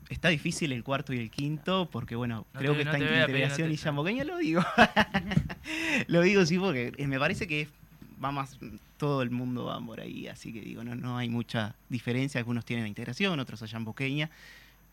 está 0.08 0.28
difícil 0.28 0.72
el 0.72 0.82
cuarto 0.84 1.12
y 1.12 1.18
el 1.18 1.30
quinto, 1.30 1.88
porque 1.90 2.16
bueno, 2.16 2.46
No 2.54 2.60
creo 2.60 2.72
te- 2.72 2.78
que 2.78 2.84
no 2.84 2.90
está 2.92 3.04
pedir, 3.04 3.20
integración 3.20 3.68
no 3.68 3.74
y 3.74 3.76
Yamboqueña, 3.76 4.24
lo 4.24 4.38
digo. 4.38 4.62
lo 6.06 6.22
digo 6.22 6.46
sí, 6.46 6.58
porque 6.58 6.92
me 7.06 7.18
parece 7.18 7.46
que 7.46 7.66
va 7.66 7.70
más. 8.18 8.58
Todo 8.96 9.22
el 9.22 9.30
mundo 9.30 9.64
va 9.66 9.80
por 9.80 10.00
ahí, 10.00 10.28
así 10.28 10.52
que 10.52 10.60
digo, 10.60 10.82
no, 10.84 10.94
no 10.94 11.18
hay 11.18 11.28
mucha 11.28 11.74
diferencia. 11.88 12.38
Algunos 12.38 12.64
tienen 12.64 12.84
a 12.84 12.88
integración, 12.88 13.38
otros 13.40 13.62
a 13.62 13.66
Yamboqueña. 13.66 14.30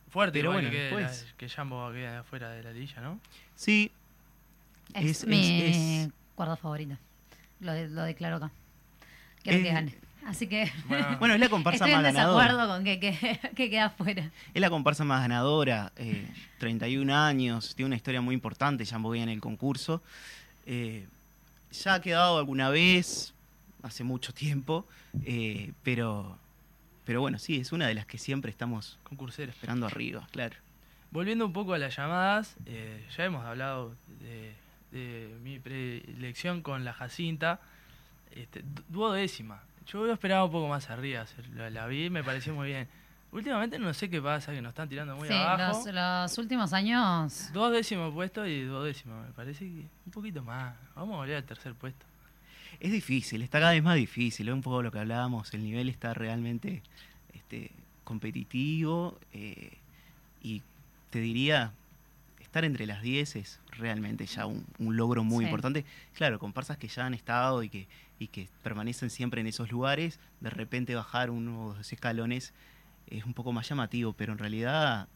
Fuerte, 0.10 0.40
Pero 0.40 0.52
bueno, 0.52 0.70
que, 0.70 0.78
después- 0.84 1.26
la- 1.32 1.38
que 1.38 1.48
Jambo 1.50 1.90
quede 1.92 2.08
afuera 2.18 2.50
de 2.50 2.64
la 2.64 2.72
lilla, 2.74 3.00
¿no? 3.02 3.20
Sí. 3.56 3.92
Es, 4.94 5.22
Es- 5.24 5.28
mi 5.28 5.62
es- 5.62 6.10
favorito. 6.60 6.98
Lo, 7.62 7.72
de- 7.72 7.88
lo 7.90 8.04
declaro 8.04 8.38
acá. 8.38 8.52
Quiero 9.44 9.60
Es- 9.60 9.64
que 9.66 9.72
gane. 9.74 9.96
Así 10.26 10.48
que. 10.48 10.70
Bueno. 10.88 11.16
Bueno, 11.20 11.34
es 11.36 11.40
la 11.40 11.48
comparsa 11.50 11.86
Estoy 11.86 11.92
en 11.92 12.02
más 12.04 12.14
ganadora. 12.14 12.44
desacuerdo 12.46 12.74
con 12.76 12.84
que, 12.84 13.00
que, 13.00 13.40
que 13.56 13.70
queda 13.70 13.86
afuera. 13.86 14.30
Es 14.54 14.60
la 14.62 14.70
comparsa 14.70 15.04
más 15.06 15.22
ganadora, 15.22 15.94
eh, 15.96 16.28
31 16.60 17.16
años, 17.16 17.74
tiene 17.76 17.88
una 17.88 17.96
historia 17.96 18.20
muy 18.22 18.36
importante, 18.36 18.84
ya 18.84 19.00
en 19.22 19.30
el 19.30 19.40
concurso. 19.40 20.04
Eh, 20.66 21.08
ya 21.72 21.96
ha 21.96 22.02
quedado 22.02 22.38
alguna 22.38 22.70
vez, 22.70 23.34
hace 23.84 24.04
mucho 24.04 24.34
tiempo, 24.34 24.86
eh, 25.26 25.72
pero, 25.84 26.38
pero 27.06 27.22
bueno, 27.22 27.40
sí, 27.40 27.58
es 27.58 27.72
una 27.72 27.88
de 27.88 27.94
las 27.96 28.06
que 28.06 28.18
siempre 28.18 28.52
estamos 28.52 29.00
Concurseros. 29.04 29.56
esperando 29.56 29.86
arriba, 29.88 30.28
claro. 30.32 30.56
Volviendo 31.12 31.46
un 31.46 31.54
poco 31.54 31.74
a 31.74 31.78
las 31.78 31.96
llamadas, 31.96 32.56
eh, 32.66 33.06
ya 33.18 33.26
hemos 33.26 33.44
hablado 33.46 33.96
de, 34.22 34.54
de 34.92 35.36
mi 35.44 35.60
preelección 35.60 36.62
con 36.62 36.86
la 36.86 36.94
Jacinta, 36.94 37.60
este, 38.34 38.62
du- 38.62 38.84
duodécima. 38.88 39.62
Yo 39.88 40.10
esperado 40.12 40.46
un 40.46 40.52
poco 40.52 40.68
más 40.70 40.90
arriba, 40.90 41.26
la, 41.56 41.70
la 41.70 41.88
vi, 41.88 42.10
me 42.10 42.24
pareció 42.24 42.54
muy 42.54 42.68
bien. 42.70 42.88
Últimamente 43.32 43.80
no 43.80 43.94
sé 43.94 44.10
qué 44.10 44.22
pasa, 44.22 44.52
que 44.52 44.62
nos 44.62 44.72
están 44.72 44.90
tirando 44.90 45.16
muy 45.16 45.28
Sí, 45.28 45.34
abajo. 45.34 45.84
los, 45.86 45.94
los 45.96 46.38
últimos 46.38 46.74
años. 46.74 47.50
Dos 47.54 47.72
décimos 47.72 48.14
puesto 48.14 48.46
y 48.46 48.64
duodécimo, 48.64 49.22
me 49.22 49.32
parece 49.32 49.60
que 49.66 49.86
un 50.06 50.12
poquito 50.12 50.44
más. 50.44 50.76
Vamos 50.96 51.14
a 51.14 51.18
volver 51.18 51.38
al 51.38 51.44
tercer 51.46 51.74
puesto. 51.74 52.06
Es 52.80 52.92
difícil, 52.92 53.42
está 53.42 53.60
cada 53.60 53.72
vez 53.72 53.84
más 53.84 53.96
difícil, 53.96 54.48
es 54.50 54.54
un 54.54 54.62
poco 54.62 54.82
lo 54.82 54.92
que 54.92 55.00
hablábamos, 55.00 55.54
el 55.54 55.64
nivel 55.64 55.88
está 55.88 56.14
realmente 56.14 56.82
este, 57.34 57.72
competitivo 58.04 59.18
eh, 59.34 59.78
y 60.42 60.62
te 61.10 61.20
diría, 61.20 61.72
estar 62.40 62.66
entre 62.66 62.86
las 62.86 63.02
10 63.02 63.36
es 63.38 63.60
realmente 63.72 64.26
ya 64.26 64.46
un, 64.46 64.66
un 64.80 64.98
logro 64.98 65.24
muy 65.24 65.46
Sí. 65.46 65.50
importante. 65.50 65.86
Claro, 66.16 66.38
comparsas 66.40 66.78
que 66.78 66.88
ya 66.88 67.06
han 67.06 67.14
estado 67.14 67.62
y 67.64 67.70
que, 67.70 67.88
y 68.20 68.28
que 68.28 68.50
permanecen 68.64 69.10
siempre 69.10 69.42
en 69.42 69.48
esos 69.48 69.72
lugares, 69.72 70.20
de 70.40 70.50
repente 70.50 70.96
bajar 70.96 71.30
unos 71.30 71.78
dos 71.78 71.94
escalones 71.94 72.54
es 73.18 73.26
un 73.26 73.34
poco 73.34 73.52
más 73.52 73.68
llamativo, 73.68 74.14
pero 74.14 74.32
en 74.34 74.38
realidad 74.40 75.08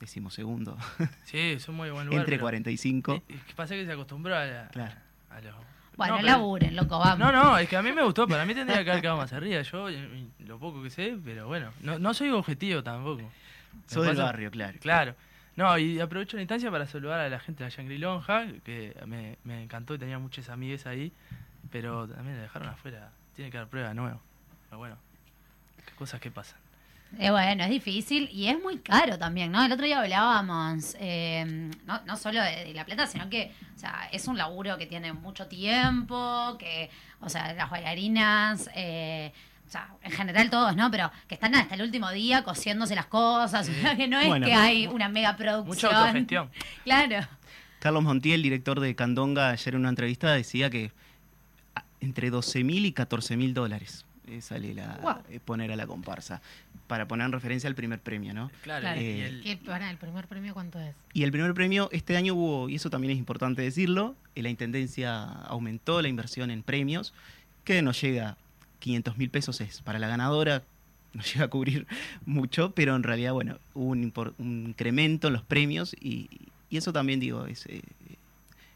decimos 0.00 0.34
segundo, 0.34 0.76
Sí, 1.24 1.38
es 1.38 1.68
un 1.68 1.76
muy 1.76 1.90
buen 1.90 2.06
lugar. 2.06 2.20
entre 2.20 2.36
pero- 2.36 2.42
45. 2.44 3.14
Eh, 3.14 3.22
¿Qué 3.46 3.54
pasa 3.56 3.74
que 3.74 3.84
se 3.84 3.92
acostumbró 3.92 4.36
a, 4.36 4.44
la- 4.44 4.68
Claro. 4.68 4.94
a 5.30 5.40
los... 5.40 5.54
Bueno, 5.96 6.12
No, 6.14 6.20
pero- 6.20 6.28
laburen, 6.32 6.76
loco, 6.76 6.98
vamos. 7.00 7.18
No, 7.18 7.32
no, 7.32 7.58
es 7.58 7.68
que 7.68 7.76
a 7.76 7.82
mí 7.82 7.90
me 7.92 8.04
gustó, 8.04 8.28
para 8.28 8.44
mí 8.46 8.54
tendría 8.54 8.84
que 8.84 8.90
haber 8.90 9.02
quedado 9.02 9.16
más 9.18 9.32
arriba. 9.32 9.62
Yo, 9.62 9.88
lo 10.46 10.58
poco 10.60 10.80
que 10.82 10.90
sé, 10.90 11.18
pero 11.24 11.48
bueno, 11.48 11.72
no, 11.80 11.98
no 11.98 12.14
soy 12.14 12.30
objetivo 12.30 12.82
tampoco. 12.84 13.28
Sos 13.88 14.06
del 14.06 14.16
barrio, 14.16 14.50
claro. 14.52 14.78
Claro. 14.80 15.14
No, 15.56 15.76
y 15.76 15.98
aprovecho 15.98 16.36
la 16.36 16.42
instancia 16.42 16.70
para 16.70 16.86
saludar 16.86 17.18
a 17.18 17.28
la 17.28 17.40
gente 17.40 17.64
de 17.64 17.70
la 17.70 17.74
Shangri 17.76 17.98
Lonja, 17.98 18.46
que 18.64 18.94
me, 19.06 19.38
me 19.42 19.60
encantó 19.64 19.94
y 19.94 19.98
tenía 19.98 20.20
muchas 20.20 20.48
amigas 20.50 20.86
ahí, 20.86 21.12
pero 21.72 22.06
también 22.06 22.36
la 22.36 22.42
dejaron 22.42 22.68
afuera. 22.68 23.10
Tiene 23.34 23.50
que 23.50 23.58
dar 23.58 23.66
prueba 23.66 23.88
de 23.88 23.94
nuevo. 23.96 24.20
Pero 24.70 24.78
bueno, 24.78 24.96
qué 25.84 25.92
cosas 25.96 26.20
que 26.20 26.30
pasan. 26.30 26.60
Eh, 27.18 27.30
bueno, 27.30 27.64
es 27.64 27.70
difícil 27.70 28.28
y 28.30 28.48
es 28.48 28.62
muy 28.62 28.78
caro 28.78 29.18
también, 29.18 29.50
¿no? 29.50 29.64
El 29.64 29.72
otro 29.72 29.86
día 29.86 30.00
hablábamos, 30.00 30.94
eh, 31.00 31.70
no, 31.86 32.00
no 32.04 32.16
solo 32.18 32.42
de, 32.42 32.64
de 32.66 32.74
La 32.74 32.84
Plata, 32.84 33.06
sino 33.06 33.30
que, 33.30 33.50
o 33.74 33.78
sea, 33.78 34.08
es 34.12 34.28
un 34.28 34.36
laburo 34.36 34.76
que 34.76 34.86
tiene 34.86 35.12
mucho 35.14 35.46
tiempo, 35.46 36.56
que, 36.58 36.90
o 37.20 37.28
sea, 37.30 37.54
las 37.54 37.70
bailarinas, 37.70 38.68
eh, 38.74 39.32
o 39.66 39.70
sea, 39.70 39.88
en 40.02 40.12
general 40.12 40.50
todos, 40.50 40.76
¿no? 40.76 40.90
Pero 40.90 41.10
que 41.26 41.34
están 41.34 41.54
hasta 41.54 41.74
el 41.76 41.82
último 41.82 42.10
día 42.10 42.44
cosiéndose 42.44 42.94
las 42.94 43.06
cosas, 43.06 43.68
o 43.68 43.72
sea, 43.72 43.96
que 43.96 44.06
no 44.06 44.20
es 44.20 44.28
Bueno. 44.28 44.46
que 44.46 44.54
hay 44.54 44.86
una 44.86 45.08
mega 45.08 45.36
producción. 45.36 45.92
Mucha 45.92 46.06
autogestión. 46.06 46.50
Claro. 46.84 47.26
Carlos 47.80 48.02
Montiel, 48.02 48.42
director 48.42 48.80
de 48.80 48.94
Candonga, 48.94 49.50
ayer 49.50 49.74
en 49.74 49.80
una 49.80 49.88
entrevista 49.88 50.32
decía 50.32 50.68
que 50.68 50.92
entre 52.00 52.30
12 52.30 52.64
mil 52.64 52.84
y 52.86 52.92
14 52.92 53.36
mil 53.36 53.54
dólares 53.54 54.04
sale 54.42 54.74
la, 54.74 55.22
eh, 55.28 55.40
poner 55.40 55.72
a 55.72 55.76
la 55.76 55.86
comparsa. 55.86 56.40
Para 56.86 57.06
poner 57.06 57.26
en 57.26 57.32
referencia 57.32 57.68
al 57.68 57.74
primer 57.74 57.98
premio, 58.00 58.32
¿no? 58.32 58.50
Claro, 58.62 58.80
Claro. 58.82 59.00
y 59.00 59.04
Eh, 59.04 59.26
el- 59.26 59.42
¿Qué, 59.42 59.56
para, 59.58 59.90
¿El 59.90 59.98
primer 59.98 60.26
premio 60.26 60.54
cuánto 60.54 60.80
es? 60.80 60.94
Y 61.12 61.22
el 61.22 61.30
primer 61.32 61.52
premio, 61.54 61.88
este 61.92 62.16
año 62.16 62.34
hubo, 62.34 62.68
y 62.68 62.76
eso 62.76 62.88
también 62.88 63.10
es 63.12 63.18
importante 63.18 63.60
decirlo, 63.62 64.14
eh, 64.34 64.42
la 64.42 64.48
Intendencia 64.48 65.22
aumentó 65.24 66.00
la 66.00 66.08
inversión 66.08 66.50
en 66.50 66.62
premios, 66.62 67.12
que 67.64 67.82
nos 67.82 68.00
llega 68.00 68.36
500 68.78 69.18
mil 69.18 69.28
pesos 69.28 69.60
es 69.60 69.82
para 69.82 69.98
la 69.98 70.08
ganadora, 70.08 70.62
no 71.12 71.22
llega 71.34 71.44
a 71.44 71.48
cubrir 71.48 71.86
mucho, 72.24 72.72
pero 72.72 72.96
en 72.96 73.02
realidad, 73.02 73.32
bueno, 73.34 73.58
hubo 73.74 73.90
un, 73.90 74.10
impor- 74.10 74.32
un 74.38 74.66
incremento 74.68 75.26
en 75.28 75.34
los 75.34 75.42
premios 75.42 75.94
y, 76.00 76.30
y 76.70 76.76
eso 76.78 76.92
también, 76.92 77.20
digo, 77.20 77.44
es, 77.46 77.66
eh, 77.66 77.82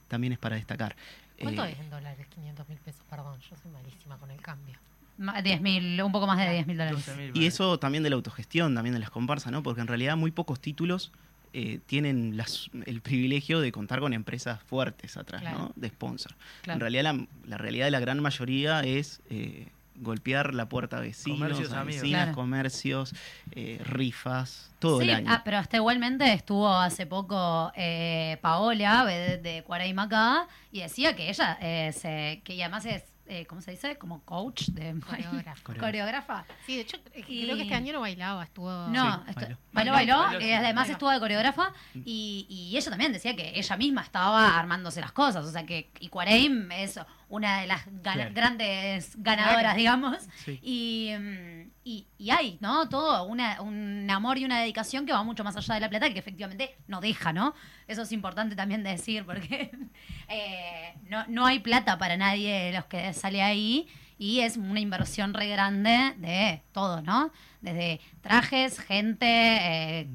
también 0.09 0.35
es 0.35 0.39
para 0.39 0.57
destacar. 0.57 0.97
¿Cuánto 1.41 1.65
Eh, 1.65 1.73
es 1.73 1.79
en 1.81 1.89
dólares? 1.89 2.27
500 2.35 2.69
mil 2.69 2.79
pesos, 2.79 3.03
perdón, 3.09 3.41
yo 3.41 3.57
soy 3.57 3.71
malísima 3.71 4.19
con 4.19 4.31
el 4.31 4.41
cambio. 4.43 4.77
Ma- 5.19 5.41
10.000, 5.43 6.03
un 6.05 6.13
poco 6.13 6.27
más 6.27 6.39
de 6.39 6.65
10.000 6.65 6.77
dólares. 6.77 7.07
12.000, 7.07 7.33
Y 7.37 7.47
eso 7.47 7.79
también 7.79 8.03
de 8.03 8.11
la 8.11 8.17
autogestión, 8.17 8.75
también 8.75 8.95
de 8.95 9.01
las 9.01 9.11
comparsas, 9.11 9.53
¿no? 9.53 9.63
Porque 9.63 9.81
en 9.81 9.87
realidad 9.87 10.17
muy 10.17 10.31
pocos 10.31 10.61
títulos 10.61 11.13
eh, 11.55 11.81
tienen 11.87 12.39
las- 12.39 12.71
el 12.87 13.03
privilegio 13.03 13.61
de 13.61 13.73
contar 13.73 14.01
con 14.01 14.15
empresas 14.15 14.61
fuertes 14.63 15.19
atrás, 15.19 15.43
Claro. 15.43 15.59
¿no? 15.59 15.73
De 15.77 15.89
sponsor. 15.89 16.35
Claro. 16.63 16.77
En 16.77 16.81
realidad 16.81 17.03
la, 17.03 17.27
la 17.47 17.59
realidad 17.59 17.85
de 17.85 17.91
la 17.91 18.01
gran 18.01 18.21
mayoría 18.21 18.81
es 18.81 19.21
eh, 19.29 19.69
golpear 19.97 20.55
la 20.55 20.71
puerta 20.71 20.97
a 20.97 21.01
vecinos, 21.01 21.39
Comercios, 21.41 21.73
a 21.75 21.81
amigos. 21.81 22.01
vecinas, 22.01 22.23
Claro. 22.23 22.35
comercios, 22.37 23.15
eh, 23.51 23.79
rifas, 23.85 24.71
todo 24.79 24.99
sí, 25.01 25.05
el 25.05 25.15
año. 25.15 25.27
ah, 25.31 25.43
pero 25.45 25.59
hasta 25.59 25.77
igualmente 25.77 26.33
estuvo 26.33 26.69
hace 26.75 27.05
poco 27.07 27.71
eh, 27.77 28.39
Paola 28.41 29.05
de, 29.05 29.37
de 29.37 29.63
Cuaraima 29.63 30.05
acá 30.05 30.49
y 30.73 30.81
decía 30.81 31.15
que 31.15 31.29
ella 31.29 31.59
eh, 31.61 31.93
se, 31.93 32.41
que 32.45 32.55
ella 32.55 32.65
además 32.65 32.87
es, 32.87 33.05
eh, 33.41 33.47
¿cómo 33.47 33.61
se 33.61 33.70
dice? 33.72 33.97
Como 33.97 34.22
coach 34.24 34.68
de 34.68 34.95
Coreógrafa. 35.09 35.74
coreógrafa. 35.78 36.45
Sí, 36.66 36.76
de 36.76 36.83
hecho, 36.83 36.97
eh, 37.14 37.24
Y- 37.28 37.45
creo 37.45 37.57
que 37.57 37.62
este 37.62 37.74
año 37.74 37.93
no 37.93 38.01
bailaba, 38.01 38.45
estuvo... 38.45 38.70
No, 38.89 39.24
Sí, 39.26 39.33
bailó. 39.35 39.35
bailó, 39.35 39.59
Bailó, 39.72 39.93
bailó, 39.93 40.16
bailó, 40.18 40.41
y 40.41 40.45
sí. 40.45 40.53
además 40.53 40.74
Bailó. 40.85 40.93
estuvo 40.93 41.11
de 41.11 41.18
coreógrafa 41.20 41.72
y, 41.95 42.47
y 42.49 42.76
ella 42.76 42.91
también 42.91 43.12
decía 43.12 43.35
que 43.35 43.59
ella 43.59 43.76
misma 43.76 44.03
estaba 44.03 44.59
armándose 44.59 45.01
las 45.01 45.12
cosas, 45.12 45.45
o 45.47 45.51
sea 45.51 45.64
que 45.64 45.91
y 46.01 46.09
Cuareim 46.09 46.70
es 46.72 46.99
una 47.33 47.62
de 47.62 47.66
las 47.66 47.83
Claro. 48.03 48.30
grandes 48.35 49.14
ganadoras, 49.16 49.61
Claro. 49.62 49.78
digamos, 49.78 50.18
Sí. 50.45 50.59
y, 50.62 51.12
mm, 51.18 51.70
y, 51.83 52.07
y 52.18 52.30
hay, 52.30 52.59
¿no? 52.61 52.89
Todo 52.91 53.24
una, 53.24 53.61
un 53.62 54.07
amor 54.11 54.37
y 54.37 54.45
una 54.45 54.61
dedicación 54.61 55.07
que 55.07 55.12
va 55.12 55.22
mucho 55.22 55.43
más 55.43 55.57
allá 55.57 55.74
de 55.74 55.80
la 55.80 55.89
plata 55.89 56.12
que 56.12 56.18
efectivamente 56.18 56.76
no 56.89 57.01
deja, 57.01 57.33
¿no? 57.33 57.55
Eso 57.89 58.03
es 58.03 58.12
importante 58.12 58.55
también 58.55 58.83
decir 58.85 59.24
porque 59.24 59.70
eh, 60.28 60.95
no, 61.09 61.24
no 61.28 61.47
hay 61.47 61.59
plata 61.61 61.97
para 61.97 62.16
nadie 62.18 62.53
de 62.66 62.72
los 62.72 62.85
que 62.85 63.12
sale 63.14 63.43
ahí 63.43 63.89
y 64.18 64.41
es 64.41 64.59
una 64.59 64.80
inversión 64.80 65.33
re 65.33 65.49
grande 65.49 66.12
de 66.18 66.61
todo, 66.72 67.01
¿no? 67.01 67.33
Desde 67.62 67.99
trajes, 68.20 68.78
gente, 68.78 69.26
eh, 69.26 70.07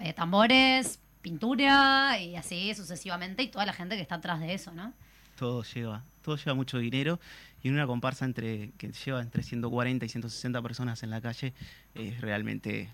eh, 0.00 0.12
tambores, 0.12 1.00
pintura 1.22 2.18
y 2.20 2.34
así 2.36 2.74
sucesivamente 2.74 3.42
y 3.44 3.48
toda 3.48 3.64
la 3.64 3.72
gente 3.72 3.94
que 3.96 4.02
está 4.02 4.16
atrás 4.16 4.40
de 4.40 4.54
eso, 4.54 4.72
¿no? 4.72 4.92
Todo 5.38 5.62
lleva, 5.62 6.02
todo 6.22 6.36
lleva 6.36 6.54
mucho 6.54 6.78
dinero 6.78 7.20
y 7.62 7.68
en 7.68 7.74
una 7.74 7.86
comparsa 7.86 8.24
entre 8.24 8.70
que 8.78 8.92
lleva 8.92 9.20
entre 9.22 9.42
140 9.42 10.04
y 10.04 10.08
160 10.08 10.60
personas 10.62 11.02
en 11.02 11.10
la 11.10 11.20
calle 11.20 11.52
es 11.94 12.20
realmente 12.20 12.90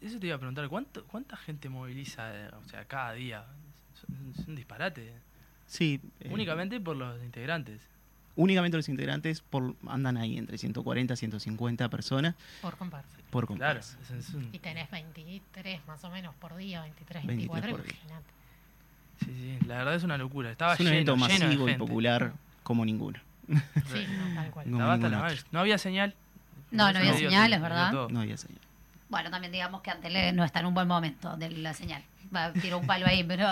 Eso 0.00 0.18
te 0.18 0.26
iba 0.26 0.36
a 0.36 0.38
preguntar, 0.38 0.68
¿cuánto, 0.68 1.04
¿cuánta 1.06 1.36
gente 1.36 1.68
moviliza 1.68 2.34
eh, 2.34 2.50
o 2.64 2.68
sea, 2.68 2.84
cada 2.84 3.12
día? 3.14 3.44
Es 4.38 4.46
un 4.48 4.54
disparate. 4.56 5.12
sí, 5.66 6.00
eh, 6.20 6.28
Únicamente 6.32 6.78
por 6.80 6.96
los 6.96 7.22
integrantes. 7.22 7.80
únicamente 8.36 8.76
los 8.76 8.88
integrantes 8.88 9.40
por, 9.40 9.76
andan 9.86 10.16
ahí 10.16 10.36
entre 10.36 10.58
140 10.58 11.14
y 11.14 11.16
150 11.16 11.88
personas 11.88 12.34
Por 12.60 12.76
comparsa. 12.76 13.08
por 13.30 13.46
Claro, 13.46 13.80
comparsa. 13.80 13.96
es, 14.02 14.28
es 14.28 14.34
un- 14.34 14.50
Y 14.52 14.58
tenés 14.58 14.90
23 14.90 15.86
más 15.86 16.02
o 16.04 16.10
menos 16.10 16.34
por 16.34 16.54
día, 16.56 16.82
23, 16.82 17.24
23 17.26 17.62
24, 17.62 17.70
por 17.70 17.82
día. 17.86 17.94
imagínate. 17.94 18.33
Sí, 19.20 19.26
sí, 19.26 19.58
la 19.66 19.78
verdad 19.78 19.94
es 19.94 20.02
una 20.04 20.16
locura. 20.18 20.50
Estaba 20.50 20.74
es 20.74 20.80
un 20.80 20.86
lleno, 20.86 20.94
evento 20.96 21.14
lleno 21.16 21.26
de 21.28 21.38
masivo 21.46 21.68
y 21.68 21.74
popular 21.74 22.32
como 22.62 22.84
ninguno. 22.84 23.18
Sí, 23.46 23.54
no, 23.56 24.34
tal 24.34 24.50
cual. 24.50 24.70
No, 24.70 24.76
Estaba 24.78 24.94
hasta 24.94 25.08
la. 25.08 25.34
No 25.52 25.60
había 25.60 25.78
señal. 25.78 26.14
No, 26.70 26.84
no 26.84 26.90
Eso 26.90 26.98
había 26.98 27.14
señal, 27.14 27.52
es 27.52 27.60
verdad. 27.60 27.92
No 28.10 28.20
había 28.20 28.36
señal. 28.36 28.58
Bueno, 29.08 29.30
también 29.30 29.52
digamos 29.52 29.80
que 29.82 29.90
Antele 29.90 30.32
no 30.32 30.44
está 30.44 30.60
en 30.60 30.66
un 30.66 30.74
buen 30.74 30.88
momento 30.88 31.36
de 31.36 31.50
la 31.50 31.72
señal. 31.74 32.02
Va, 32.34 32.52
tiró 32.52 32.78
un 32.78 32.86
palo 32.86 33.06
ahí, 33.06 33.22
pero 33.22 33.46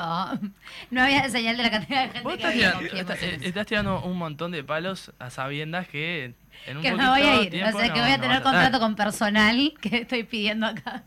no 0.91 1.03
había 1.03 1.29
señal 1.29 1.57
de 1.57 1.63
la 1.63 1.71
cantidad 1.71 2.03
de 2.07 2.09
gente 2.09 2.23
Vos 2.23 2.33
que 2.33 2.39
estás 2.39 2.53
había. 2.53 2.73
tirando, 2.91 3.13
estás- 3.13 3.23
estás 3.43 3.67
tirando 3.67 4.03
un 4.03 4.19
montón 4.19 4.51
de 4.51 4.65
palos 4.65 5.13
a 5.21 5.31
sabiendas 5.31 5.87
que 5.87 6.35
en 6.67 6.77
un 6.79 6.83
Que 6.83 6.93
me 6.95 7.07
voy 7.09 7.21
a 7.23 7.43
ir, 7.43 7.51
tiempo 7.51 7.77
o 7.77 7.81
sea 7.81 7.93
que 7.93 7.99
no- 8.01 8.05
voy 8.05 8.13
a 8.13 8.17
no 8.17 8.23
tener 8.23 8.37
a 8.39 8.43
contrato 8.43 8.81
con 8.81 8.97
personal 8.97 9.75
que 9.81 9.99
estoy 9.99 10.25
pidiendo 10.25 10.67
acá. 10.67 11.03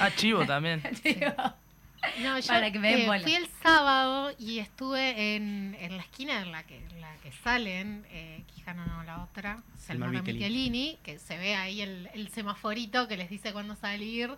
Ah, 0.00 0.10
chivo 0.14 0.44
también. 0.44 0.82
Digo, 1.04 1.32
No, 2.22 2.38
yo 2.38 2.46
Para 2.46 2.70
que 2.70 2.78
me 2.78 2.96
den 2.96 3.12
eh, 3.12 3.20
fui 3.22 3.34
el 3.34 3.48
sábado 3.62 4.32
y 4.38 4.58
estuve 4.58 5.36
en, 5.36 5.76
en 5.80 5.96
la 5.96 6.02
esquina 6.02 6.40
en 6.42 6.52
la 6.52 6.62
que, 6.64 6.76
en 6.76 7.00
la 7.00 7.14
que 7.22 7.32
salen, 7.32 8.06
eh, 8.10 8.42
Quijano 8.54 8.84
no 8.86 9.02
la 9.04 9.22
otra, 9.22 9.62
Selma 9.76 10.06
Michelini. 10.08 10.38
Michelini, 10.38 10.98
que 11.02 11.18
se 11.18 11.36
ve 11.38 11.54
ahí 11.54 11.80
el, 11.82 12.08
el 12.14 12.28
semaforito 12.28 13.06
que 13.08 13.16
les 13.16 13.28
dice 13.30 13.52
cuándo 13.52 13.74
salir. 13.76 14.30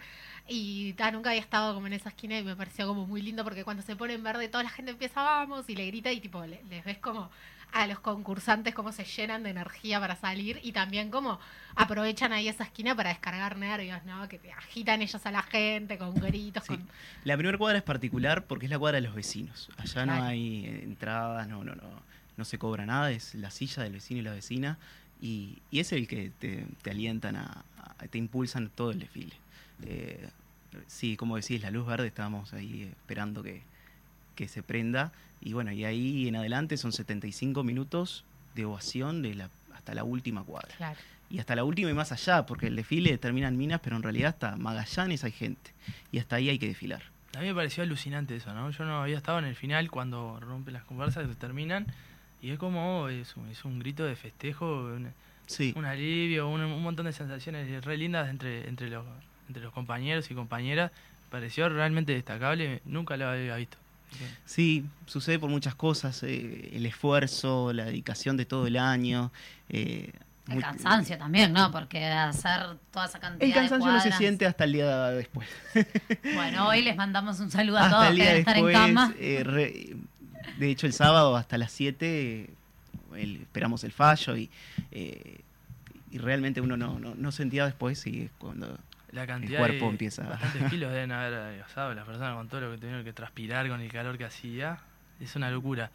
Y 0.48 0.94
ta, 0.94 1.10
nunca 1.10 1.30
había 1.30 1.42
estado 1.42 1.74
como 1.74 1.86
en 1.86 1.92
esa 1.92 2.08
esquina 2.08 2.38
y 2.38 2.42
me 2.42 2.56
pareció 2.56 2.86
como 2.86 3.06
muy 3.06 3.20
lindo 3.22 3.44
porque 3.44 3.64
cuando 3.64 3.82
se 3.82 3.96
pone 3.96 4.14
en 4.14 4.22
verde 4.22 4.48
toda 4.48 4.64
la 4.64 4.70
gente 4.70 4.92
empieza 4.92 5.22
vamos 5.22 5.68
y 5.68 5.76
le 5.76 5.86
grita 5.86 6.10
y 6.10 6.20
tipo 6.20 6.44
le- 6.46 6.62
les 6.70 6.82
ves 6.84 6.98
como 6.98 7.30
a 7.72 7.86
los 7.86 8.00
concursantes 8.00 8.74
cómo 8.74 8.92
se 8.92 9.04
llenan 9.04 9.42
de 9.42 9.50
energía 9.50 10.00
para 10.00 10.16
salir 10.16 10.58
y 10.62 10.72
también 10.72 11.10
como 11.10 11.38
aprovechan 11.76 12.32
ahí 12.32 12.48
esa 12.48 12.64
esquina 12.64 12.94
para 12.96 13.10
descargar 13.10 13.56
nervios, 13.58 14.02
¿no? 14.04 14.26
Que 14.28 14.38
te 14.38 14.52
agitan 14.52 15.02
ellos 15.02 15.24
a 15.26 15.30
la 15.30 15.42
gente 15.42 15.98
con 15.98 16.14
gritos, 16.14 16.64
Sí. 16.64 16.68
con 16.76 16.88
La 17.24 17.36
primera 17.36 17.58
cuadra 17.58 17.78
es 17.78 17.84
particular 17.84 18.44
porque 18.46 18.66
es 18.66 18.70
la 18.70 18.78
cuadra 18.78 18.96
de 18.96 19.02
los 19.06 19.14
vecinos. 19.14 19.68
Allá 19.76 20.06
no 20.06 20.12
hay 20.24 20.64
entradas, 20.82 21.46
no, 21.48 21.62
no, 21.62 21.74
no, 21.74 21.82
no 22.36 22.44
se 22.44 22.58
cobra 22.58 22.86
nada, 22.86 23.10
es 23.10 23.34
la 23.34 23.50
silla 23.50 23.82
del 23.82 23.92
vecino 23.92 24.20
y 24.20 24.22
la 24.24 24.32
vecina 24.32 24.78
y, 25.20 25.58
y 25.70 25.80
es 25.80 25.92
el 25.92 26.08
que 26.08 26.30
te, 26.38 26.64
te 26.82 26.90
alientan 26.90 27.36
a, 27.36 27.64
a- 27.76 28.06
te 28.08 28.16
impulsan 28.18 28.70
todo 28.70 28.92
el 28.92 29.00
desfile. 29.00 29.34
Eh, 29.84 30.28
sí, 30.86 31.16
como 31.16 31.36
decís, 31.36 31.60
la 31.60 31.70
luz 31.70 31.86
verde 31.86 32.06
estábamos 32.06 32.52
ahí 32.54 32.84
esperando 32.84 33.42
que, 33.42 33.62
que 34.38 34.46
se 34.46 34.62
prenda 34.62 35.10
y 35.40 35.52
bueno, 35.52 35.72
y 35.72 35.84
ahí 35.84 36.28
en 36.28 36.36
adelante 36.36 36.76
son 36.76 36.92
75 36.92 37.64
minutos 37.64 38.24
de 38.54 38.66
ovación 38.66 39.20
de 39.20 39.34
la, 39.34 39.50
hasta 39.74 39.94
la 39.94 40.04
última 40.04 40.44
cuadra. 40.44 40.72
claro. 40.76 40.98
Y 41.28 41.40
hasta 41.40 41.56
la 41.56 41.64
última 41.64 41.90
y 41.90 41.92
más 41.92 42.12
allá, 42.12 42.46
porque 42.46 42.68
el 42.68 42.76
desfile 42.76 43.18
termina 43.18 43.48
en 43.48 43.58
Minas, 43.58 43.80
pero 43.82 43.96
en 43.96 44.02
realidad 44.02 44.30
hasta 44.30 44.56
Magallanes 44.56 45.24
hay 45.24 45.32
gente. 45.32 45.72
Y 46.10 46.20
hasta 46.20 46.36
ahí 46.36 46.48
hay 46.48 46.58
que 46.58 46.68
desfilar. 46.68 47.02
A 47.36 47.40
mí 47.40 47.48
me 47.48 47.54
pareció 47.54 47.82
alucinante 47.82 48.36
eso, 48.36 48.54
¿no? 48.54 48.70
Yo 48.70 48.84
no 48.84 49.02
había 49.02 49.18
estado 49.18 49.38
en 49.40 49.44
el 49.44 49.54
final 49.54 49.90
cuando 49.90 50.40
rompen 50.40 50.72
las 50.72 50.84
conversas, 50.84 51.28
que 51.28 51.34
terminan, 51.34 51.86
y 52.40 52.52
es 52.52 52.58
como, 52.58 53.02
oh, 53.02 53.08
es, 53.08 53.36
un, 53.36 53.48
es 53.48 53.64
un 53.66 53.78
grito 53.78 54.04
de 54.06 54.16
festejo, 54.16 54.84
un, 54.84 55.12
Sí, 55.46 55.74
un 55.76 55.84
alivio, 55.84 56.48
un, 56.48 56.62
un 56.62 56.82
montón 56.82 57.06
de 57.06 57.12
sensaciones 57.12 57.84
re 57.84 57.96
lindas 57.98 58.30
entre, 58.30 58.68
entre, 58.68 58.88
los, 58.88 59.04
entre 59.48 59.62
los 59.62 59.72
compañeros 59.74 60.30
y 60.30 60.34
compañeras. 60.34 60.92
Pareció 61.30 61.68
realmente 61.68 62.12
destacable, 62.12 62.80
nunca 62.86 63.18
lo 63.18 63.28
había 63.28 63.56
visto. 63.56 63.76
Sí, 64.44 64.84
sucede 65.06 65.38
por 65.38 65.50
muchas 65.50 65.74
cosas. 65.74 66.22
eh, 66.22 66.70
el 66.72 66.86
esfuerzo, 66.86 67.72
la 67.72 67.84
dedicación 67.84 68.36
de 68.36 68.44
todo 68.46 68.66
el 68.66 68.76
año. 68.76 69.30
eh, 69.68 70.12
El 70.48 70.54
muy- 70.54 70.62
cansancio 70.62 71.18
también, 71.18 71.52
¿no? 71.52 71.70
Porque 71.70 72.04
hacer 72.06 72.78
toda 72.90 73.04
esa 73.06 73.18
cantidad 73.20 73.46
El 73.48 73.54
cansancio 73.54 73.88
de 73.90 73.96
no 73.98 74.02
se 74.02 74.12
siente 74.12 74.46
hasta 74.46 74.64
el 74.64 74.72
día 74.72 75.08
después. 75.10 75.46
Bueno, 76.34 76.68
hoy 76.68 76.82
les 76.82 76.96
mandamos 76.96 77.38
un 77.40 77.50
saludo 77.50 77.76
a 77.78 77.82
hasta 77.84 77.96
todos 77.96 78.10
el 78.10 78.16
que 78.16 78.22
día 78.22 78.36
estar 78.36 78.54
después. 78.54 78.74
en 78.76 78.80
cama. 78.94 79.14
eh, 79.18 79.42
re- 79.44 79.96
de 80.58 80.70
hecho, 80.70 80.86
el 80.86 80.92
sábado 80.94 81.36
hasta 81.36 81.58
las 81.58 81.70
7 81.72 82.50
el- 83.14 83.36
esperamos 83.42 83.84
el 83.84 83.92
fallo 83.92 84.36
y, 84.36 84.50
y 86.10 86.18
realmente 86.18 86.60
uno 86.62 86.76
no, 86.76 86.98
no, 86.98 87.14
no 87.14 87.32
sentía 87.32 87.66
después 87.66 88.06
y 88.06 88.22
es 88.22 88.30
cuando 88.38 88.78
La 89.12 89.26
cantidad 89.26 89.58
cuerpo 89.58 89.86
de 89.86 89.90
empieza 89.92 90.22
bastantes 90.24 90.64
kilos 90.70 90.92
deben 90.92 91.12
haber 91.12 91.60
gozado 91.62 91.94
las 91.94 92.04
personas 92.04 92.34
con 92.36 92.48
todo 92.48 92.60
lo 92.62 92.70
que 92.72 92.78
tuvieron 92.78 93.04
que 93.04 93.12
transpirar 93.12 93.68
con 93.68 93.80
el 93.80 93.90
calor 93.90 94.18
que 94.18 94.24
hacía. 94.24 94.78
Es 95.20 95.34
una 95.36 95.50
locura. 95.50 95.90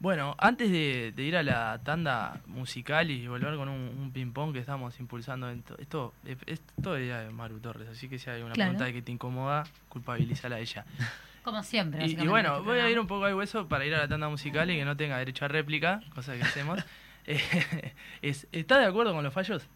Bueno, 0.00 0.34
antes 0.38 0.70
de, 0.70 1.12
de 1.14 1.22
ir 1.22 1.36
a 1.36 1.42
la 1.42 1.80
tanda 1.84 2.40
musical 2.46 3.10
y 3.10 3.26
volver 3.28 3.54
con 3.56 3.68
un, 3.68 3.96
un 3.98 4.10
ping-pong 4.12 4.52
que 4.52 4.58
estamos 4.58 4.98
impulsando, 5.00 5.48
en 5.50 5.62
to- 5.62 5.78
esto 5.78 6.12
es, 6.24 6.36
es 6.46 6.60
todo 6.82 6.98
idea 6.98 7.20
de 7.20 7.30
Maru 7.30 7.60
Torres, 7.60 7.88
así 7.88 8.08
que 8.08 8.18
si 8.18 8.28
hay 8.28 8.42
una 8.42 8.54
Claro. 8.54 8.72
pregunta 8.72 8.92
que 8.92 9.02
te 9.02 9.12
incomoda, 9.12 9.62
culpabilízala 9.88 10.56
a 10.56 10.58
ella. 10.60 10.84
Como 11.44 11.62
siempre. 11.62 12.06
Y, 12.06 12.16
bueno, 12.26 12.54
este 12.56 12.64
voy 12.68 12.78
a 12.80 12.90
ir 12.90 12.98
un 12.98 13.06
poco 13.06 13.26
al 13.26 13.34
hueso 13.34 13.68
para 13.68 13.84
ir 13.86 13.94
a 13.94 13.98
la 13.98 14.08
tanda 14.08 14.28
musical 14.28 14.70
y 14.70 14.76
que 14.76 14.84
no 14.84 14.96
tenga 14.96 15.18
derecho 15.18 15.44
a 15.44 15.48
réplica, 15.48 16.00
cosa 16.14 16.34
que 16.34 16.42
hacemos. 16.42 16.80
Eh, 17.26 17.40
es, 18.22 18.46
¿Está 18.52 18.78
de 18.78 18.86
acuerdo 18.86 19.14
con 19.14 19.22
los 19.24 19.32
fallos? 19.32 19.66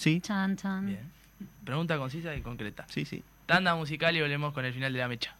Sí, 0.00 0.18
Chan, 0.22 0.56
chan. 0.56 0.86
Bien. 0.86 1.12
Pregunta 1.62 1.98
concisa 1.98 2.34
y 2.34 2.40
concreta. 2.40 2.86
sí, 2.88 3.04
sí. 3.04 3.22
Tanda 3.44 3.74
musical 3.74 4.16
y 4.16 4.22
volvemos 4.22 4.54
con 4.54 4.64
el 4.64 4.72
final 4.72 4.94
de 4.94 4.98
la 4.98 5.08
mecha. 5.08 5.36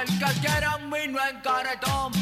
El 0.00 0.18
que 0.18 0.40
quiera 0.40 0.76
un 0.76 0.90
vino 0.90 1.18
en 1.30 1.40
cartón, 1.40 2.12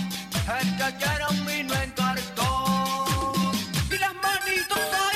el 0.60 0.76
que 0.78 0.96
quiera 0.96 1.28
un 1.28 1.46
vino 1.46 1.74
en 1.74 1.90
cartón. 1.90 3.52
Y 3.90 3.98
las 3.98 4.14
manitos 4.14 4.78
ahí, 4.78 5.15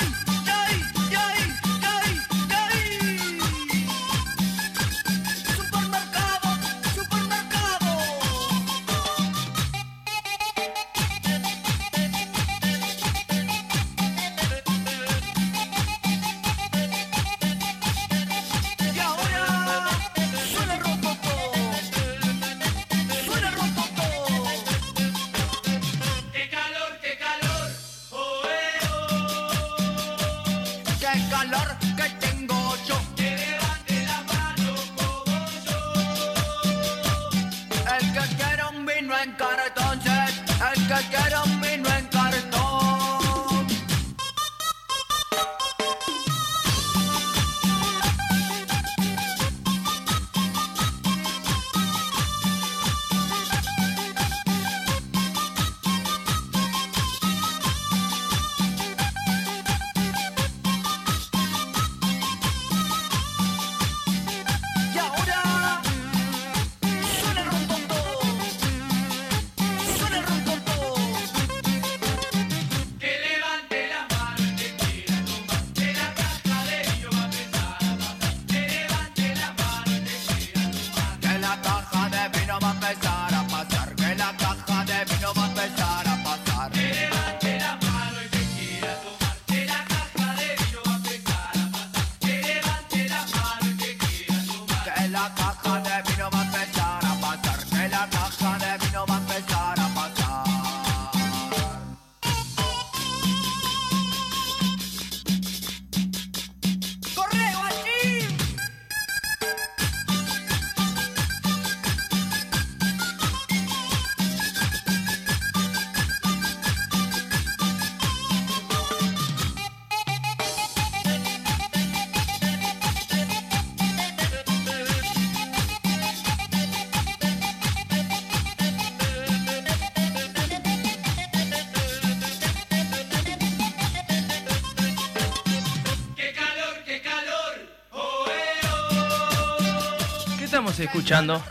escuchando? 140.85 141.43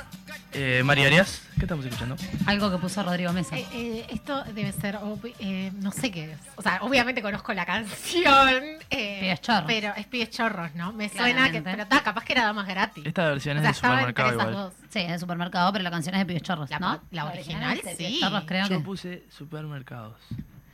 Eh, 0.52 0.82
María 0.84 1.06
Arias, 1.06 1.42
¿qué 1.54 1.60
estamos 1.64 1.84
escuchando? 1.84 2.16
Algo 2.46 2.72
que 2.72 2.78
puso 2.78 3.00
Rodrigo 3.04 3.32
Mesa. 3.32 3.56
Eh, 3.56 3.64
eh, 3.72 4.06
esto 4.10 4.42
debe 4.52 4.72
ser, 4.72 4.98
eh, 5.38 5.70
no 5.76 5.92
sé 5.92 6.10
qué 6.10 6.32
es. 6.32 6.38
O 6.56 6.62
sea, 6.62 6.80
obviamente 6.82 7.22
conozco 7.22 7.54
la 7.54 7.64
canción. 7.64 8.64
Eh, 8.90 9.18
Pibes 9.20 9.40
chorros. 9.40 9.64
Pero 9.68 9.94
es 9.96 10.06
Pibes 10.06 10.30
Chorros, 10.30 10.74
¿no? 10.74 10.92
Me 10.92 11.08
suena 11.08 11.44
que. 11.52 11.62
Claramente. 11.62 11.70
Pero 11.70 11.86
ta, 11.86 12.02
capaz 12.02 12.24
que 12.24 12.32
era 12.32 12.42
Damas 12.46 12.66
gratis. 12.66 13.06
Esta 13.06 13.28
versión 13.28 13.58
O 13.58 13.60
es 13.60 13.62
sea, 13.62 13.70
de 13.70 13.74
supermercado 13.76 14.32
igual. 14.32 14.52
dos. 14.52 14.74
Sí, 14.88 14.98
es 14.98 15.08
de 15.12 15.18
supermercado, 15.20 15.72
pero 15.72 15.84
la 15.84 15.90
canción 15.92 16.16
es 16.16 16.18
de 16.20 16.26
Pibes 16.26 16.42
Chorros, 16.42 16.68
¿no? 16.80 17.00
la 17.12 17.26
original, 17.26 17.80
sí. 17.96 18.18
Chorros, 18.20 18.42
creo 18.44 18.66
Yo 18.66 18.78
que. 18.78 18.84
puse 18.84 19.24
supermercados. 19.30 20.16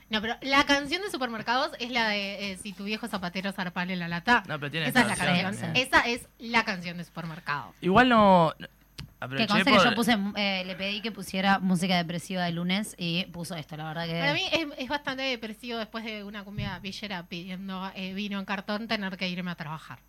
No, 0.08 0.20
pero 0.20 0.36
la 0.42 0.64
canción 0.64 1.02
de 1.02 1.10
supermercados 1.10 1.72
es 1.80 1.90
la 1.90 2.08
de 2.08 2.52
eh, 2.52 2.56
Si 2.62 2.72
tu 2.72 2.84
viejo 2.84 3.08
zapatero 3.08 3.50
zarpale 3.52 3.96
la 3.96 4.06
lata. 4.08 4.42
No, 4.46 4.58
pero 4.60 4.70
tiene 4.70 4.86
Esa 4.88 5.00
es 5.00 5.06
la 5.08 5.16
canción. 5.16 5.74
eh. 5.76 5.82
Esa 5.82 6.00
es 6.02 6.28
la 6.38 6.64
canción 6.64 6.96
de 6.98 7.04
supermercados. 7.04 7.74
Igual 7.80 8.08
no. 8.08 8.54
no- 8.58 8.66
Que 8.68 9.24
Aproveché 9.24 9.46
conste 9.48 9.70
que 9.70 9.76
por- 9.78 9.84
yo 9.88 9.94
puse, 9.94 10.18
eh, 10.36 10.62
le 10.66 10.76
pedí 10.76 11.00
que 11.00 11.10
pusiera 11.10 11.58
música 11.58 11.96
depresiva 11.96 12.44
de 12.44 12.52
lunes 12.52 12.94
y 12.98 13.24
puso 13.32 13.56
esto, 13.56 13.74
la 13.78 13.84
verdad 13.88 14.04
que... 14.06 14.12
Para 14.20 14.34
mí 14.34 14.42
es, 14.52 14.66
es 14.76 14.88
bastante 14.90 15.22
depresivo 15.22 15.78
después 15.78 16.04
de 16.04 16.22
una 16.22 16.44
cumbia 16.44 16.78
villera 16.80 17.22
pidiendo 17.24 17.90
eh, 17.94 18.12
vino 18.12 18.38
en 18.38 18.44
cartón 18.44 18.86
tener 18.88 19.16
que 19.16 19.26
irme 19.26 19.50
a 19.50 19.54
trabajar. 19.54 20.00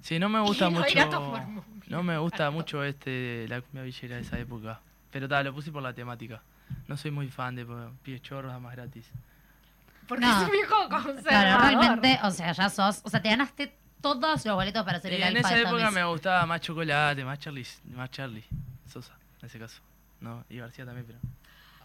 Sí, 0.00 0.18
no 0.18 0.30
me 0.30 0.40
gusta 0.40 0.66
Y 0.70 0.72
no 0.72 0.78
mucho. 0.80 0.90
ir 0.92 1.00
a 1.00 1.10
tomar 1.10 1.44
un 1.46 1.62
No 1.88 2.02
me 2.02 2.16
gusta 2.16 2.50
mucho 2.50 2.82
este 2.82 3.46
la 3.48 3.60
cumbia 3.60 3.82
villera 3.82 4.16
de 4.16 4.22
esa 4.22 4.38
época. 4.38 4.80
Pero 5.10 5.28
tal, 5.28 5.44
lo 5.44 5.52
puse 5.54 5.70
por 5.70 5.82
la 5.82 5.92
temática. 5.92 6.42
No 6.86 6.96
soy 6.96 7.10
muy 7.10 7.28
fan 7.28 7.54
de 7.54 7.66
pies 8.02 8.22
chorros 8.22 8.52
a 8.52 8.58
más 8.58 8.74
gratis. 8.76 9.06
Porque 10.06 10.24
No. 10.24 10.38
es 10.40 10.44
un 10.46 10.50
viejo 10.52 10.74
conservador. 10.88 11.22
Claro, 11.22 11.58
realmente, 11.62 12.18
o 12.22 12.30
sea, 12.30 12.52
ya 12.52 12.70
sos... 12.70 13.00
O 13.04 13.10
sea, 13.10 13.20
te 13.20 13.28
ganaste 13.28 13.74
todos 14.00 14.44
los 14.46 14.54
boletos 14.54 14.84
para 14.84 14.98
hacer 14.98 15.12
Y 15.12 15.16
el 15.16 15.22
en 15.22 15.36
esa 15.38 15.58
época 15.58 15.90
me 15.90 16.04
gustaba 16.04 16.46
más 16.46 16.60
chocolate, 16.62 17.24
más 17.24 17.38
Charlie, 17.40 17.66
más 17.94 18.10
Charlie 18.10 18.44
Sosa, 18.90 19.12
en 19.42 19.46
ese 19.46 19.58
caso. 19.58 19.82
No, 20.20 20.44
y 20.48 20.56
García 20.58 20.84
también, 20.86 21.06
pero. 21.06 21.18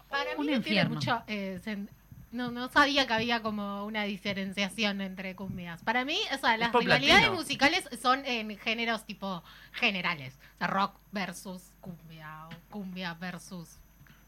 Para 0.08 0.24
mí 0.24 0.30
Un 0.30 0.36
no 0.38 0.42
tiene 0.44 0.56
infierno. 0.56 0.94
mucho. 0.94 1.22
eh, 1.26 1.60
sen- 1.64 1.88
no, 2.32 2.50
no 2.50 2.68
sabía 2.68 3.06
que 3.06 3.12
había 3.12 3.42
como 3.42 3.84
una 3.84 4.04
diferenciación 4.04 5.00
entre 5.00 5.36
cumbias. 5.36 5.82
Para 5.82 6.04
mí, 6.04 6.18
o 6.34 6.38
sea, 6.38 6.56
las 6.56 6.72
rivalidades 6.72 7.24
latino. 7.24 7.36
musicales 7.40 7.88
son 8.02 8.24
en 8.26 8.56
géneros 8.58 9.04
tipo 9.04 9.44
generales. 9.72 10.34
O 10.56 10.58
sea, 10.58 10.66
rock 10.66 10.96
versus 11.12 11.62
cumbia 11.80 12.46
o 12.46 12.50
cumbia 12.70 13.14
versus 13.14 13.78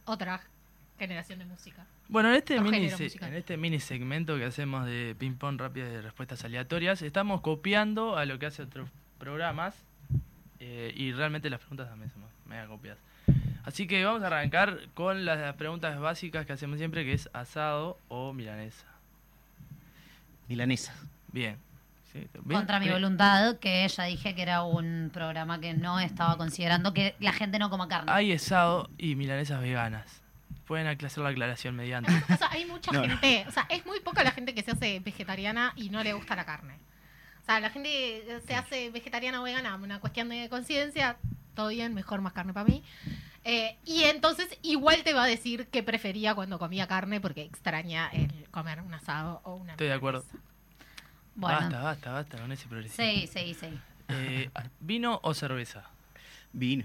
otra 0.06 0.40
generación 0.98 1.38
de 1.38 1.44
música. 1.44 1.86
Bueno, 2.08 2.30
en 2.30 2.36
este, 2.36 2.60
mini 2.60 2.88
en 2.88 3.34
este 3.34 3.56
mini 3.56 3.80
segmento 3.80 4.36
que 4.38 4.44
hacemos 4.44 4.86
de 4.86 5.14
ping-pong 5.18 5.58
rápidas 5.60 5.90
de 5.90 6.02
respuestas 6.02 6.44
aleatorias, 6.44 7.02
estamos 7.02 7.40
copiando 7.40 8.16
a 8.16 8.24
lo 8.24 8.38
que 8.38 8.46
hace 8.46 8.62
otros 8.62 8.88
programas 9.18 9.74
eh, 10.60 10.92
y 10.96 11.12
realmente 11.12 11.50
las 11.50 11.60
preguntas 11.60 11.88
también 11.88 12.10
son 12.10 12.22
mega 12.46 12.66
copiadas. 12.66 12.98
Así 13.64 13.88
que 13.88 14.04
vamos 14.04 14.22
a 14.22 14.28
arrancar 14.28 14.78
con 14.94 15.24
las 15.24 15.54
preguntas 15.56 15.98
básicas 15.98 16.46
que 16.46 16.52
hacemos 16.52 16.78
siempre, 16.78 17.04
que 17.04 17.12
es 17.12 17.28
asado 17.32 17.98
o 18.08 18.32
milanesa. 18.32 18.86
Milanesa. 20.48 20.94
Bien. 21.32 21.65
Sí. 22.16 22.28
Contra 22.52 22.80
mi 22.80 22.88
voluntad, 22.88 23.58
que 23.58 23.86
ya 23.88 24.04
dije 24.04 24.34
que 24.34 24.42
era 24.42 24.62
un 24.62 25.10
programa 25.12 25.60
que 25.60 25.74
no 25.74 26.00
estaba 26.00 26.36
considerando 26.36 26.92
que 26.94 27.14
la 27.20 27.32
gente 27.32 27.58
no 27.58 27.70
coma 27.70 27.88
carne. 27.88 28.10
Hay 28.12 28.32
asado 28.32 28.88
y 28.98 29.14
milanesas 29.16 29.60
veganas. 29.60 30.22
Pueden 30.66 30.86
hacer 30.86 31.22
la 31.22 31.28
aclaración 31.30 31.76
mediante. 31.76 32.10
O 32.34 32.36
sea, 32.36 32.48
hay 32.50 32.64
mucha 32.64 32.90
No, 32.92 33.02
no. 33.02 33.08
gente, 33.18 33.44
o 33.48 33.52
sea, 33.52 33.66
es 33.68 33.86
muy 33.86 34.00
poca 34.00 34.24
la 34.24 34.32
gente 34.32 34.54
que 34.54 34.62
se 34.62 34.72
hace 34.72 35.00
vegetariana 35.00 35.72
y 35.76 35.90
no 35.90 36.02
le 36.02 36.12
gusta 36.12 36.34
la 36.34 36.44
carne. 36.44 36.74
O 37.42 37.44
sea, 37.46 37.60
la 37.60 37.70
gente 37.70 37.88
que 37.88 38.40
se 38.46 38.54
hace 38.54 38.90
vegetariana 38.90 39.40
o 39.40 39.44
vegana, 39.44 39.76
una 39.76 40.00
cuestión 40.00 40.28
de 40.28 40.48
conciencia, 40.48 41.16
todo 41.54 41.68
bien, 41.68 41.94
mejor 41.94 42.20
más 42.20 42.32
carne 42.32 42.52
para 42.52 42.66
mí. 42.68 42.82
Eh, 43.44 43.76
y 43.84 44.02
entonces 44.02 44.48
igual 44.62 45.04
te 45.04 45.14
va 45.14 45.22
a 45.22 45.26
decir 45.28 45.68
que 45.68 45.84
prefería 45.84 46.34
cuando 46.34 46.58
comía 46.58 46.88
carne 46.88 47.20
porque 47.20 47.42
extraña 47.42 48.08
el 48.08 48.48
comer 48.50 48.80
un 48.80 48.92
asado 48.92 49.40
o 49.44 49.54
una 49.54 49.72
Estoy 49.74 49.86
de 49.86 49.92
acuerdo. 49.94 50.24
Bueno. 51.36 51.58
Basta, 51.60 51.82
basta, 51.82 52.12
basta 52.12 52.38
con 52.38 52.50
ese 52.52 52.66
progresivo. 52.66 52.96
Sí, 53.08 53.26
sí, 53.26 53.54
sí. 53.54 53.66
Eh, 54.08 54.50
¿Vino 54.80 55.20
o 55.22 55.34
cerveza? 55.34 55.84
Vino. 56.52 56.84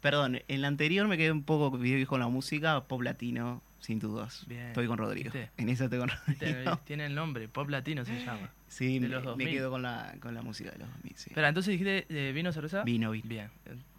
Perdón, 0.00 0.40
en 0.46 0.60
la 0.60 0.68
anterior 0.68 1.08
me 1.08 1.16
quedé 1.16 1.32
un 1.32 1.42
poco 1.42 1.76
viejo 1.76 2.08
con 2.10 2.20
la 2.20 2.28
música, 2.28 2.80
pop 2.84 3.00
latino, 3.02 3.62
sin 3.80 3.98
dudas. 3.98 4.44
Bien. 4.46 4.66
Estoy 4.68 4.86
con 4.86 4.98
Rodrigo. 4.98 5.30
¿Viste? 5.32 5.50
En 5.56 5.68
esa 5.68 5.84
estoy 5.84 5.98
con 6.00 6.10
Viste, 6.26 6.52
Rodrigo. 6.52 6.76
Tiene 6.84 7.06
el 7.06 7.14
nombre, 7.14 7.48
pop 7.48 7.68
latino 7.70 8.04
se 8.04 8.24
llama. 8.24 8.50
Sí, 8.68 8.98
de 8.98 9.08
me, 9.08 9.14
los 9.14 9.22
me 9.22 9.30
2000. 9.30 9.48
quedo 9.50 9.70
con 9.70 9.82
la, 9.82 10.14
con 10.20 10.34
la 10.34 10.42
música 10.42 10.70
de 10.70 10.78
los 10.78 10.88
2000, 10.90 11.16
sí. 11.16 11.30
Espera, 11.30 11.48
entonces 11.48 11.72
dijiste 11.72 12.06
eh, 12.10 12.32
vino 12.32 12.50
o 12.50 12.52
cerveza? 12.52 12.82
Vino, 12.84 13.10
vino. 13.12 13.26
Bien. 13.28 13.50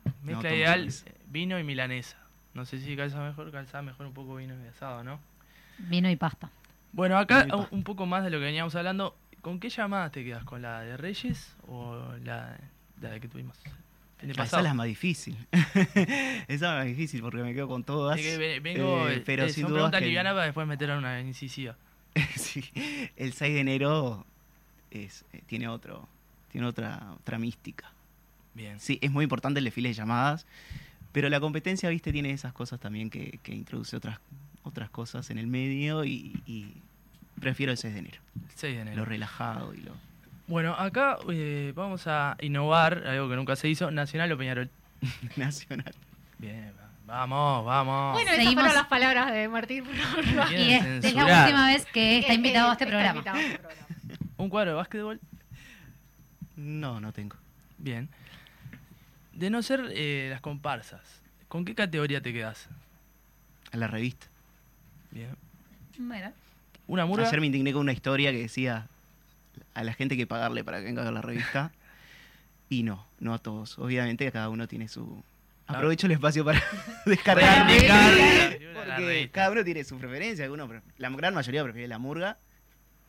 No, 0.05 0.13
Mezcla 0.23 0.53
ideal, 0.55 0.91
cerveza. 0.91 1.09
eh, 1.09 1.23
vino 1.29 1.57
y 1.59 1.63
milanesa. 1.63 2.17
No 2.53 2.65
sé 2.65 2.79
si 2.79 2.95
calza 2.95 3.21
mejor, 3.21 3.51
calza 3.51 3.81
mejor 3.81 4.05
un 4.05 4.13
poco 4.13 4.35
vino 4.35 4.53
y 4.63 4.67
asado, 4.67 5.03
¿no? 5.03 5.19
Vino 5.77 6.09
y 6.09 6.15
pasta. 6.15 6.49
Bueno, 6.91 7.17
acá 7.17 7.47
un 7.71 7.83
poco 7.83 8.05
más 8.05 8.23
de 8.23 8.29
lo 8.29 8.37
que 8.39 8.45
veníamos 8.45 8.75
hablando. 8.75 9.15
¿Con 9.47 9.61
qué 9.61 9.69
llamada 9.69 10.11
te 10.11 10.25
quedas? 10.25 10.43
¿Con 10.43 10.61
la 10.61 10.81
de 10.81 10.97
Reyes 10.97 11.55
o 11.69 11.95
la, 12.21 12.59
la 12.99 13.17
que 13.17 13.29
tuvimos? 13.29 13.55
De 14.21 14.33
Ah, 14.37 14.43
Esa 14.43 14.57
es 14.57 14.63
la 14.63 14.73
más 14.73 14.87
difícil. 14.87 15.37
esa 15.53 16.43
es 16.49 16.59
la 16.59 16.75
más 16.75 16.85
difícil 16.85 17.21
porque 17.21 17.37
me 17.37 17.53
quedo 17.53 17.69
con 17.69 17.81
todas. 17.85 18.17
Que 18.19 18.59
vengo, 18.59 19.07
Eh, 19.07 19.23
pero 19.25 19.45
eh, 19.45 19.49
sin 19.49 19.61
son 19.61 19.69
dudas 19.69 19.83
preguntas 19.83 19.99
que 19.99 20.03
el- 20.03 20.09
livianas 20.09 20.33
para 20.33 20.45
después 20.47 20.67
meter 20.67 20.91
a 20.91 20.97
una 20.97 21.21
incisiva. 21.21 21.77
sí, 22.35 22.61
el 23.15 23.31
6 23.31 23.53
de 23.53 23.59
enero 23.61 24.25
es, 24.91 25.23
eh, 25.31 25.41
tiene 25.45 25.69
otro 25.69 26.09
tiene 26.51 26.67
otra 26.67 27.13
otra 27.13 27.39
mística. 27.39 27.89
Bien. 28.53 28.81
Sí, 28.81 28.99
es 29.01 29.11
muy 29.11 29.23
importante 29.23 29.59
el 29.59 29.63
desfile 29.63 29.87
de 29.87 29.93
llamadas, 29.95 30.45
pero 31.13 31.29
la 31.29 31.39
competencia, 31.39 31.87
viste, 31.87 32.11
tiene 32.11 32.31
esas 32.31 32.51
cosas 32.51 32.81
también 32.81 33.09
que, 33.09 33.39
que 33.43 33.55
introduce 33.55 33.95
otras 33.95 34.19
otras 34.63 34.89
cosas 34.89 35.29
en 35.29 35.37
el 35.37 35.47
medio 35.47 36.03
y, 36.03 36.41
y 36.45 36.73
prefiero 37.39 37.71
el 37.71 37.77
6 37.77 37.93
de 37.93 37.99
enero. 37.99 38.17
El 38.35 38.55
6 38.55 38.75
de 38.75 38.81
enero. 38.81 38.97
Lo 38.97 39.05
relajado 39.05 39.73
y 39.73 39.77
lo... 39.81 39.91
Bueno, 40.47 40.73
acá 40.75 41.17
eh, 41.29 41.73
vamos 41.75 42.07
a 42.07 42.37
innovar, 42.41 43.03
algo 43.05 43.27
que 43.29 43.35
nunca 43.35 43.55
se 43.55 43.67
hizo, 43.67 43.91
Nacional 43.91 44.31
o 44.31 44.37
Peñarol. 44.37 44.69
Nacional. 45.35 45.93
Bien, 46.37 46.71
va- 46.79 46.89
vamos, 47.05 47.65
vamos. 47.65 48.13
Bueno, 48.13 48.31
esas 48.31 48.43
Seguimos- 48.45 48.63
fueron 48.63 48.75
las 48.75 48.87
palabras 48.87 49.31
de 49.33 49.47
Martín 49.49 49.83
Y 50.51 50.71
es, 50.73 51.05
es 51.05 51.13
la 51.13 51.43
última 51.43 51.67
vez 51.67 51.85
que 51.87 52.19
está 52.19 52.33
invitado 52.33 52.69
a 52.69 52.73
este 52.73 52.87
programa. 52.87 53.11
invitado 53.19 53.37
a 53.37 53.41
este 53.41 53.59
programa. 53.59 53.85
¿Un 54.37 54.49
cuadro 54.49 54.71
de 54.71 54.75
básquetbol? 54.77 55.19
No, 56.55 56.99
no 56.99 57.11
tengo. 57.11 57.35
Bien. 57.77 58.09
De 59.33 59.49
no 59.49 59.61
ser 59.61 59.81
eh, 59.93 60.27
las 60.31 60.41
comparsas, 60.41 61.21
¿con 61.47 61.65
qué 61.65 61.75
categoría 61.75 62.21
te 62.21 62.33
quedas? 62.33 62.69
A 63.71 63.77
la 63.77 63.87
revista. 63.87 64.27
Bien. 65.11 65.35
Bueno, 65.99 66.31
¿Una 66.87 67.05
murga? 67.05 67.27
Ayer 67.27 67.39
me 67.39 67.47
indigné 67.47 67.73
con 67.73 67.81
una 67.81 67.93
historia 67.93 68.31
que 68.31 68.39
decía 68.39 68.87
a 69.73 69.83
la 69.83 69.93
gente 69.93 70.15
hay 70.15 70.19
que 70.19 70.27
pagarle 70.27 70.63
para 70.63 70.79
que 70.79 70.85
venga 70.85 71.01
a 71.01 71.05
ver 71.05 71.13
la 71.13 71.21
revista. 71.21 71.71
Y 72.69 72.83
no, 72.83 73.07
no 73.21 73.33
a 73.33 73.37
todos. 73.37 73.79
Obviamente 73.79 74.29
cada 74.29 74.49
uno 74.49 74.67
tiene 74.67 74.89
su... 74.89 75.23
Aprovecho 75.67 76.05
el 76.07 76.11
espacio 76.11 76.43
para 76.43 76.61
descargarme. 77.05 77.79
Porque 78.73 79.29
cada 79.31 79.51
uno 79.51 79.63
tiene 79.63 79.85
su 79.85 79.97
preferencia. 79.97 80.43
Alguno, 80.43 80.69
la 80.97 81.09
gran 81.11 81.33
mayoría 81.33 81.63
prefiere 81.63 81.87
la 81.87 81.97
murga. 81.97 82.37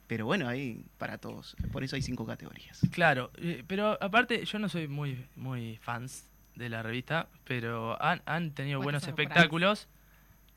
Pero 0.07 0.27
bueno, 0.27 0.47
hay 0.47 0.85
para 0.97 1.19
todos. 1.19 1.57
Por 1.73 1.83
eso 1.83 1.97
hay 1.97 2.03
cinco 2.03 2.25
categorías. 2.25 2.81
Claro, 2.93 3.33
eh, 3.39 3.65
pero 3.67 3.99
aparte 4.01 4.45
yo 4.45 4.61
no 4.61 4.69
soy 4.69 4.87
muy, 4.87 5.27
muy 5.35 5.77
fans 5.83 6.25
de 6.55 6.69
la 6.69 6.83
revista, 6.83 7.27
pero 7.45 8.01
han, 8.01 8.23
han 8.27 8.53
tenido 8.53 8.79
Bueno, 8.79 8.87
buenos 8.87 9.09
espectáculos, 9.09 9.89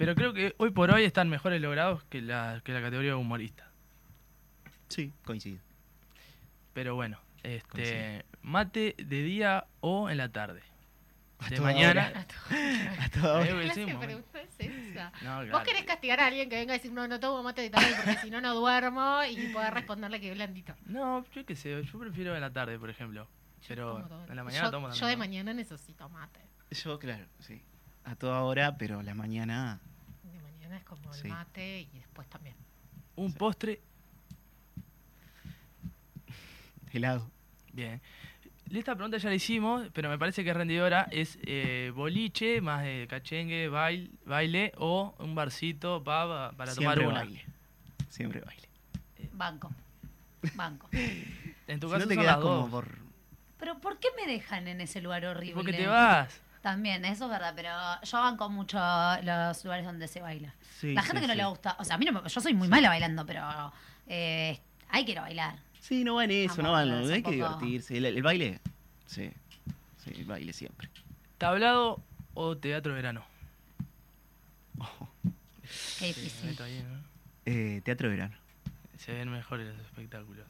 pero 0.02 0.16
creo 0.16 0.34
que 0.34 0.56
hoy 0.58 0.72
por 0.72 0.92
hoy 0.92 1.04
están 1.04 1.30
mejores 1.30 1.62
logrados 1.62 2.04
que 2.06 2.22
la, 2.22 2.62
que 2.64 2.74
la 2.74 2.82
categoría 2.82 3.12
de 3.12 3.16
humorista. 3.16 3.68
Sí, 4.90 5.14
coincido. 5.24 5.60
Pero 6.74 6.96
bueno, 6.96 7.20
este 7.44 7.68
Coincido. 7.70 8.24
mate 8.42 8.96
de 8.98 9.22
día 9.24 9.66
o 9.80 10.10
en 10.10 10.18
la 10.18 10.30
tarde. 10.30 10.62
A 11.40 11.50
De 11.50 11.56
toda 11.56 11.72
mañana. 11.72 12.10
hora. 12.12 12.28
A 13.00 13.10
toda 13.10 13.34
hora. 13.40 13.46
¿Qué 13.48 13.62
clase 13.64 13.98
pregunta 13.98 14.42
es 14.42 14.60
esa? 14.60 15.12
No, 15.24 15.38
Vos 15.38 15.46
claro. 15.50 15.64
querés 15.66 15.84
castigar 15.86 16.20
a 16.20 16.28
alguien 16.28 16.50
que 16.50 16.56
venga 16.56 16.74
a 16.74 16.78
decir, 16.78 16.92
no, 16.92 17.08
no 17.08 17.20
tomo 17.20 17.42
mate 17.42 17.62
de 17.62 17.70
tarde 17.72 17.88
porque 17.96 18.18
si 18.20 18.30
no, 18.30 18.42
no 18.42 18.54
duermo 18.54 19.22
y 19.30 19.48
poder 19.54 19.74
responderle 19.74 20.22
que 20.22 20.34
blandito. 20.34 20.76
No, 20.86 21.26
yo 21.34 21.46
qué 21.46 21.56
sé, 21.56 21.84
yo 21.84 22.00
prefiero 22.00 22.36
en 22.36 22.42
la 22.42 22.52
tarde, 22.54 22.78
por 22.78 22.90
ejemplo. 22.90 23.28
Pero 23.68 24.00
en 24.28 24.36
la 24.36 24.44
mañana 24.44 24.66
yo, 24.66 24.72
tomo 24.72 24.92
yo 24.92 25.06
de 25.08 25.18
mañana 25.18 25.54
necesito 25.54 26.10
mate. 26.10 26.40
Yo, 26.72 27.00
claro, 27.00 27.26
sí. 27.40 27.62
A 28.04 28.16
toda 28.16 28.42
hora, 28.42 28.78
pero 28.78 29.02
la 29.02 29.14
mañana... 29.14 29.80
De 30.72 30.78
mañana 30.78 30.78
es 30.78 30.84
como 30.86 31.14
Sí. 31.14 31.22
el 31.28 31.34
mate 31.34 31.82
y 31.82 31.98
después 32.00 32.28
también. 32.30 32.56
Un 33.18 33.34
postre, 33.34 33.82
Helado. 36.94 37.30
bien. 37.74 38.02
Esta 38.72 38.96
pregunta 38.96 39.18
ya 39.18 39.28
la 39.28 39.36
hicimos, 39.36 39.90
pero 39.92 40.08
me 40.10 40.18
parece 40.18 40.46
que 40.46 40.50
es 40.52 40.56
rendidora. 40.56 41.08
Es 41.12 41.38
eh, 41.42 41.92
boliche, 41.94 42.62
más 42.62 42.84
de 42.84 43.06
cachengue, 43.10 43.68
baile, 43.68 44.10
baile 44.26 44.72
o 44.78 45.14
un 45.20 45.36
barcito 45.36 46.00
pub 46.00 46.56
para 46.56 46.68
Siempre 46.72 46.76
tomar 46.96 47.00
una. 47.00 47.20
baile. 47.20 47.46
Siempre 48.10 48.40
baile. 48.42 48.70
banco. 49.34 49.72
Banco. 50.56 50.88
En 51.68 51.80
tu 51.82 51.88
Si 51.88 51.94
caso 51.94 52.06
no 52.06 52.08
te 52.08 52.16
son 52.16 52.24
quedas 52.24 52.38
las 52.38 52.38
como 52.38 52.70
por... 52.70 52.98
Pero 53.60 53.80
¿por 53.80 54.00
qué 54.00 54.08
me 54.16 54.32
dejan 54.32 54.68
en 54.70 54.80
ese 54.82 55.02
lugar 55.02 55.26
horrible? 55.26 55.54
Porque 55.56 55.74
te 55.74 55.88
vas. 55.88 56.42
También, 56.62 57.04
eso 57.06 57.26
es 57.26 57.32
verdad, 57.32 57.54
pero 57.56 57.70
yo 58.04 58.20
banco 58.20 58.48
mucho 58.50 58.78
los 59.24 59.64
lugares 59.64 59.86
donde 59.86 60.08
se 60.08 60.22
baila. 60.22 60.54
Sí, 60.80 60.94
La 60.94 61.02
gente 61.02 61.18
sí, 61.18 61.22
que 61.24 61.28
no 61.28 61.34
sí. 61.34 61.38
le 61.40 61.46
gusta, 61.46 61.76
o 61.80 61.84
sea, 61.84 61.96
a 61.96 61.98
mí 61.98 62.06
no 62.06 62.12
me- 62.22 62.30
yo 62.30 62.42
soy 62.42 62.54
muy 62.54 62.68
mala 62.68 62.90
bailando, 62.90 63.26
pero 63.26 63.74
eh, 64.08 64.60
hay 64.90 65.06
que 65.06 65.12
ir 65.14 65.20
a 65.20 65.24
bailar. 65.24 65.56
Sí, 65.80 66.04
no 66.04 66.16
va 66.16 66.26
en 66.26 66.32
eso, 66.32 66.62
Vamos, 66.62 66.64
no 66.64 66.72
va 66.74 66.84
en 66.84 66.90
es 66.90 66.94
lo... 67.00 67.06
un 67.08 67.12
Hay 67.14 67.24
que 67.24 67.24
poco- 67.24 67.34
divertirse. 67.60 67.98
El, 67.98 68.06
el 68.06 68.22
baile... 68.24 68.60
Sí. 69.08 69.32
Sí, 69.98 70.12
el 70.16 70.26
baile 70.26 70.54
siempre. 70.54 70.90
¿Tablado 71.40 72.00
o 72.36 72.56
teatro 72.58 72.92
de 72.92 72.96
verano? 72.96 73.24
Qué 76.00 76.08
difícil. 76.08 76.50
meto 76.50 76.64
ahí, 76.64 76.84
¿no? 76.88 77.00
Eh, 77.46 77.82
teatro 77.84 78.10
de 78.10 78.16
verano. 78.16 78.36
Se 78.98 79.14
ven 79.14 79.30
mejores 79.32 79.68
los 79.68 79.80
espectáculos. 79.86 80.46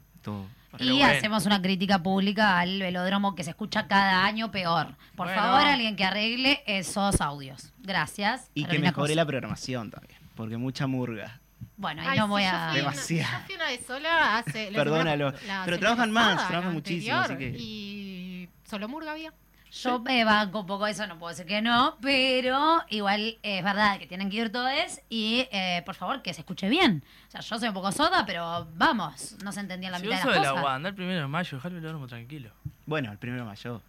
Y 0.78 0.90
bueno. 0.90 1.06
hacemos 1.06 1.44
una 1.44 1.60
crítica 1.60 2.02
pública 2.02 2.58
al 2.58 2.78
velódromo 2.80 3.34
que 3.34 3.44
se 3.44 3.50
escucha 3.50 3.86
cada 3.88 4.24
año 4.24 4.50
peor. 4.50 4.96
Por 5.16 5.26
Bueno. 5.26 5.42
favor, 5.42 5.60
alguien 5.66 5.96
que 5.96 6.04
arregle 6.04 6.62
esos 6.66 7.20
audios. 7.20 7.72
Gracias. 7.80 8.50
Y 8.54 8.64
que 8.64 8.78
mejore 8.78 9.08
Cosa. 9.08 9.14
la 9.16 9.26
programación 9.26 9.90
también. 9.90 10.18
Porque 10.34 10.56
mucha 10.56 10.86
murga. 10.86 11.40
Bueno, 11.76 12.02
ahí 12.02 12.08
Ay, 12.12 12.18
no 12.18 12.24
sí, 12.24 12.30
voy 12.30 12.42
yo 12.42 12.48
a... 12.52 12.72
Demasiado. 12.74 13.38
yo 13.40 13.44
fui 13.46 13.54
una 13.56 13.64
vez 13.66 13.86
sola 13.86 14.38
hace... 14.38 14.70
Perdónalo. 14.72 15.32
la 15.46 15.62
Pero 15.64 15.78
trabajan 15.78 16.10
más, 16.10 16.48
trabajan 16.48 16.72
muchísimo, 16.72 17.16
así 17.18 17.32
anterior, 17.32 17.56
que- 17.58 17.62
Y 17.62 18.48
solo 18.68 18.88
murga 18.88 19.12
había. 19.12 19.32
Yo 19.72 20.00
me 20.00 20.22
banco 20.24 20.60
un 20.60 20.66
poco 20.66 20.86
eso, 20.86 21.06
no 21.06 21.18
puedo 21.18 21.30
decir 21.30 21.46
que 21.46 21.62
no, 21.62 21.96
pero 22.02 22.84
igual 22.90 23.38
es 23.42 23.64
verdad 23.64 23.98
que 23.98 24.06
tienen 24.06 24.28
que 24.28 24.36
ir 24.36 24.52
todos 24.52 25.00
y 25.08 25.48
eh, 25.50 25.82
por 25.86 25.94
favor 25.94 26.20
que 26.20 26.34
se 26.34 26.42
escuche 26.42 26.68
bien. 26.68 27.02
O 27.28 27.30
sea, 27.30 27.40
yo 27.40 27.58
soy 27.58 27.68
un 27.68 27.74
poco 27.74 27.90
soda, 27.90 28.26
pero 28.26 28.68
vamos, 28.74 29.36
no 29.42 29.50
se 29.50 29.60
entendía 29.60 29.90
la 29.90 29.98
Si 29.98 30.04
mitad 30.04 30.16
vos 30.16 30.24
de 30.24 30.30
las 30.30 30.40
de 30.42 30.54
la 30.54 30.60
cosas. 30.62 30.84
El 30.84 30.94
primero 30.94 31.20
de 31.20 31.26
mayo, 31.26 31.56
dejar 31.56 31.72
el 31.72 31.80
velódromo 31.80 32.06
tranquilo. 32.06 32.50
Bueno, 32.84 33.10
el 33.12 33.18
primero 33.18 33.44
de 33.44 33.48
mayo. 33.48 33.80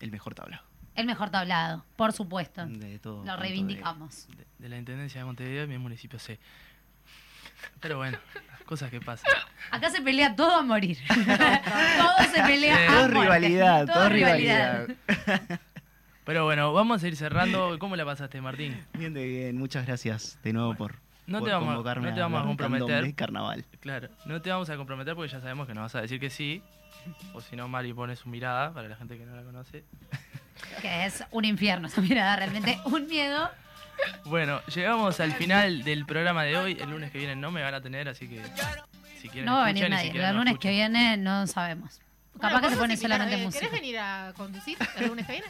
El 0.00 0.10
mejor 0.10 0.34
tablado. 0.34 0.62
El 0.94 1.04
mejor 1.04 1.28
tablado, 1.28 1.84
por 1.96 2.14
supuesto. 2.14 2.64
De 2.64 2.98
todo. 2.98 3.22
Lo 3.22 3.36
reivindicamos. 3.36 4.26
De, 4.28 4.46
de 4.58 4.68
la 4.70 4.78
Intendencia 4.78 5.20
de 5.20 5.26
Montevideo 5.26 5.64
y 5.64 5.66
mi 5.66 5.76
municipio 5.76 6.18
C. 6.18 6.38
Pero 7.80 7.98
bueno, 7.98 8.18
cosas 8.66 8.90
que 8.90 9.00
pasan. 9.00 9.30
Acá 9.70 9.88
se 9.90 10.02
pelea 10.02 10.36
todo 10.36 10.56
a 10.56 10.62
morir. 10.62 10.98
todo 11.08 12.18
se 12.34 12.42
pelea 12.42 12.76
Sí. 12.76 12.82
a 12.84 12.86
Todo 12.88 13.08
muerte. 13.08 13.20
rivalidad, 13.22 13.86
Todo 13.86 13.94
todo 13.94 14.08
rivalidad. 14.10 14.86
Pero 16.24 16.44
bueno, 16.44 16.72
vamos 16.72 17.02
a 17.02 17.08
ir 17.08 17.16
cerrando. 17.16 17.78
¿Cómo 17.78 17.94
la 17.96 18.04
pasaste, 18.04 18.40
Martín? 18.40 18.84
Bien, 18.94 19.14
de 19.14 19.24
bien. 19.24 19.56
Muchas 19.58 19.86
gracias 19.86 20.38
de 20.42 20.52
nuevo 20.52 20.74
por, 20.74 20.96
No 21.26 21.38
por 21.38 21.48
te 21.48 21.54
vamos, 21.54 21.68
convocarme 21.68 22.08
no 22.10 22.14
te 22.14 22.20
vamos 22.20 22.42
a 22.42 22.44
comprometer. 22.46 23.14
carnaval. 23.14 23.64
Claro, 23.80 24.08
no 24.26 24.42
te 24.42 24.50
vamos 24.50 24.68
a 24.68 24.76
comprometer 24.76 25.14
porque 25.14 25.30
ya 25.32 25.40
sabemos 25.40 25.68
que 25.68 25.74
nos 25.74 25.82
vas 25.84 25.94
a 25.94 26.00
decir 26.00 26.18
que 26.18 26.30
sí. 26.30 26.62
O 27.34 27.40
si 27.40 27.54
no, 27.54 27.68
Mari 27.68 27.92
pone 27.94 28.16
su 28.16 28.28
mirada 28.28 28.72
para 28.74 28.88
la 28.88 28.96
gente 28.96 29.16
que 29.16 29.24
no 29.24 29.36
la 29.36 29.42
conoce. 29.42 29.84
Que 30.82 31.04
es 31.06 31.22
un 31.30 31.44
infierno 31.44 31.86
esa 31.86 32.00
mirada, 32.00 32.34
realmente 32.36 32.80
un 32.86 33.06
miedo. 33.06 33.48
Bueno, 34.24 34.60
llegamos 34.74 35.20
al 35.20 35.32
final 35.34 35.84
del 35.84 36.04
programa 36.06 36.42
de 36.44 36.56
hoy. 36.56 36.76
El 36.80 36.90
lunes 36.90 37.10
que 37.10 37.18
viene 37.18 37.36
no 37.36 37.50
me 37.50 37.62
van 37.62 37.74
a 37.74 37.80
tener, 37.80 38.08
así 38.08 38.28
que 38.28 38.42
si 39.20 39.28
quieren 39.28 39.44
No 39.46 39.56
va 39.56 39.62
a 39.62 39.66
venir 39.66 39.88
nadie. 39.88 40.10
si 40.12 40.16
el 40.18 40.22
no 40.24 40.32
lunes 40.32 40.58
que 40.58 40.70
viene 40.70 41.16
no 41.16 41.46
sabemos. 41.46 42.00
Capaz 42.34 42.50
Bueno, 42.52 42.68
que 42.68 42.74
se 42.74 42.80
pone 42.80 42.96
solamente 42.96 43.34
eh, 43.40 43.44
música. 43.44 43.66
¿Querés 43.66 43.80
venir 43.80 43.98
a 43.98 44.32
conducir 44.36 44.76
el 44.98 45.06
lunes 45.08 45.26
que 45.26 45.32
viene? 45.32 45.46